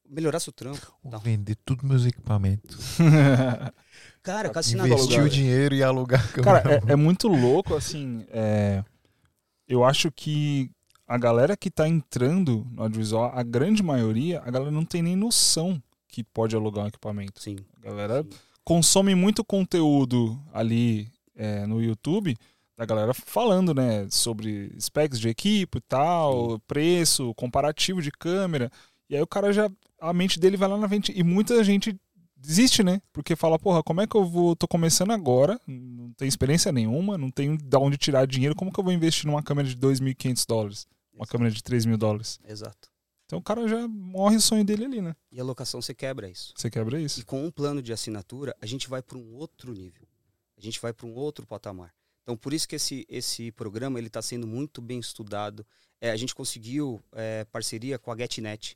[0.07, 0.93] melhorar seu trampo.
[1.03, 2.97] Vou vender tudo meus equipamentos.
[4.21, 4.93] Cara, com assinatura.
[4.93, 8.25] Investir o dinheiro e alugar a Cara, é, é muito louco, assim.
[8.29, 8.83] é,
[9.69, 10.69] eu acho que
[11.07, 15.15] a galera que tá entrando no audiovisual, a grande maioria, a galera não tem nem
[15.15, 17.41] noção que pode alugar um equipamento.
[17.41, 17.57] Sim.
[17.77, 18.29] A galera Sim.
[18.63, 22.35] consome muito conteúdo ali é, no YouTube
[22.75, 28.71] da galera falando, né, sobre specs de equipe e tal, preço, comparativo de câmera.
[29.09, 31.95] E aí o cara já a mente dele vai lá na frente e muita gente
[32.39, 33.01] desiste, né?
[33.13, 37.17] Porque fala, porra, como é que eu vou tô começando agora, não tenho experiência nenhuma,
[37.17, 40.45] não tenho de onde tirar dinheiro, como que eu vou investir numa câmera de 2.500
[40.47, 41.31] dólares, uma Exato.
[41.31, 42.39] câmera de 3 mil dólares?
[42.47, 42.89] Exato.
[43.25, 45.15] Então o cara já morre o sonho dele ali, né?
[45.31, 46.51] E a locação você quebra isso.
[46.55, 47.23] Você quebra E isso.
[47.25, 50.07] com um plano de assinatura, a gente vai para um outro nível.
[50.57, 51.93] A gente vai para um outro patamar.
[52.23, 55.65] Então, por isso que esse, esse programa ele está sendo muito bem estudado.
[56.01, 58.75] É, a gente conseguiu é, parceria com a GetNet.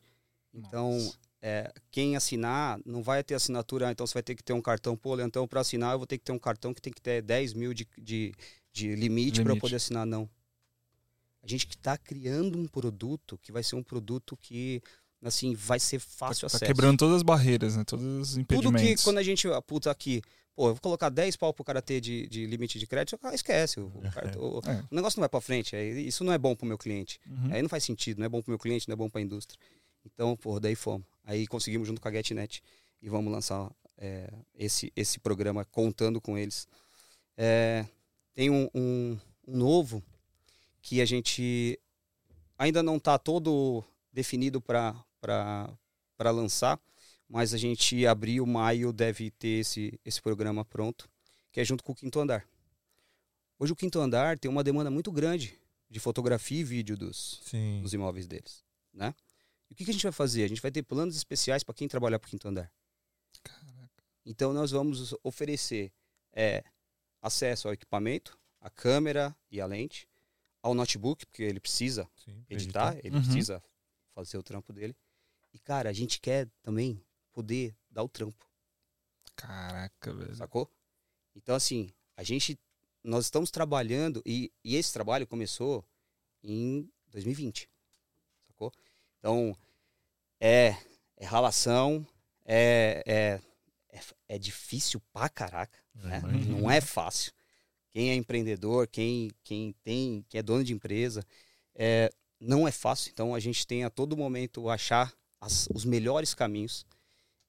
[0.54, 1.18] Então, Nossa.
[1.46, 3.90] É, quem assinar não vai ter assinatura.
[3.90, 4.96] ah, Então, você vai ter que ter um cartão.
[4.96, 7.22] Pô, então, para assinar, eu vou ter que ter um cartão que tem que ter
[7.22, 8.34] 10 mil de, de,
[8.72, 9.60] de limite para eu Limite.
[9.62, 10.06] poder assinar.
[10.06, 10.30] Não.
[11.44, 14.82] A gente está criando um produto que vai ser um produto que
[15.22, 16.66] assim vai ser fácil Tá acesso.
[16.66, 17.84] quebrando todas as barreiras, né?
[17.84, 19.02] Todos os Tudo impedimentos.
[19.02, 20.22] que quando a gente aputa aqui,
[20.56, 23.20] pô, eu vou colocar 10 pau pro cara ter de, de limite de crédito, o
[23.20, 23.82] cara esquece.
[23.82, 24.84] O, o cara- o- É.
[24.90, 25.76] o negócio não vai para frente.
[25.76, 27.20] aí isso não é bom pro meu cliente.
[27.28, 27.54] Uhum.
[27.54, 29.60] Aí não faz sentido, não é bom pro meu cliente, não é bom pra indústria.
[30.06, 31.06] Então, pô, daí fomos.
[31.24, 32.62] Aí conseguimos junto com a GetNet
[33.02, 36.68] e vamos lançar é, esse, esse programa contando com eles.
[37.38, 37.86] É,
[38.34, 39.18] tem um, um-
[39.48, 40.04] um novo
[40.82, 41.80] que a gente
[42.58, 44.96] ainda não está todo definido para
[46.32, 46.80] lançar,
[47.28, 51.10] mas a gente abril, maio deve ter esse, esse programa pronto,
[51.52, 52.48] que é junto com o Quinto Andar.
[53.58, 55.58] Hoje o Quinto Andar tem uma demanda muito grande
[55.90, 57.80] de fotografia e vídeo dos, Sim.
[57.82, 58.64] dos imóveis deles,
[58.94, 59.14] né?
[59.74, 60.44] E o que, que a gente vai fazer?
[60.44, 62.72] A gente vai ter planos especiais para quem trabalhar para o quinto andar.
[64.24, 65.92] Então nós vamos oferecer
[66.32, 66.64] é,
[67.20, 70.08] acesso ao equipamento, a câmera e a lente,
[70.62, 73.22] ao notebook, porque ele precisa Sim, editar, ele Uhum.
[73.24, 73.64] precisa
[74.14, 74.96] fazer o trampo dele.
[75.52, 78.48] E cara, a gente quer também poder dar o trampo,
[79.36, 80.36] Caraca, velho.
[80.36, 80.70] sacou?
[81.36, 82.60] Então assim, a gente
[83.04, 85.84] nós estamos trabalhando e, e esse trabalho começou
[86.44, 87.68] em 2020,
[88.48, 88.72] sacou?
[89.24, 89.56] Então
[90.38, 90.76] é
[91.16, 92.06] é ralação,
[92.46, 93.40] é é,
[93.98, 94.02] é,
[94.36, 96.20] é difícil pra caraca, né?
[96.20, 96.60] imagino.
[96.60, 97.32] Não é fácil.
[97.94, 101.24] Quem é empreendedor, quem, quem tem, quem é dono de empresa,
[101.74, 103.12] é, não é fácil.
[103.14, 106.86] Então a gente tem a todo momento achar as- os melhores caminhos.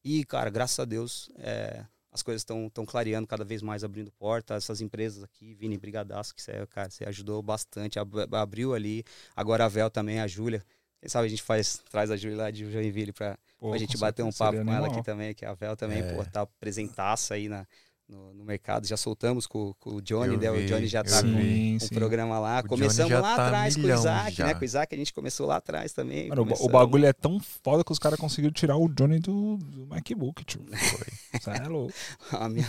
[0.04, 4.12] E, cara, graças a Deus, é, as coisas estão tão clareando cada vez mais, abrindo
[4.12, 4.54] porta.
[4.54, 9.02] Essas empresas aqui, Vini Brigadaço, que você, cara, você ajudou bastante, ab- abriu ali.
[9.34, 10.64] Agora a Vel também, a Júlia.
[11.04, 13.94] Quem sabe a gente faz, traz a Júlia lá de Joinville pra, Pô, a gente
[13.98, 16.14] bater um papo com ela aqui também, que a Vel também, É.
[16.14, 17.66] pô, tá presentaça aí na,
[18.14, 18.86] no, no mercado.
[18.86, 20.50] Já soltamos com, com o Johnny, né?
[20.50, 21.88] o Johnny já eu tá com Sim, um sim.
[21.94, 22.60] programa lá.
[22.64, 24.46] O Começamos lá tá atrás com o Isaac, já.
[24.46, 24.54] né?
[24.54, 26.28] Com o Isaac a gente começou lá atrás também.
[26.28, 29.56] Mano, o o bagulho é tão foda que os caras conseguiram tirar o Johnny do,
[29.58, 30.64] do MacBook, tio.
[31.34, 31.92] Isso é louco.
[32.32, 32.66] A minha...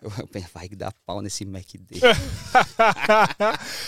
[0.00, 2.00] eu, eu pensei, vai dar pau nesse Mac dele.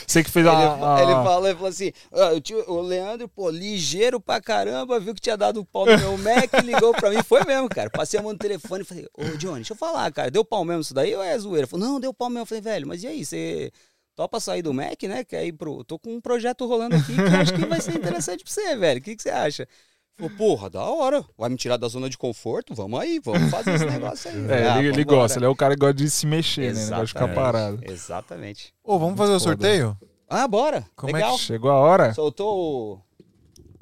[0.06, 0.96] Você que fez Ele, a.
[0.96, 4.98] a- ele falou, ele falou assim: "Ah, o, tio- o Leandro, pô, ligeiro pra caramba,
[5.00, 7.22] viu que tinha dado pau no meu Mac, ligou pra mim.
[7.22, 7.90] Foi mesmo, cara.
[7.90, 10.55] Passei a mão no telefone e falei: Ô, Johnny, deixa eu falar, cara, deu pau
[10.64, 11.66] mesmo isso daí ou é zoeira?
[11.66, 12.40] Falou: Não, deu pau mesmo.
[12.42, 13.70] Eu falei: Velho, mas e aí, você
[14.14, 15.24] topa sair do Mac, né?
[15.24, 15.84] Quer ir pro.
[15.84, 18.76] Tô com um projeto rolando aqui que eu acho que vai ser interessante pra você,
[18.76, 19.00] velho.
[19.00, 19.68] O que, que você acha?
[20.16, 21.22] Falou, porra, da hora.
[21.36, 22.74] Vai me tirar da zona de conforto?
[22.74, 24.36] Vamos aí, vamos fazer esse negócio aí.
[24.48, 26.80] É, Ah, ele, ele gosta, ele é o cara que gosta de se mexer, né?
[26.80, 27.80] Ele gosta de ficar Exatamente, parado.
[27.82, 28.74] Exatamente.
[28.82, 29.50] Ô, vamos fazer o Foda.
[29.50, 29.98] sorteio?
[30.26, 30.86] Ah, bora.
[30.96, 31.36] Como é Legal.
[31.36, 32.14] Chegou a hora?
[32.14, 33.00] Soltou o...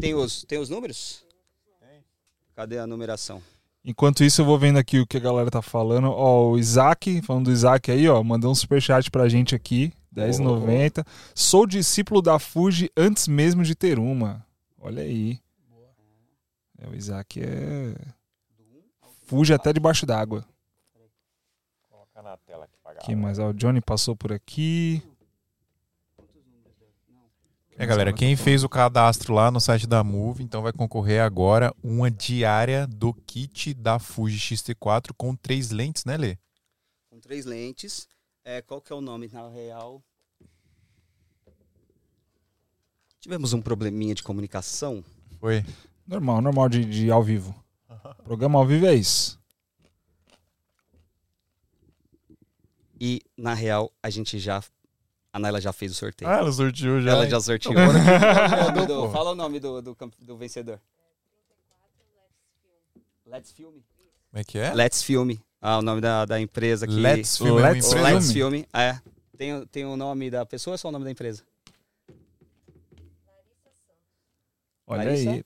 [0.01, 1.25] Tem os, tem os números?
[2.57, 3.41] Cadê a numeração?
[3.85, 6.11] Enquanto isso, eu vou vendo aqui o que a galera tá falando.
[6.11, 11.05] Ó, o Isaac, falando do Isaac aí, ó, mandou um superchat pra gente aqui, R$10,90.
[11.35, 14.45] Sou discípulo da Fuji antes mesmo de ter uma.
[14.81, 15.39] Olha aí.
[16.79, 17.95] É, o Isaac é.
[19.27, 20.47] Fuji até debaixo d'água.
[21.91, 25.03] Colocar na tela aqui pra Aqui mais, ó, o Johnny passou por aqui.
[27.77, 31.75] É, galera, quem fez o cadastro lá no site da Move, então vai concorrer agora
[31.83, 36.39] uma diária do kit da Fuji X-T4 com três lentes, né, Lê?
[37.11, 38.07] Com três lentes.
[38.45, 40.01] É, qual que é o nome na real?
[43.19, 45.03] Tivemos um probleminha de comunicação.
[45.41, 45.65] Foi?
[46.07, 47.55] Normal, normal de, de ao vivo.
[48.23, 49.41] Programa ao vivo é isso.
[53.01, 54.63] E, na real, a gente já.
[55.35, 56.31] A Naila já fez o sorteio.
[56.31, 57.11] Ah, ela sorteou já.
[57.11, 57.31] Ela hein?
[57.31, 57.75] já sorteou.
[57.75, 57.81] Que
[58.81, 60.81] O do- fala o nome do, do, do vencedor.
[63.27, 63.73] Let's Film.
[64.31, 64.73] Como é que é?
[64.73, 65.33] Let's Film.
[65.61, 66.95] Ah, o nome da, da empresa aqui.
[67.01, 68.09] Let's Film é Let's empresa?
[68.15, 68.55] Let's Film.
[68.73, 69.01] É.
[69.37, 71.43] Tem, o- tem o nome da pessoa ou só o nome da empresa?
[74.87, 75.31] Olha Larissa?
[75.33, 75.45] aí.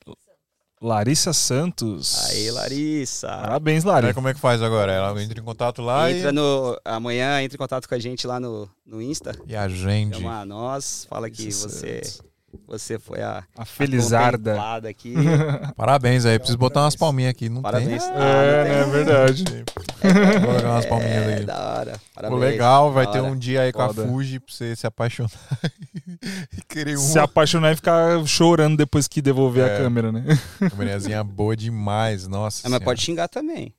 [0.81, 2.29] Larissa Santos.
[2.31, 3.29] Aí, Larissa.
[3.29, 4.15] Parabéns, Aí Larissa.
[4.15, 4.93] como é que faz agora?
[4.93, 6.33] Ela entra em contato lá Entra e...
[6.33, 6.79] no.
[6.85, 9.35] Amanhã entra em contato com a gente lá no, no Insta.
[9.47, 10.17] e agende.
[10.19, 12.23] Chama nós, fala que Larissa você, Santos.
[12.67, 14.51] Você foi a, A a Felizarda.
[14.53, 15.15] contemplada aqui.
[15.77, 17.01] Parabéns aí, preciso botar umas Parabéns.
[17.01, 17.49] palminhas aqui.
[17.49, 18.03] Não Parabéns.
[18.05, 18.13] tem?
[18.15, 19.45] Ah, É, não né, é tem- verdade.
[20.41, 21.45] Vou colocar umas palminhas É, aqui.
[21.45, 21.93] da hora.
[21.93, 22.41] Pô, Parabéns.
[22.41, 24.07] legal, vai ter um dia aí com a Foda.
[24.07, 25.31] Fuji pra você se apaixonar
[26.57, 27.01] e querer um.
[27.01, 29.75] Se apaixonar e ficar chorando depois que devolver É.
[29.75, 30.25] a câmera, né?
[30.71, 32.61] Câmerazinha boa demais, nossa.
[32.67, 32.85] Ah, mas senhora.
[32.85, 33.75] pode xingar também.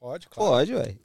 [0.00, 0.50] Pode, claro.
[0.52, 0.98] Pode, velho.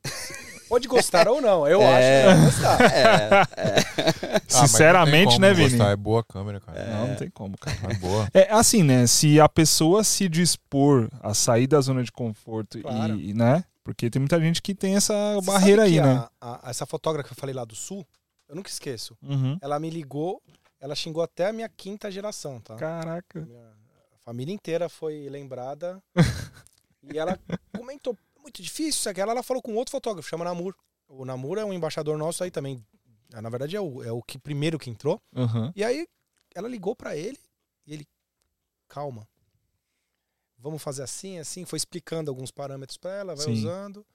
[0.72, 1.68] Pode gostar ou não.
[1.68, 1.93] Eu É.
[1.93, 2.77] acho que vai gostar.
[2.91, 5.69] É, Ah, mas não Sinceramente, tem como né, Vini?
[5.69, 6.85] gostar, É boa a câmera, cara.
[6.88, 7.77] Não, não tem como, cara.
[7.89, 8.27] É boa.
[8.34, 9.06] É assim, né?
[9.07, 13.15] Se a pessoa se dispor a sair da zona de conforto Claro.
[13.19, 13.64] e, né?
[13.84, 16.26] Porque tem muita gente que tem essa Você barreira sabe aí, que né?
[16.39, 18.06] a- a- essa fotógrafa que eu falei lá do Sul,
[18.48, 19.18] eu nunca esqueço.
[19.22, 19.57] Uhum.
[19.61, 20.41] Ela me ligou,
[20.80, 22.76] ela xingou até a minha quinta geração, tá?
[22.76, 23.41] Caraca.
[23.41, 23.60] Minha-
[24.15, 26.02] a família inteira foi lembrada.
[27.03, 27.38] e ela
[27.76, 29.22] comentou, muito difícil isso aqui.
[29.22, 30.76] Ela, ela falou com outro fotógrafo, chama Namur.
[31.07, 32.84] O Namur é um embaixador nosso aí também.
[33.34, 35.22] Ah, Na verdade, é o, é o que primeiro que entrou.
[35.35, 35.72] Uhum.
[35.76, 36.07] E aí
[36.55, 37.38] ela ligou pra ele
[37.88, 38.07] e ele,
[38.88, 39.27] calma.
[40.57, 41.65] Vamos fazer assim, assim.
[41.65, 43.53] Foi explicando alguns parâmetros pra ela, vai Sim.
[43.53, 44.05] usando.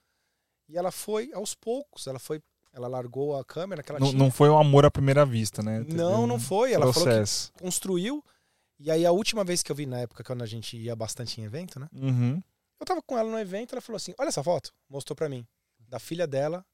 [0.69, 2.07] E ela foi aos poucos.
[2.07, 2.41] Ela foi,
[2.73, 4.19] ela largou a câmera que ela Não, tinha.
[4.19, 5.85] não foi um amor à primeira vista, né?
[5.89, 6.71] Não, um não foi.
[6.73, 7.51] Ela falou que processo.
[7.59, 8.23] construiu.
[8.79, 11.41] E aí a última vez que eu vi na época quando a gente ia bastante
[11.41, 11.87] em evento, né?
[11.93, 12.41] Uhum.
[12.79, 14.73] Eu tava com ela no evento, ela falou assim: "Olha essa foto".
[14.89, 15.45] Mostrou pra mim
[15.79, 16.65] da filha dela.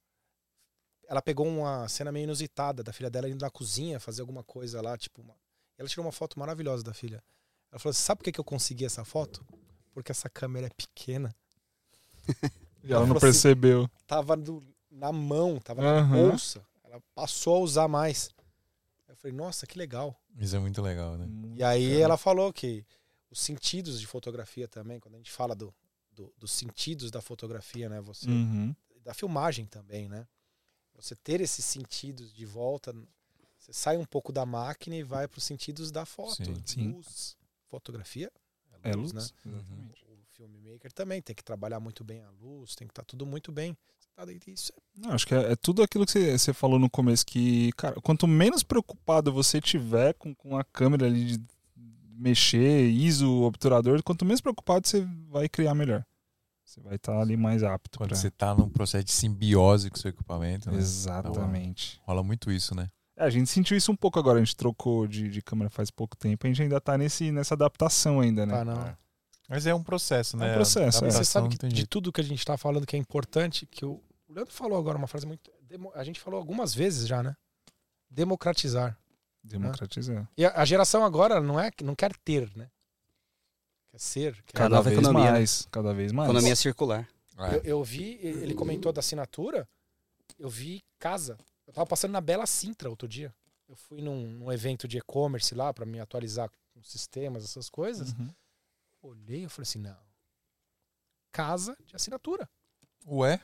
[1.07, 4.81] Ela pegou uma cena meio inusitada da filha dela indo na cozinha fazer alguma coisa
[4.81, 5.35] lá, tipo, uma...
[5.77, 7.23] ela tirou uma foto maravilhosa da filha.
[7.71, 9.45] Ela falou: assim, "Sabe por que que eu consegui essa foto?
[9.91, 11.35] Porque essa câmera é pequena.
[12.85, 13.89] E ela não falou assim, percebeu.
[14.05, 14.61] Tava do-
[14.91, 16.29] na mão, tava na Aham.
[16.31, 16.65] bolsa.
[16.83, 18.29] Ela passou a usar mais.
[19.07, 20.13] Eu falei: "Nossa, que legal".
[20.37, 21.25] Isso é muito legal, né?
[21.55, 22.85] E aí ela falou que
[23.31, 25.73] os sentidos de fotografia também, quando a gente fala do,
[26.15, 27.99] do- dos sentidos da fotografia, né?
[28.01, 28.75] Você, Uhum.
[29.03, 30.25] Da filmagem também, né?
[30.95, 32.93] Você ter esses sentidos de volta,
[33.59, 36.35] você sai um pouco da máquina e vai para os sentidos da foto.
[36.45, 36.61] Sim.
[36.65, 36.91] Sim.
[36.93, 37.35] Luz.
[37.69, 38.31] Fotografia
[38.83, 39.11] É luz.
[39.11, 39.19] né?
[39.21, 40.05] Exatamente.
[40.07, 43.51] O filmmaker também tem que trabalhar muito bem a luz, tem que estar tudo muito
[43.51, 43.75] bem.
[44.47, 47.25] Isso é Não, acho que é, é tudo aquilo que você, você falou no começo,
[47.25, 51.45] que, cara, quanto menos preocupado você tiver com, com a câmera ali de
[52.15, 56.05] mexer, ISO, obturador, quanto menos preocupado você vai criar melhor.
[56.63, 57.97] Você vai estar ali mais apto.
[57.97, 60.77] Quando pra- você tá num processo de simbiose com o seu equipamento, né?
[60.77, 61.99] Exatamente.
[62.03, 62.89] Rola muito isso, né?
[63.15, 65.91] É, a gente sentiu isso um pouco agora, a gente trocou de, de câmera faz
[65.91, 68.53] pouco tempo, a gente ainda tá nesse, nessa adaptação ainda, né?
[68.53, 68.81] Tá, não.
[68.87, 68.97] É.
[69.49, 70.47] Mas é um processo, né?
[70.47, 71.11] É um processo, A é.
[71.11, 74.01] Você sabe que de tudo que a gente está falando que é importante, que o
[74.29, 75.51] o Leandro falou agora uma frase muito.
[75.93, 77.35] A gente falou algumas vezes já, né?
[78.09, 78.97] Democratizar.
[79.43, 80.29] Democratizar.
[80.37, 82.69] E a, a geração agora não é não quer ter, né?
[83.91, 84.43] Quer ser.
[84.43, 84.53] Quer...
[84.53, 85.31] Cada vez economia, né?
[85.31, 86.29] mais, cada vez mais.
[86.29, 87.07] Economia circular.
[87.37, 87.55] É.
[87.57, 89.67] Eu, eu vi, ele comentou da assinatura,
[90.39, 91.37] eu vi casa.
[91.67, 93.33] Eu tava passando na Bela Sintra outro dia.
[93.67, 98.13] Eu fui num, num evento de e-commerce lá para me atualizar com sistemas, essas coisas.
[98.13, 98.29] Uhum.
[99.01, 99.97] Olhei e falei assim: não.
[101.31, 102.49] Casa de assinatura.
[103.07, 103.41] Ué?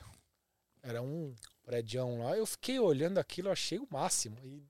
[0.82, 2.36] Era um prédião lá.
[2.36, 4.38] Eu fiquei olhando aquilo, eu achei o máximo.
[4.44, 4.64] E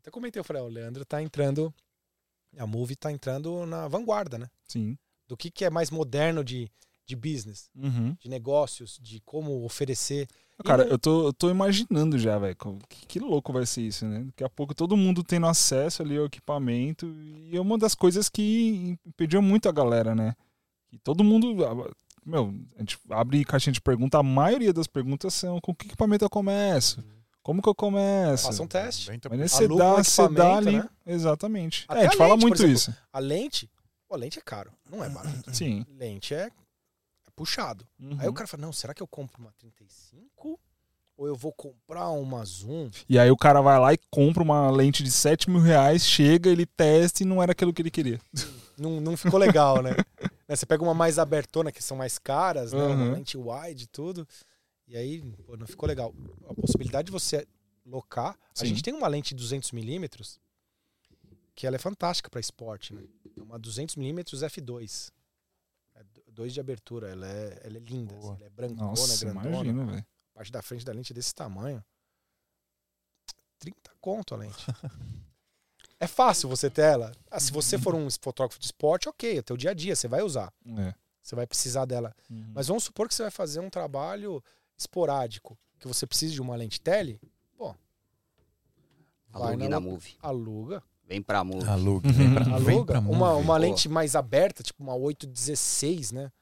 [0.00, 1.72] até comentei, eu falei, o Leandro tá entrando.
[2.58, 4.46] A Move tá entrando na vanguarda, né?
[4.66, 4.98] Sim.
[5.28, 6.68] Do que, que é mais moderno de,
[7.06, 8.16] de business, Uhum.
[8.18, 10.26] de negócios, de como oferecer.
[10.64, 12.56] Cara, não- eu tô, eu tô imaginando já, velho.
[12.88, 14.24] Que, que louco vai ser isso, né?
[14.24, 17.06] Daqui a pouco todo mundo tendo acesso ali ao equipamento.
[17.22, 20.34] E é uma das coisas que impediu muito a galera, né?
[20.92, 21.54] E todo mundo.
[22.26, 26.24] Meu, a gente abre caixinha de pergunta, a maioria das perguntas são com que equipamento
[26.24, 27.02] eu começo?
[27.50, 28.44] Como que eu começo?
[28.46, 29.10] Faça um teste.
[29.28, 30.76] Mas você dá, um você dá ali.
[30.76, 30.88] né?
[31.04, 31.84] Exatamente.
[31.88, 32.72] Até é, a gente a fala lente, muito exemplo.
[32.74, 32.94] isso.
[33.12, 33.70] A lente,
[34.06, 35.42] pô, a lente é caro, não é barato.
[35.52, 35.84] Sim.
[35.98, 36.50] Lente é, é
[37.34, 37.84] puxado.
[37.98, 38.16] Uhum.
[38.20, 40.60] Aí o cara fala, não, será que eu compro uma 35
[41.16, 42.88] ou eu vou comprar uma zoom.
[43.08, 46.50] E aí o cara vai lá e compra uma lente de 7 mil reais, chega,
[46.50, 48.20] ele testa e não era aquilo que ele queria.
[48.78, 49.90] Não, não ficou legal, né?
[50.48, 52.82] Né, Você pega uma mais abertona, que são mais caras, né?
[52.82, 53.12] Uma Uhum.
[53.12, 54.26] lente wide e tudo.
[54.90, 56.12] E aí, pô, não ficou legal.
[56.48, 57.46] A possibilidade de você
[57.86, 58.36] locar.
[58.56, 58.66] A Sim.
[58.66, 60.36] gente tem uma lente de 200mm
[61.54, 63.04] que ela é fantástica para esporte, né?
[63.38, 65.12] É uma 200mm f2.
[65.94, 66.02] É
[66.32, 67.08] 2 de abertura.
[67.08, 68.16] Ela é, ela é linda.
[68.16, 69.64] Assim, ela é brancona, Nossa, grandona.
[69.64, 70.06] imagina.
[70.34, 71.84] A parte da frente da lente é desse tamanho.
[73.60, 74.66] 30 conto a lente.
[76.00, 77.12] é fácil você ter ela.
[77.30, 80.08] Ah, se você for um fotógrafo de esporte, ok, é teu dia a dia, você
[80.08, 80.52] vai usar.
[80.66, 80.94] É.
[81.22, 82.12] Você vai precisar dela.
[82.28, 82.50] Uhum.
[82.52, 84.42] Mas vamos supor que você vai fazer um trabalho
[84.80, 87.20] esporádico, que você precisa de uma lente tele,
[89.32, 90.16] Vai Alugue na na Move.
[90.20, 90.82] aluga.
[91.06, 91.68] Vem pra Move.
[91.68, 92.92] Aluga, vem pra, vem Aluga.
[92.94, 93.44] pra Uma, movie.
[93.44, 93.60] uma Pô.
[93.60, 96.32] lente mais aberta, tipo uma 816, né?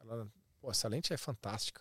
[0.00, 0.28] Ela-
[0.60, 1.80] pô, essa lente é fantástica.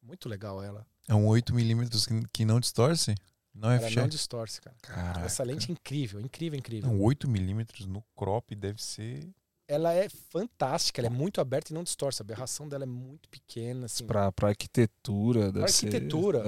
[0.00, 0.86] Muito legal ela.
[1.08, 3.14] É um 8mm que, que não distorce?
[3.52, 4.76] Não é Ela não distorce, cara.
[4.80, 5.20] Caraca.
[5.26, 6.88] Essa lente é incrível, incrível, incrível.
[6.88, 9.28] Não, 8mm no crop deve ser.
[9.72, 12.20] Ela é fantástica, ela é muito aberta e não distorce.
[12.20, 14.04] A aberração dela é muito pequena, assim.
[14.04, 16.42] Pra, pra arquitetura, Pra ser- arquitetura.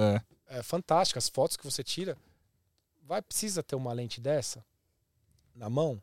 [0.49, 0.57] É.
[0.57, 1.17] É fantástica.
[1.19, 2.17] As fotos que você tira.
[3.01, 4.63] Vai, precisa ter uma lente dessa
[5.55, 6.01] na mão?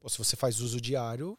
[0.00, 1.36] Ou se você faz uso diário.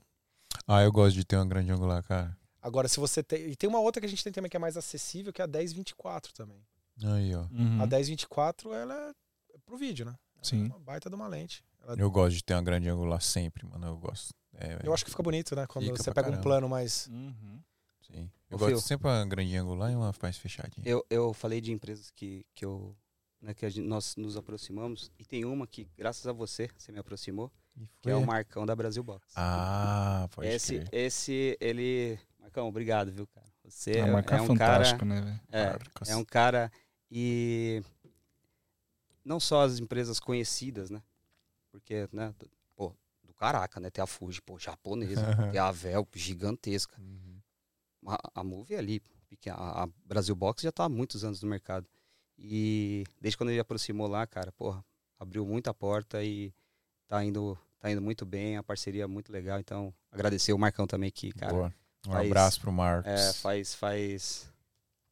[0.68, 2.38] Ah, eu gosto de ter uma grande angular, cara.
[2.62, 3.48] Agora, se você tem.
[3.50, 5.46] E tem uma outra que a gente tem também que é mais acessível, que é
[5.46, 6.64] a 1024 também.
[7.04, 7.42] Aí, ó.
[7.52, 7.82] Uhum.
[7.82, 9.14] A 1024, ela
[9.54, 10.16] é pro vídeo, né?
[10.36, 10.64] Ela Sim.
[10.66, 11.64] É uma baita de uma lente.
[11.86, 13.86] Ela- Eu gosto de ter uma grande angular sempre, mano.
[13.88, 14.34] Eu gosto.
[14.57, 15.68] É, eu acho que fica bonito, né?
[15.68, 16.41] Quando você pega um caramba.
[16.44, 17.07] plano mais.
[17.07, 17.62] Uhum.
[18.02, 18.30] Sim.
[18.49, 18.80] Eu Ô, gosto Fio.
[18.82, 20.84] sempre uma grande angular e uma mais fechadinha.
[20.88, 22.95] Eu, eu falei de empresas que, que eu.
[23.41, 25.12] Né, que a gente- nós nos aproximamos.
[25.20, 27.52] E tem uma que, graças a você, você me aproximou,
[28.02, 29.28] que é o Marcão da Brasil Box.
[29.36, 30.90] Ah, pode esse, crer.
[30.91, 32.18] esse, ele.
[32.40, 33.45] Marcão, obrigado, viu, cara?
[33.66, 34.74] Você é, marca é um cara.
[34.86, 35.40] fantástico, né, velho?
[35.52, 36.72] É, é um cara.
[37.12, 37.84] E.
[39.24, 41.02] Não só as empresas conhecidas, né?
[41.76, 42.34] Porque, né?
[42.76, 43.90] Pô, do caraca, né?
[43.90, 45.22] Tem a Fuji, pô, japonesa.
[45.52, 46.96] tem a Vel, gigantesca.
[47.02, 47.40] Uhum.
[48.08, 51.42] A, a Move é ali, porque a, a Brasil Box já tá há muitos anos
[51.42, 51.86] no mercado.
[52.38, 54.84] E desde quando ele aproximou lá, cara, porra,
[55.20, 56.54] abriu muita porta e
[57.08, 59.60] tá indo, tá indo muito bem, a parceria é muito legal.
[59.60, 61.74] Então, agradecer o Marcão também que, cara, Boa.
[62.08, 63.12] Um faz- abraço pro Marcos.
[63.12, 64.54] é, faz, faz,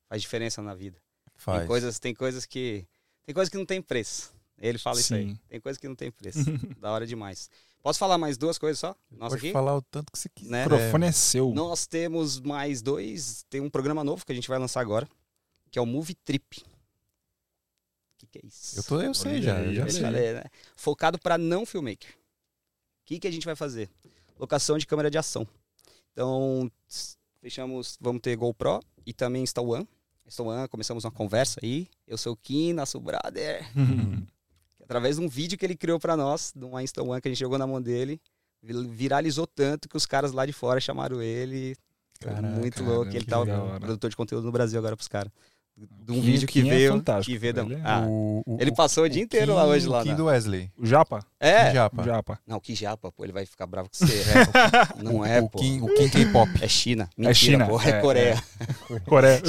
[0.07, 1.01] faz diferença na vida.
[1.35, 1.59] Faz.
[1.59, 2.87] Tem coisas, tem coisas que.
[3.25, 4.33] Tem coisas que não tem preço.
[4.59, 5.35] Ele fala isso aí.
[5.49, 6.39] Tem coisas que não tem preço.
[6.79, 7.49] da hora demais.
[7.81, 8.95] Posso falar mais duas coisas só?
[9.11, 9.51] Nossa, Pode aqui?
[9.51, 10.49] falar o tanto que você quiser.
[10.51, 10.65] Né?
[10.65, 11.51] O microfone é seu.
[11.53, 13.45] Nós temos mais dois.
[13.49, 15.07] Tem um programa novo que a gente vai lançar agora,
[15.69, 16.59] que é o Movie Trip.
[16.59, 16.63] O
[18.19, 18.79] que, que é isso?
[18.79, 19.59] Eu, tô, eu sei já.
[19.59, 20.01] eu já sei.
[20.01, 20.43] cara é, né?
[20.77, 22.09] Focado para não filmmaker.
[22.09, 23.89] O que, que a gente vai fazer?
[24.39, 25.45] Locação de câmera de ação.
[26.13, 26.71] Então,
[27.41, 29.85] fechamos, vamos ter GoPro e também Insta One.
[30.39, 31.89] One, começamos uma conversa aí.
[32.07, 33.65] Eu sou o Kim, nosso brother.
[34.83, 37.31] Através de um vídeo que ele criou para nós, de uma Insta One que a
[37.31, 38.21] gente jogou na mão dele,
[38.61, 41.75] viralizou tanto que os caras lá de fora chamaram ele.
[42.19, 43.11] Caraca, muito cara, louco.
[43.11, 43.79] Ele que tá hora.
[43.79, 45.31] produtor de conteúdo no Brasil agora pros caras.
[45.75, 46.91] De um Kim- vídeo que Kim é veio.
[46.91, 49.55] fantástico, que veio da- ele é- Ah, O- o- ele o- passou o dia inteiro
[49.55, 50.01] lá hoje lá.
[50.01, 50.15] O Kim né?
[50.15, 50.71] do Wesley.
[50.77, 51.25] O Japa?
[51.39, 52.01] É, Kim Japa.
[52.01, 52.39] O Japa.
[52.45, 53.23] Não, que japa, pô.
[53.23, 54.13] Ele vai ficar bravo com você.
[54.13, 54.23] É,
[55.03, 55.57] não é, o, pô.
[55.57, 56.49] Kim, o Kim K-pop.
[56.61, 57.09] É China.
[57.17, 57.81] Mentira, China, pô.
[57.81, 58.43] É, é, Coreia.
[59.07, 59.41] Coreia.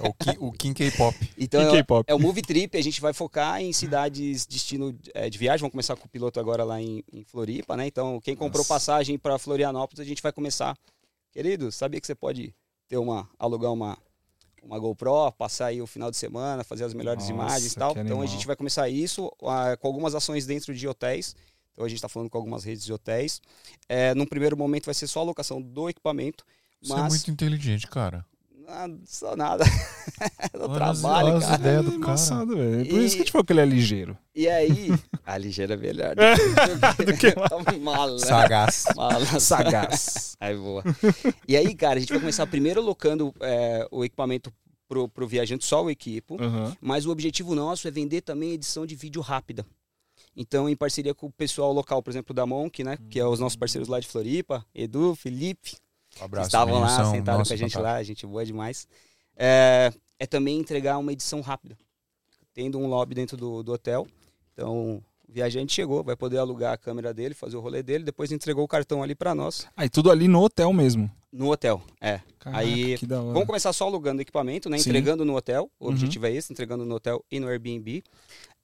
[0.00, 1.30] É o Kim, o Kim K-pop.
[1.36, 2.04] Então, é, K-pop.
[2.10, 2.76] é o Movie Trip.
[2.78, 5.60] A gente vai focar em cidades destino é, de viagem.
[5.60, 7.86] Vamos começar com o piloto agora lá em, em Floripa, né?
[7.86, 8.74] Então, quem comprou Nossa.
[8.74, 10.74] passagem para Florianópolis, a gente vai começar.
[11.32, 12.54] Querido, sabia que você pode
[12.88, 13.98] ter uma, alugar uma,
[14.64, 17.96] uma GoPro, passar aí o final de semana, fazer as melhores Nossa, imagens e tal.
[17.96, 21.36] Então, a gente vai começar isso ah, com algumas ações dentro de hotéis.
[21.72, 23.40] Então, a gente está falando com algumas redes de hotéis.
[23.88, 26.44] É, num primeiro momento, vai ser só a locação do equipamento.
[26.80, 28.24] Você Mas é muito inteligente, cara.
[28.68, 29.64] Ah, só nada.
[30.54, 31.54] no Olha as- trabalho, olha as cara.
[31.60, 31.96] ideias É do cara.
[31.96, 32.86] embaçado, velho.
[32.88, 34.18] Por E- isso que a gente falou que ele é ligeiro.
[34.34, 34.88] E aí,
[35.24, 36.14] a ligeira é melhor.
[36.16, 38.18] Do que Mala.
[38.18, 38.84] Sagaz.
[38.96, 39.40] Mala.
[39.40, 40.36] sagaz.
[40.40, 40.82] Aí, boa.
[41.46, 44.52] E aí, cara, a gente vai começar primeiro locando é, o equipamento
[44.88, 46.36] pro, pro viajante, só o equipo.
[46.42, 46.76] Aham.
[46.80, 49.64] Mas o objetivo nosso é vender também edição de vídeo rápida.
[50.36, 52.98] Então, em parceria com o pessoal local, por exemplo, da Monk, né?
[53.08, 55.76] Que é os nossos parceiros lá de Floripa, Edu, Felipe,
[56.20, 56.48] Um abraço.
[56.48, 57.82] estavam lá, são- sentaram nossa, com a gente fantástico.
[57.98, 58.86] lá, gente boa demais.
[59.36, 61.76] É, é também entregar uma edição rápida,
[62.52, 64.06] tendo um lobby dentro do, do hotel.
[64.52, 68.30] Então, o viajante chegou, vai poder alugar a câmera dele, fazer o rolê dele, depois
[68.30, 71.10] entregou o cartão ali para nós, Aí tudo ali no hotel mesmo.
[71.32, 71.82] no hotel.
[72.00, 72.20] É.
[72.38, 73.32] Caraca, Aí, que da hora.
[73.32, 74.78] Vamos começar só alugando equipamento, né?
[74.78, 74.90] Sim.
[74.90, 75.68] Entregando no hotel.
[75.80, 75.90] O Uhum.
[75.92, 78.04] objetivo é esse, entregando no hotel e no Airbnb.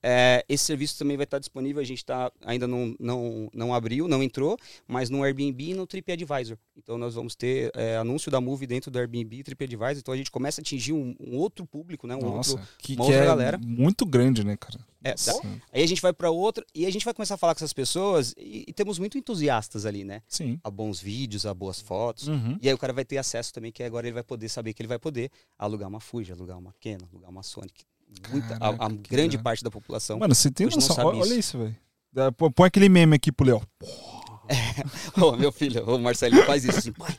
[0.03, 4.07] É, esse serviço também vai estar disponível, a gente tá, ainda não, não, não abriu,
[4.07, 4.57] não entrou,
[4.87, 6.57] mas no Airbnb e no TripAdvisor.
[6.75, 10.17] Então nós vamos ter é, anúncio da Movie dentro do Airbnb e TripAdvisor, então a
[10.17, 12.15] gente começa a atingir um, um outro público, né?
[12.15, 13.57] Um Nossa, outro, que, uma que outra é galera.
[13.59, 14.79] muito grande, né, cara?
[15.03, 15.41] É, Nossa.
[15.71, 17.73] Aí a gente vai para outra e a gente vai começar a falar com essas
[17.73, 20.21] pessoas e, e temos muito entusiastas ali, né?
[20.27, 20.59] Sim.
[20.63, 22.27] A bons vídeos, a boas fotos.
[22.27, 22.57] Uhum.
[22.61, 24.81] E aí o cara vai ter acesso também, que agora ele vai poder saber que
[24.81, 27.83] ele vai poder alugar uma Fuji, alugar uma Canon, alugar uma Sonic.
[28.29, 29.43] Muita, a- a, grande legal.
[29.43, 30.19] parte da população.
[30.19, 31.05] Mano, você tem noção?
[31.05, 31.33] Olha, isso.
[31.33, 31.75] isso, velho.
[32.53, 33.61] Põe aquele meme aqui pro Léo.
[35.21, 37.17] Ô, meu filho, o Marcelinho faz isso assim, pai.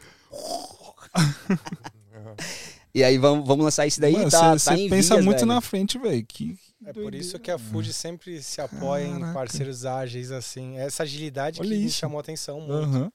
[2.94, 5.38] e aí vamos, vamos lançar isso daí, Mano, tá, você tá em pensa vias, muito
[5.38, 5.48] velho.
[5.48, 6.24] na frente, velho.
[6.26, 9.32] Que, que É por isso que a Fuji sempre se apoia em Caraca.
[9.32, 10.76] parceiros ágeis, assim.
[10.76, 11.98] Essa agilidade Olha que me isso.
[11.98, 12.86] chamou a atenção muito.
[12.98, 13.10] Né?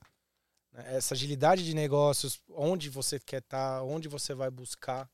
[0.96, 5.08] Essa agilidade de negócios, onde você quer estar, onde você vai buscar.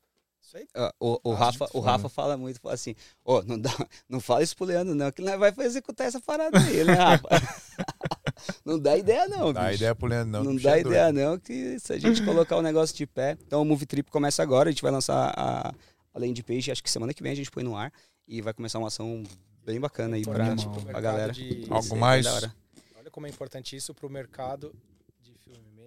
[0.46, 0.66] Isso aí
[1.00, 1.80] O, o, Ah, Rafa, o.
[1.80, 2.94] Rafa fala muito, fala assim,
[3.24, 3.70] ó, não, dá,
[4.08, 6.92] não fala isso pro Leandro não, que ele não vai executar essa parada aí, né,
[6.94, 7.28] Rafa?
[8.64, 9.74] não dá ideia não, Dá bicho.
[9.76, 10.52] ideia pro Leandro, não.
[10.52, 10.88] Não, dá é doido.
[10.90, 13.36] ideia não, que se a gente colocar o negócio de pé...
[13.46, 15.68] Então o Movie Trip começa agora, a gente vai lançar a,
[16.12, 17.92] a landing page, acho que semana que vem a gente põe no ar,
[18.28, 19.22] e vai começar uma ação
[19.64, 21.32] bem bacana aí pra, pro pro pra galera.
[21.70, 22.24] Algo mais?
[22.24, 22.54] da hora.
[22.98, 24.74] Olha como é importante isso para o mercado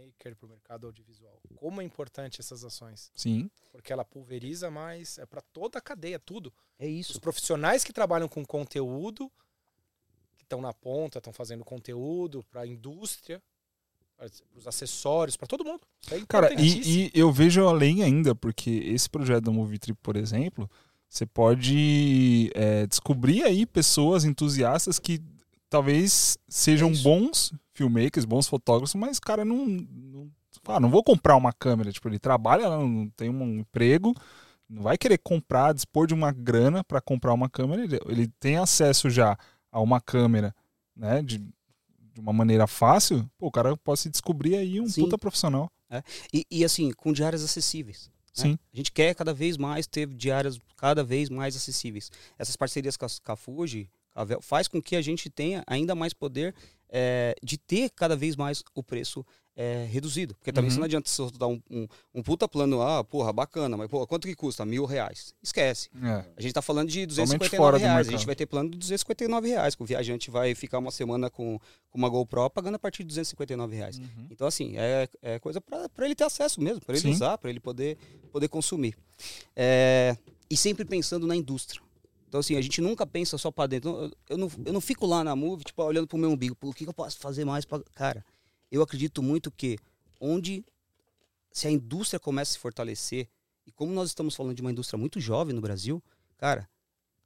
[0.07, 1.41] filmmaker, para o mercado audiovisual.
[1.55, 3.11] Como é importante essas ações.
[3.15, 3.49] Sim.
[3.71, 6.53] Porque ela pulveriza mais, é para toda a cadeia, tudo.
[6.79, 7.21] É Os isso.
[7.21, 9.31] profissionais que trabalham com conteúdo,
[10.37, 13.41] que estão na ponta, estão fazendo conteúdo para a indústria,
[14.15, 15.81] para os acessórios, para todo mundo.
[16.01, 19.99] Isso é Cara, e, e eu vejo além ainda, porque esse projeto da Movie Trip,
[20.01, 20.69] por exemplo,
[21.07, 25.21] você pode é, descobrir aí pessoas entusiastas que
[25.69, 29.65] talvez sejam É bons filmmakers, bons fotógrafos, mas, cara, não.
[29.65, 30.31] não
[30.65, 31.91] ah, não vou comprar uma câmera.
[31.91, 34.13] Tipo, ele trabalha, não tem um emprego,
[34.67, 37.83] não vai querer comprar, dispor de uma grana para comprar uma câmera.
[37.83, 39.37] Ele, ele tem acesso já
[39.71, 40.53] a uma câmera,
[40.95, 41.21] né?
[41.21, 45.03] De, de uma maneira fácil, pô, o cara pode se descobrir aí um Sim.
[45.03, 45.71] puta profissional.
[46.33, 48.11] E, e, assim, com diárias acessíveis.
[48.37, 48.43] né?
[48.43, 48.59] Sim.
[48.73, 52.11] A gente quer cada vez mais ter diárias cada vez mais acessíveis.
[52.37, 53.89] Essas parcerias com a, com a Fuji,
[54.41, 56.53] faz com que a gente tenha ainda mais poder
[56.89, 59.25] é, de ter cada vez mais o preço
[59.57, 60.35] é, reduzido.
[60.35, 60.73] Porque também Uhum.
[60.75, 64.05] se não adianta você dar um, um, um puta plano, ah, porra, bacana, mas porra,
[64.05, 64.63] quanto que custa?
[64.63, 65.33] Mil reais.
[65.41, 65.89] Esquece.
[66.01, 66.25] É.
[66.37, 68.07] A gente tá falando de Totalmente 259 fora do reais.
[68.07, 69.73] A gente vai ter plano de 259 reais.
[69.73, 73.07] Que o viajante vai ficar uma semana com, com uma GoPro pagando a partir de
[73.07, 73.97] 259 reais.
[73.97, 74.27] Uhum.
[74.29, 77.11] Então, assim, é, é coisa para ele ter acesso mesmo, para ele Sim.
[77.11, 77.97] usar, para ele poder,
[78.31, 78.95] poder consumir.
[79.55, 80.15] É,
[80.47, 81.81] e sempre pensando na indústria.
[82.27, 83.89] Então, assim, a gente nunca pensa só para dentro.
[83.89, 86.55] Eu, eu não, eu não fico lá na Move, tipo, olhando pro meu umbigo.
[86.55, 87.81] Pô, o que, que eu posso fazer mais para.
[87.95, 88.25] Cara,
[88.71, 89.77] eu acredito muito que
[90.19, 90.65] onde.
[91.51, 93.27] Se a indústria começa a se fortalecer,
[93.65, 96.03] e como nós estamos falando de uma indústria muito jovem no Brasil,
[96.37, 96.69] cara,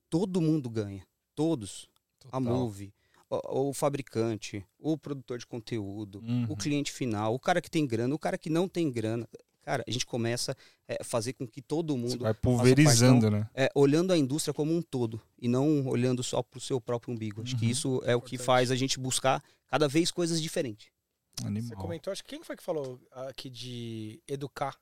[0.10, 1.06] todo mundo ganha.
[1.36, 1.90] Todos.
[2.32, 2.94] A Move,
[3.30, 6.46] o, o fabricante, o produtor de conteúdo, Uhum.
[6.48, 9.28] o cliente final, o cara que tem grana, o cara que não tem grana.
[9.64, 10.56] Cara, a gente começa
[11.00, 13.48] a fazer com que todo Você mundo, vai pulverizando, né?
[13.54, 17.14] é, olhando a indústria como um todo e não olhando só para o seu próprio
[17.14, 17.42] umbigo.
[17.44, 17.72] Acho que Uhum.
[17.72, 20.88] isso é o que faz a gente buscar cada vez coisas diferentes.
[21.40, 21.78] Você Animal.
[21.78, 24.76] comentou, acho que quem foi que falou aqui de educar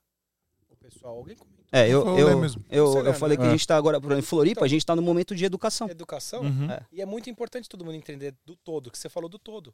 [0.70, 1.16] o pessoal?
[1.18, 1.60] Alguém comentou.
[1.72, 2.64] É, eu, eu, mesmo.
[2.70, 3.50] eu, Você eu lembra, falei que né?
[3.50, 5.46] a gente está agora, por exemplo, em Floripa, Então- a gente está no momento de
[5.46, 5.88] educação.
[5.90, 6.42] Educação.
[6.42, 6.72] Uhum.
[6.72, 6.84] É.
[6.92, 9.74] E é muito importante todo mundo entender do todo, que você falou do todo.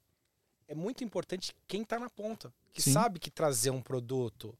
[0.67, 2.91] É muito importante quem está na ponta, que Sim.
[2.91, 4.53] sabe que trazer um produto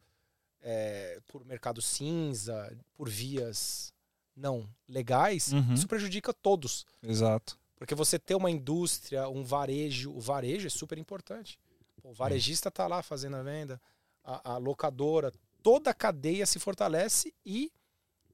[0.67, 3.93] é, por mercado cinza, por vias
[4.35, 5.73] não legais, Uhum.
[5.75, 6.85] isso prejudica todos.
[7.01, 7.57] Exato.
[7.77, 11.59] Porque você ter uma indústria, um varejo, o varejo é super importante.
[12.03, 13.79] O varejista está lá fazendo a venda,
[14.23, 15.31] a, a locadora,
[15.61, 17.71] toda a cadeia se fortalece e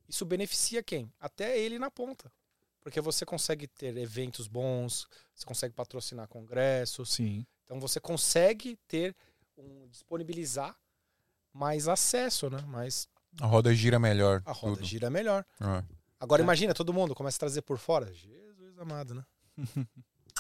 [0.07, 1.11] isso beneficia quem?
[1.19, 2.31] Até ele na ponta.
[2.81, 5.05] Porque você consegue ter eventos bons,
[5.35, 7.45] você consegue patrocinar congressos, Sim.
[7.65, 9.15] então você consegue ter
[9.57, 10.75] um disponibilizar
[11.53, 12.61] mais acesso, né?
[12.67, 13.07] Mais
[13.39, 14.41] A roda gira melhor.
[14.45, 14.85] a roda tudo.
[14.85, 15.45] gira melhor.
[15.59, 15.83] É.
[16.19, 16.43] Agora É.
[16.43, 18.11] imagina, todo mundo começa a trazer por fora.
[18.13, 19.23] Jesus amado, né?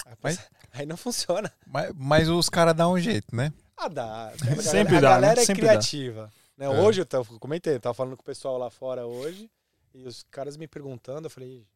[0.05, 0.39] Aí, Mas-
[0.73, 1.51] aí não funciona.
[1.67, 3.53] Mas, mas os caras dão um jeito, né?
[3.77, 4.29] Ah, dá.
[4.33, 5.41] A galera, Sempre a dá, galera né?
[5.41, 5.69] é Sempre dá.
[5.69, 6.31] criativa.
[6.57, 6.65] Né?
[6.65, 6.69] É.
[6.69, 9.49] Hoje eu, tava, eu comentei, eu tava falando com o pessoal lá fora hoje,
[9.93, 11.67] e os caras me perguntando, eu falei,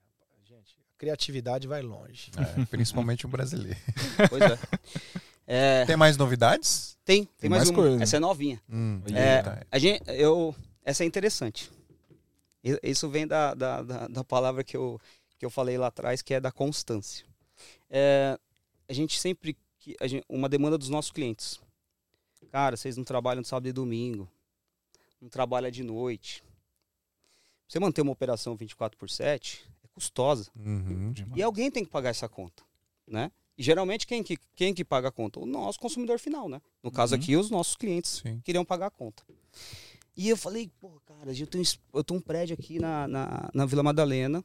[0.46, 2.32] gente, a criatividade vai longe.
[2.38, 3.78] É, principalmente o brasileiro.
[4.30, 4.58] Pois é.
[5.48, 6.98] É, Tem mais novidades?
[7.06, 7.76] tem, tem, Tem mais, mais uma.
[7.84, 8.04] coisa.
[8.04, 8.62] Essa é novinha.
[8.70, 9.68] Hum, É, eita.
[9.72, 11.70] A gente, eu, essa é interessante.
[12.82, 15.00] Isso vem da, da, da, da palavra que eu,
[15.38, 17.24] que eu falei lá atrás, que é da constância.
[17.90, 18.40] É,
[18.90, 19.56] a gente sempre.
[19.80, 21.60] que- a gente- uma demanda dos nossos clientes.
[22.52, 24.28] Cara, vocês não trabalham de sábado e domingo.
[25.22, 26.44] Não trabalham de noite.
[27.68, 30.50] Você manter uma operação 24 por 7 é custosa.
[30.56, 31.14] Uhum.
[31.36, 32.64] E alguém tem que pagar essa conta,
[33.08, 33.32] né?
[33.58, 35.40] E geralmente quem que, quem que paga a conta?
[35.40, 36.62] O nosso consumidor final, né?
[36.84, 37.22] No caso Uhum.
[37.22, 38.42] aqui, os nossos clientes Sim.
[38.44, 39.24] queriam pagar a conta.
[40.18, 41.64] E eu falei, pô, cara, eu tenho,
[41.94, 44.44] eu tenho um prédio aqui na, na, na Vila Madalena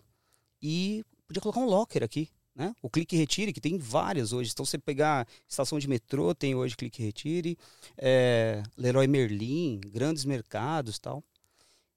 [0.62, 2.74] e podia colocar um locker aqui, né?
[2.82, 4.51] O Clique Retire, que tem várias hoje.
[4.53, 7.57] Então, você pegar estação de metrô, tem hoje Clique Retire,
[7.97, 11.23] é, Leroy Merlin, grandes mercados e tal.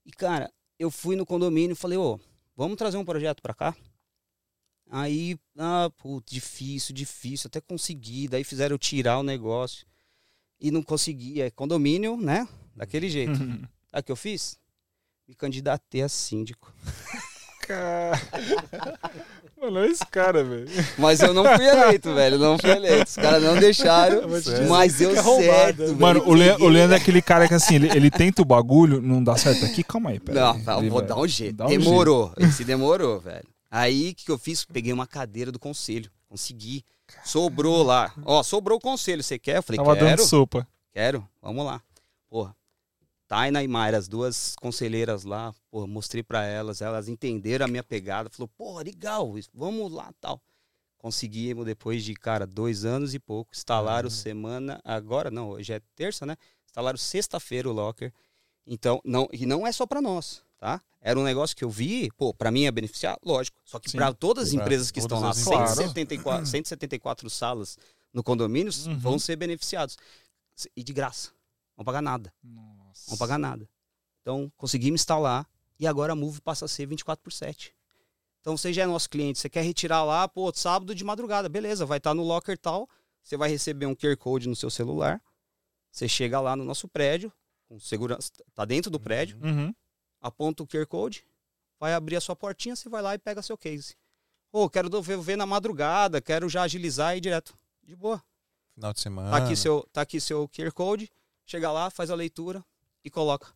[0.06, 2.20] E, cara, eu fui no condomínio e falei, ô,
[2.56, 3.76] vamos trazer um projeto pra cá?
[4.92, 8.28] Aí, ah, putz, difícil, difícil, até consegui.
[8.28, 9.86] Daí fizeram eu tirar o negócio
[10.62, 11.42] e não consegui.
[11.42, 12.48] É condomínio, né?
[12.76, 13.32] Daquele jeito.
[13.42, 13.62] Uhum.
[13.90, 14.58] Sabe o que eu fiz?
[15.28, 16.74] Me candidatei a síndico.
[17.66, 18.20] Cara.
[19.60, 20.68] Mano, olha esse cara, velho.
[20.98, 22.38] Mas eu não fui eleito, velho.
[22.38, 23.08] Não fui eleito.
[23.08, 24.22] Os caras não deixaram.
[24.70, 25.78] Mas deu é certo.
[25.78, 25.96] Velho.
[25.98, 29.02] Mano, o, Le o Leandro é aquele cara que assim, ele, ele tenta o bagulho,
[29.02, 30.62] não dá certo aqui, calma aí, pera Não, aí.
[30.62, 31.56] tá, vou vai- dar um jeito.
[31.56, 32.34] dá um demorou.
[32.38, 33.48] Esse demorou, velho.
[33.76, 34.64] Aí o que, que eu fiz?
[34.64, 36.12] Peguei uma cadeira do conselho.
[36.30, 36.86] Consegui.
[37.26, 38.14] Sobrou lá.
[38.24, 39.24] Ó, sobrou o conselho.
[39.24, 39.58] Você quer?
[39.58, 40.10] Eu falei, Tava quero.
[40.10, 40.68] dando sopa.
[40.92, 41.82] Quero, vamos lá.
[42.30, 42.56] Porra,
[43.28, 47.84] Taina e Mayra, as duas conselheiras lá, porra, mostrei pra elas, elas entenderam a minha
[47.84, 50.40] pegada, falou, porra, legal, vamos lá, tal.
[51.00, 56.28] Conseguimos depois de, cara, dois anos e pouco, instalaram semana, agora não, hoje é terça,
[56.28, 56.38] né?
[56.68, 58.14] Instalaram sexta-feira o Locker.
[58.68, 60.82] Então, não, e não é só pra nós, tá?
[61.02, 63.60] Era um negócio que eu vi, pô, pra mim é beneficiar, lógico.
[63.66, 65.76] Só que pra todas as empresas que estão lá, as empresas.
[65.76, 67.78] 174, 174 salas
[68.14, 68.98] no condomínio Uhum.
[68.98, 69.98] vão ser beneficiados.
[70.78, 71.32] E de graça.
[71.78, 72.34] Não pagar nada.
[72.42, 73.12] Nossa.
[73.12, 73.68] Não pagar nada.
[74.22, 75.46] Então, conseguimos instalar
[75.78, 77.76] e agora a Move passa a ser 24 por 7.
[78.40, 81.86] Então, você já é nosso cliente, você quer retirar lá, pô, sábado de madrugada, beleza,
[81.86, 82.88] vai estar no locker tal,
[83.22, 85.22] você vai receber um QR Code no seu celular,
[85.92, 87.32] você chega lá no nosso prédio,
[87.68, 89.74] com segurança, tá dentro do prédio, Uhum.
[90.24, 91.24] Aponta o QR Code,
[91.80, 93.96] vai abrir a sua portinha, você vai lá e pega seu case.
[94.50, 97.54] Pô, quero do- ver, na madrugada, quero já agilizar e ir direto.
[97.84, 98.24] De boa.
[98.74, 99.30] Final de semana.
[99.32, 101.12] Tá aqui, seu, tá aqui seu QR Code,
[101.46, 102.64] chega lá, faz a leitura
[103.04, 103.54] e coloca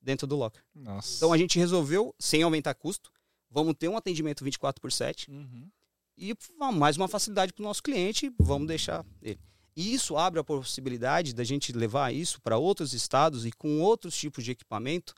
[0.00, 0.62] dentro do locker.
[0.74, 1.16] Nossa.
[1.16, 3.10] Então a gente resolveu, sem aumentar custo,
[3.50, 5.68] vamos ter um atendimento 24 por 7 Uhum.
[6.16, 6.36] e
[6.74, 9.40] mais uma facilidade para o nosso cliente, vamos deixar ele.
[9.76, 14.16] E isso abre a possibilidade da gente levar isso para outros estados e com outros
[14.16, 15.14] tipos de equipamento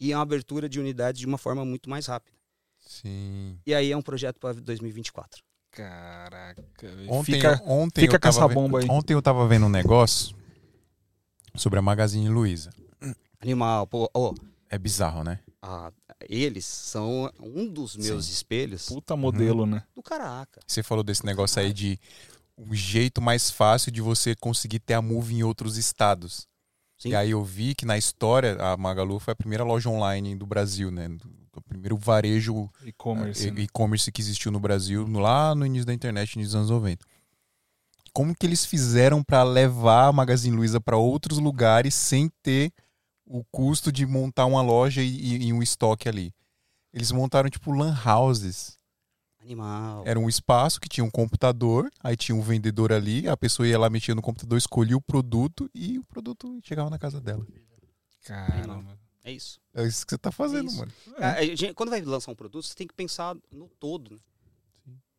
[0.00, 2.36] e a abertura de unidades de uma forma muito mais rápida.
[2.80, 3.58] Sim.
[3.66, 5.42] E aí é um projeto para 2024.
[5.70, 6.64] Caraca.
[7.08, 7.62] Ontem, Fica...
[7.64, 8.86] ontem fica eu com essa tava ve- bomba aí.
[8.90, 10.34] Ontem eu tava vendo um negócio
[11.54, 12.70] sobre a Magazine Luiza.
[13.40, 14.34] Animal, pô, ó,
[14.68, 15.38] É bizarro, né?
[15.62, 15.92] ah,
[16.28, 19.82] eles são um dos meus espelhos Puta modelo, né?
[19.94, 20.60] do caraca.
[20.66, 21.98] Você falou desse negócio aí de
[22.56, 26.46] um jeito mais fácil de você conseguir ter a Move em outros estados.
[27.00, 27.08] Sim.
[27.10, 30.44] E aí eu vi que na história a Magalu foi a primeira loja online do
[30.46, 31.08] Brasil, né?
[31.56, 33.48] O primeiro varejo E-commerce.
[33.48, 33.66] e- né?
[34.12, 37.04] que existiu no Brasil lá no início da internet, nos anos 90.
[38.12, 42.70] Como que eles fizeram para levar a Magazine Luiza para outros lugares sem ter
[43.24, 46.34] o custo de montar uma loja e, e- e um estoque ali?
[46.92, 48.76] Eles montaram tipo lan houses.
[49.42, 50.02] Animal.
[50.06, 53.78] Era um espaço que tinha um computador, aí tinha um vendedor ali, a pessoa ia
[53.78, 57.46] lá, mexia no computador, escolhia o produto e o produto chegava na casa dela.
[58.24, 58.98] Caramba.
[59.24, 59.60] É isso.
[59.74, 60.78] É isso que você tá fazendo, Isso.
[60.78, 60.92] mano.
[61.18, 64.18] A gente- quando vai lançar um produto, você tem que pensar no todo, né?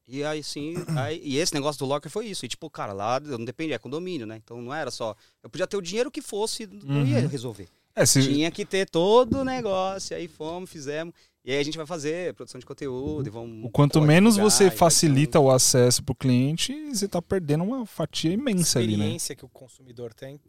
[0.07, 2.43] E aí, sim, aí- e esse negócio do locker foi isso.
[2.45, 4.38] E tipo, cara, lá não depende, é condomínio, né?
[4.43, 5.15] Então não era só.
[5.41, 7.27] Eu podia ter o dinheiro que fosse, não ia Uhum.
[7.27, 7.69] resolver.
[7.95, 8.22] É, se...
[8.22, 11.14] Tinha que ter todo o negócio, aí fomos, fizemos.
[11.43, 13.65] E aí a gente vai fazer produção de conteúdo e vamos.
[13.65, 18.31] o quanto menos divulgar, você facilita o acesso pro cliente, você tá perdendo uma fatia
[18.31, 18.93] imensa ali, né?
[18.93, 20.39] experiência que o consumidor tem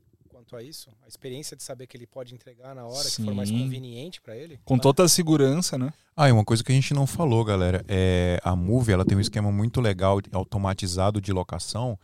[0.43, 3.35] quanto a isso, a experiência de saber que ele pode entregar na hora que for
[3.35, 3.61] mais Sim.
[3.61, 4.59] conveniente para ele.
[4.65, 5.93] Com toda a segurança, né?
[6.17, 9.17] Ah, e uma coisa que a gente não falou, galera, é a Move, ela tem
[9.17, 11.99] um esquema muito legal, automatizado de locação,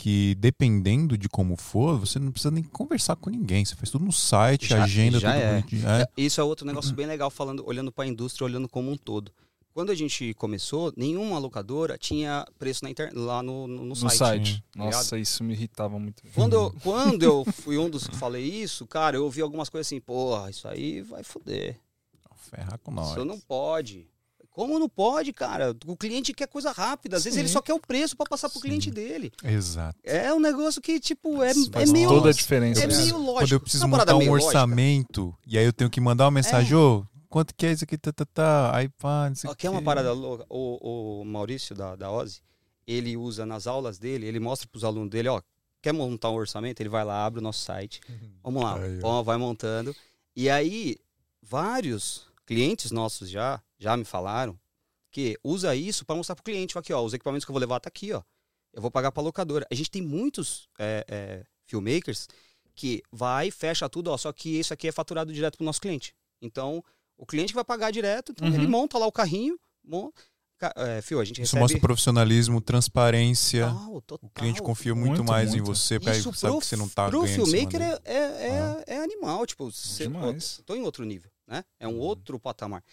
[0.00, 4.02] que dependendo de como for, você não precisa nem conversar com ninguém, você faz tudo
[4.06, 5.50] no site, Já- agenda, já tudo é.
[5.50, 5.88] bonitinho.
[5.88, 6.06] É.
[6.16, 9.30] Isso é outro negócio bem legal, falando, olhando para a indústria, olhando como um todo.
[9.74, 13.94] Quando a gente começou, nenhuma locadora tinha preço na internet, lá no, no, no No
[13.94, 14.16] site.
[14.16, 14.64] site.
[14.72, 16.22] tá Nossa, isso me irritava muito.
[16.34, 19.86] Quando eu, quando eu fui um dos que falei isso, cara, eu ouvi algumas coisas
[19.86, 21.78] assim, porra, isso aí vai foder.
[22.50, 23.10] Ferrar com nós.
[23.10, 24.08] Isso não pode.
[24.50, 25.74] Como não pode, cara?
[25.86, 27.16] O cliente quer coisa rápida.
[27.16, 27.54] Às vezes ele Sim.
[27.54, 28.66] só quer o preço para passar pro Sim.
[28.68, 29.32] cliente dele.
[29.44, 29.96] Exato.
[30.02, 32.08] É um negócio que, tipo, é, Isso é meio.
[32.08, 32.82] toda a diferença.
[32.82, 33.38] É meio lógico.
[33.38, 34.48] Quando eu preciso É montar um meio lógica.
[34.48, 37.96] orçamento, e aí eu tenho que mandar uma mensagem, ô, quanto que é isso aqui,
[37.96, 40.44] tá, tá, tá, aí pá, não sei que é uma parada louca.
[40.48, 42.40] O, o Maurício da, da Ozzy,
[42.86, 45.40] ele usa nas aulas dele, ele mostra pros alunos dele, ó,
[45.80, 46.80] quer montar um orçamento?
[46.80, 48.00] Ele vai lá, abre o nosso site.
[48.42, 49.94] Vamos lá, Aí, ó, vai montando.
[50.34, 50.96] E aí,
[51.40, 54.56] vários clientes nossos já, já me falaram
[55.10, 57.60] que usa isso para mostrar pro cliente, fala aqui, ó, os equipamentos que eu vou
[57.60, 58.22] levar tá aqui, ó.
[58.72, 59.66] Eu vou pagar pra locadora.
[59.68, 62.28] A gente tem muitos é, é, filmmakers
[62.76, 66.14] que vai, fecha tudo, ó, só que isso aqui é faturado direto pro nosso cliente.
[66.40, 66.84] Então,
[67.18, 68.54] o cliente vai pagar direto, então Uhum.
[68.54, 70.10] ele monta lá o carrinho, mon...
[70.58, 71.60] Ca- é, Fio, a gente Isso recebe...
[71.62, 73.66] mostra profissionalismo, transparência.
[73.70, 74.28] Total, total.
[74.28, 75.66] O cliente confia muito, Muito, mais em muito.
[75.74, 77.80] você, porque aí Isso sabe pro, que você não tá pro ganhando em cima filmmaker
[77.82, 80.18] é, é, é, é animal, tipo, você, pô,
[80.66, 81.64] tô em outro nível, né?
[81.78, 81.94] É Uhum.
[81.94, 82.84] um outro patamar.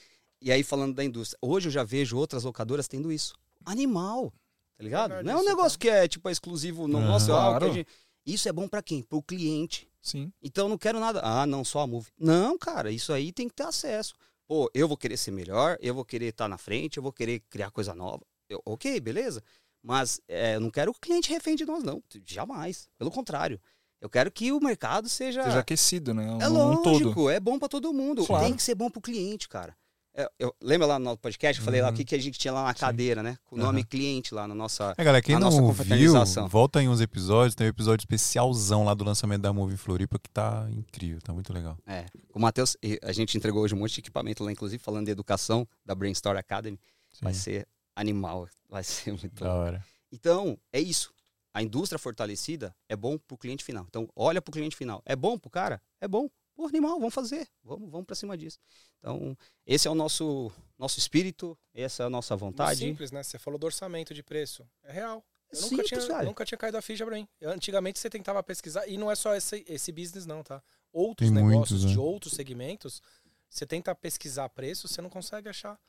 [0.42, 3.34] E aí, falando da indústria, hoje eu já vejo outras locadoras tendo isso.
[3.66, 4.32] Animal,
[4.78, 5.10] tá ligado?
[5.10, 7.60] Verdade, não é um isso, negócio que é, tipo, exclusivo no nosso, algo que a
[7.60, 7.74] Claro.
[7.74, 7.88] gente-
[8.26, 9.02] Isso é bom pra quem?
[9.02, 9.90] Pro cliente.
[10.02, 10.32] Sim.
[10.44, 11.22] Então eu não quero nada.
[11.24, 12.10] Ah, não, só a Move.
[12.20, 14.14] Não, cara, isso aí tem que ter acesso.
[14.46, 17.40] Pô, eu vou querer ser melhor, eu vou querer estar na frente, eu vou querer
[17.50, 18.26] criar coisa nova.
[18.50, 19.42] Eu- ok, beleza.
[19.82, 22.04] Mas é, eu não quero o cliente refém de nós, não.
[22.26, 22.90] Jamais.
[22.98, 23.60] Pelo contrário.
[24.02, 25.44] Eu quero que o mercado seja.
[25.44, 26.30] Seja aquecido, né?
[26.30, 26.54] Um, é um
[26.84, 27.30] lógico, todo.
[27.30, 28.26] é bom pra todo mundo.
[28.26, 28.46] Claro.
[28.46, 29.76] Tem que ser bom pro cliente, cara.
[30.20, 31.60] É, eu, lembra lá no nosso podcast?
[31.60, 31.98] Eu falei lá o Uhum.
[31.98, 33.38] que, que a gente tinha lá na cadeira, né?
[33.46, 34.96] Com o nome cliente lá na nossa.
[34.98, 37.54] É, galera, quem não viu, volta em uns episódios.
[37.54, 41.54] Tem um episódio especialzão lá do lançamento da Movie Floripa que tá incrível, tá muito
[41.54, 41.78] legal.
[41.86, 45.12] É, o Matheus, a gente entregou hoje um monte de equipamento lá, inclusive falando de
[45.12, 46.80] educação da Brainstorm Academy.
[47.22, 47.40] Vai Sim.
[47.40, 49.86] ser animal, vai ser muito Da hora.
[50.12, 51.14] Então, é isso.
[51.54, 53.86] A indústria fortalecida é bom pro cliente final.
[53.88, 55.02] Então, olha pro cliente final.
[55.06, 55.80] É bom pro cara?
[56.02, 56.28] É bom.
[56.58, 57.48] Pô, animal, vamos fazer.
[57.64, 58.58] Vamos, vamos pra cima disso.
[58.98, 62.80] Então, esse é o nosso, nosso espírito, essa é a nossa Muito vontade.
[62.80, 63.22] simples, né?
[63.22, 64.68] Você falou do orçamento de preço.
[64.84, 65.24] É real.
[65.52, 67.28] Eu nunca, Simples, tinha, nunca tinha caído a ficha pra mim.
[67.44, 70.62] Antigamente você tentava pesquisar, e não é só esse, esse business, não, tá?
[70.92, 71.92] Outros Tem negócios muitos, né?
[71.92, 73.02] de outros segmentos,
[73.50, 75.80] você tenta pesquisar preço, você não consegue achar.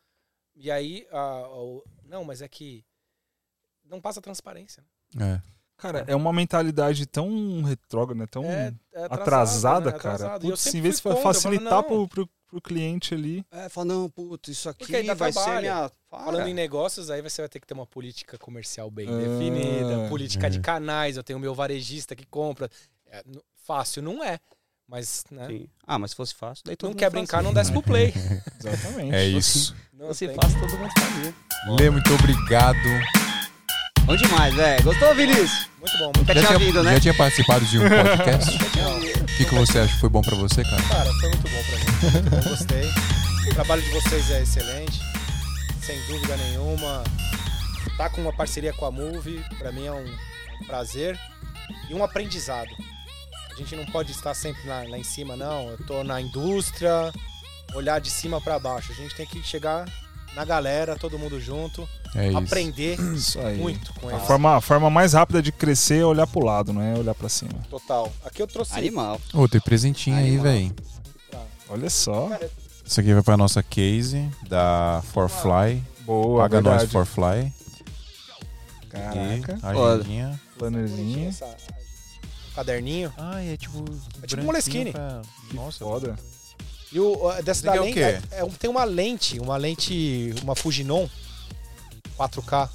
[0.55, 2.85] E aí, a- o- não, mas é que
[3.83, 4.85] não passa transparência.
[5.15, 5.43] né?
[5.43, 5.58] É.
[5.79, 8.27] Cara, é uma mentalidade tão retrógrada, né?
[8.27, 9.97] tão É, é atrasada, né?
[9.97, 10.15] É cara.
[10.15, 10.43] atrasado.
[10.43, 13.47] Putz, em vez de facilitar falo, pro, pro, pro cliente ali.
[13.49, 15.89] É, fala, não, putz, isso aqui vai ser minha...
[16.11, 16.25] Para.
[16.25, 20.09] Falando em negócios, aí você vai ter que ter uma política comercial bem Ah, definida,
[20.09, 20.61] política de é.
[20.61, 22.69] canais, eu tenho o meu varejista que compra.
[23.07, 23.23] É,
[23.65, 24.41] fácil não é,
[24.89, 25.69] mas né, Sim.
[25.87, 28.13] Ah, mas se fosse fácil, daí todo não mundo quer brincar, não desce pro play.
[28.59, 29.15] Exatamente.
[29.15, 29.77] É isso.
[29.93, 31.35] Não Se fácil, todo mundo fazia.
[31.79, 32.79] Lê, muito obrigado.
[34.09, 34.83] Bom demais, velho.
[34.85, 35.69] Gostou, Vinícius?
[35.79, 36.95] Muito bom, muito Nunca Já tinha vindo, né?
[36.95, 38.57] já tinha participado de um podcast?
[38.57, 40.83] O que, que você acha que foi bom pra você, cara?
[40.85, 42.13] Cara, foi muito bom pra mim.
[42.13, 42.91] Muito bom, gostei.
[43.51, 44.99] O trabalho de vocês é excelente,
[45.83, 47.05] sem dúvida nenhuma.
[47.99, 50.07] Tá com uma parceria com a Move, pra mim é um,
[50.63, 51.21] um prazer
[51.91, 52.71] e um aprendizado.
[53.53, 55.69] A gente não pode estar sempre lá, lá em cima, não.
[55.69, 57.13] Eu tô na indústria,
[57.75, 58.91] olhar de cima pra baixo.
[58.91, 59.85] A gente tem que chegar
[60.39, 63.59] na galera, todo mundo junto, É aprender Isso aí.
[63.59, 64.25] muito com A eles.
[64.27, 67.29] forma, a forma mais rápida de crescer é olhar pro lado, não é olhar pra
[67.29, 67.51] cima.
[67.69, 68.13] Total.
[68.25, 69.21] Aqui eu trouxe Animal.
[69.35, 70.45] Ô, tem presentinho aí, Animal.
[70.45, 70.75] velho.
[71.29, 71.41] pra-
[71.71, 72.29] Olha só.
[72.29, 72.49] Cara,
[72.87, 75.83] Isso aqui vai pra nossa case da Forfly.
[76.07, 76.93] Boa, Paga nós, verdade.
[76.93, 77.53] Forfly.
[78.89, 79.59] Caraca.
[79.63, 80.41] Aqui, agendinha.
[80.57, 81.35] Plannerzinho.
[82.55, 83.13] caderninho.
[83.19, 83.85] Ah, é tipo.
[84.23, 84.93] É tipo um Moleskine.
[84.93, 85.21] Pra...
[85.51, 86.17] Que Nossa, foda.
[86.93, 91.07] E o, dessa da lente, é- é tem uma lente, uma lente, uma Fujinon
[92.19, 92.69] 4K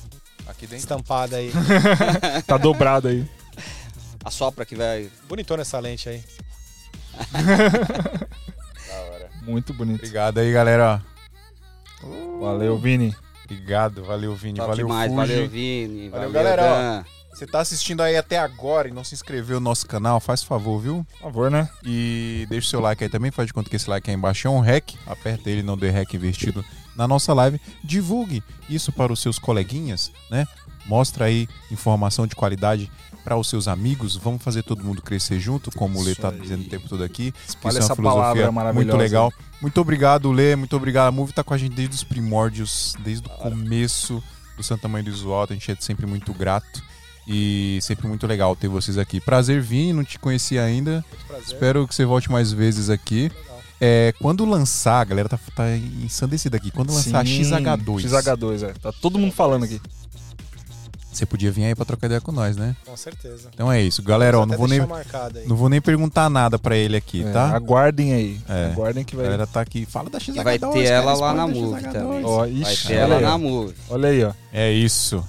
[0.48, 0.76] Aqui dentro.
[0.78, 1.52] estampada aí.
[2.46, 3.26] Tá dobrado aí.
[4.24, 5.10] A sopra que vai.
[5.28, 6.24] Bonitona essa lente aí.
[7.32, 9.30] Da hora.
[9.42, 9.98] Muito bonito.
[10.00, 11.04] Obrigado aí, galera.
[12.40, 13.16] Valeu, Vini.
[13.46, 14.58] Obrigado, valeu, Vini.
[14.58, 15.12] Top valeu, demais.
[15.12, 15.16] Fuji.
[15.34, 16.10] Valeu, Vini.
[16.10, 17.06] Valeu, Valeu, galera, Dan.
[17.34, 20.80] Você tá assistindo aí até agora e não se inscreveu no nosso canal, faz favor,
[20.80, 21.06] viu?
[21.14, 21.68] Por favor, né?
[21.84, 24.48] E deixa o seu like aí também, faz de conta que esse like aí embaixo
[24.48, 24.92] é um hack.
[25.08, 26.64] Aperta ele, não dê hack investido
[26.96, 27.60] na nossa live.
[27.84, 30.48] Divulgue isso para os seus coleguinhas, né?
[30.86, 32.92] Mostra aí informação de qualidade
[33.24, 34.16] para os seus amigos.
[34.16, 36.40] Vamos fazer todo mundo crescer junto, como o Lê tá aí.
[36.40, 37.34] dizendo o tempo todo aqui.
[37.48, 38.86] Espalha Isso é uma essa filosofia palavra maravilhosa.
[38.86, 39.34] muito legal.
[39.62, 40.56] Muito obrigado, Lê.
[40.56, 41.08] Muito obrigado.
[41.08, 44.22] A Move tá com a gente desde os primórdios, desde o começo
[44.58, 45.54] do Santa Mãe do Iso Alto.
[45.54, 46.84] A gente é sempre muito grato.
[47.28, 49.20] E sempre muito legal ter vocês aqui.
[49.22, 49.94] Prazer, Vini.
[49.94, 51.04] Não te conhecia ainda.
[51.10, 51.46] Muito prazer.
[51.48, 53.32] Espero que você volte mais vezes aqui.
[53.80, 56.72] É, quando lançar, a galera tá, tá ensandecida aqui.
[56.72, 58.74] Quando lançar a Sim, XH2, XH2, é.
[58.74, 59.82] Tá todo mundo falando aqui.
[61.12, 62.76] você podia vir aí pra trocar ideia com nós, né?
[62.86, 63.50] Com certeza.
[63.54, 64.02] Então é isso.
[64.02, 64.80] Galera, ó, não vou, nem,
[65.46, 67.50] não vou nem perguntar nada pra ele aqui, É, tá?
[67.56, 68.40] Aguardem aí.
[68.48, 68.72] É.
[68.72, 69.26] Aguardem que A vai.
[69.26, 69.86] galera tá aqui.
[69.86, 70.40] Fala da XH2.
[70.40, 71.92] E vai ter cara, ela lá na Move XH2.
[71.92, 72.26] também.
[72.26, 73.38] Ó, Vai ixi, ter olha ela aí, na.
[73.38, 73.74] Move.
[73.90, 74.32] Olha aí, ó.
[74.54, 75.24] É isso.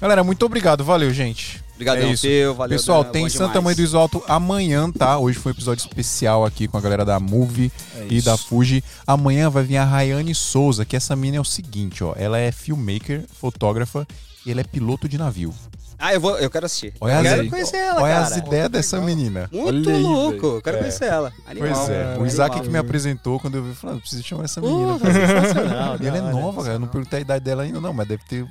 [0.00, 0.84] Galera, muito obrigado.
[0.84, 1.62] Valeu, gente.
[1.74, 2.22] Obrigadão, É isso.
[2.22, 2.54] Teu.
[2.54, 3.64] Valeu, Pessoal, Dan, tem Santa demais.
[3.64, 5.18] Mãe do Iso Alto amanhã, tá?
[5.18, 8.26] Hoje foi um episódio especial aqui com a galera da Move É e isso.
[8.26, 8.82] da Fuji.
[9.06, 12.14] Amanhã vai vir a Rayane Souza, que essa mina é o seguinte, ó.
[12.16, 14.06] Ela é filmmaker, fotógrafa
[14.46, 15.52] e ela é piloto de navio.
[16.00, 16.94] Ah, eu, vou, eu quero assistir.
[17.00, 18.26] Olha eu as- quero conhecer ela, Olha cara.
[18.26, 19.48] as ideias dessa menina.
[19.52, 20.46] Muito Olha aí, louco.
[20.46, 20.80] Eu quero É.
[20.80, 21.32] conhecer ela.
[21.44, 21.68] Animal.
[21.74, 22.20] Pois é, Animal.
[22.22, 24.96] o Isaac que me apresentou quando eu vi, falou, ah, preciso chamar essa menina.
[25.00, 25.96] sensacional.
[26.00, 26.74] E ela é nova, cara.
[26.76, 28.46] Eu não perguntei a idade dela ainda, não, mas deve ter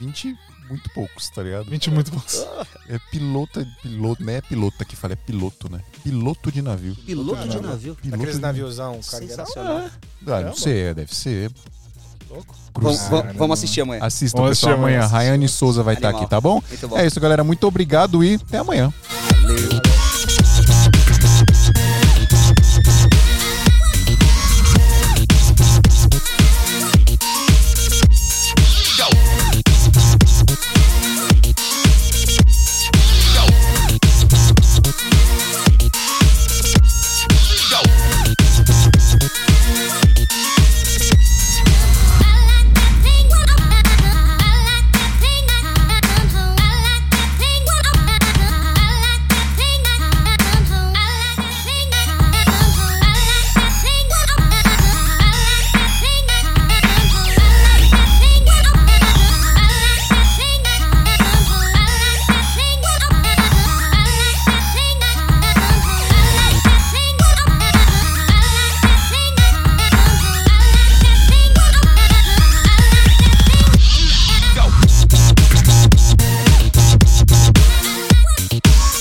[0.00, 0.34] 20
[0.68, 1.68] muito poucos, tá ligado?
[1.70, 2.46] 20 muito bons.
[2.88, 5.80] É pilota, piloto, não é pilota que fala, é piloto, né?
[6.02, 6.94] Piloto de navio.
[6.96, 7.94] Piloto de navio.
[7.94, 9.02] Piloto Aqueles de naviozão.
[9.02, 9.88] Sensacional.
[10.26, 11.50] Ah, não sei, é, deve ser.
[12.74, 12.98] Vamos,
[13.36, 14.02] vamos- assistir amanhã.
[14.02, 14.98] Assista o Vamos pessoal assistir amanhã.
[15.04, 15.12] amanhã.
[15.12, 16.22] Rayane Souza vai estar Animal.
[16.22, 16.62] aqui, tá bom?
[16.88, 16.98] Bom.
[16.98, 17.44] É isso, galera.
[17.44, 18.92] Muito obrigado e até amanhã.
[19.42, 20.01] Valeu.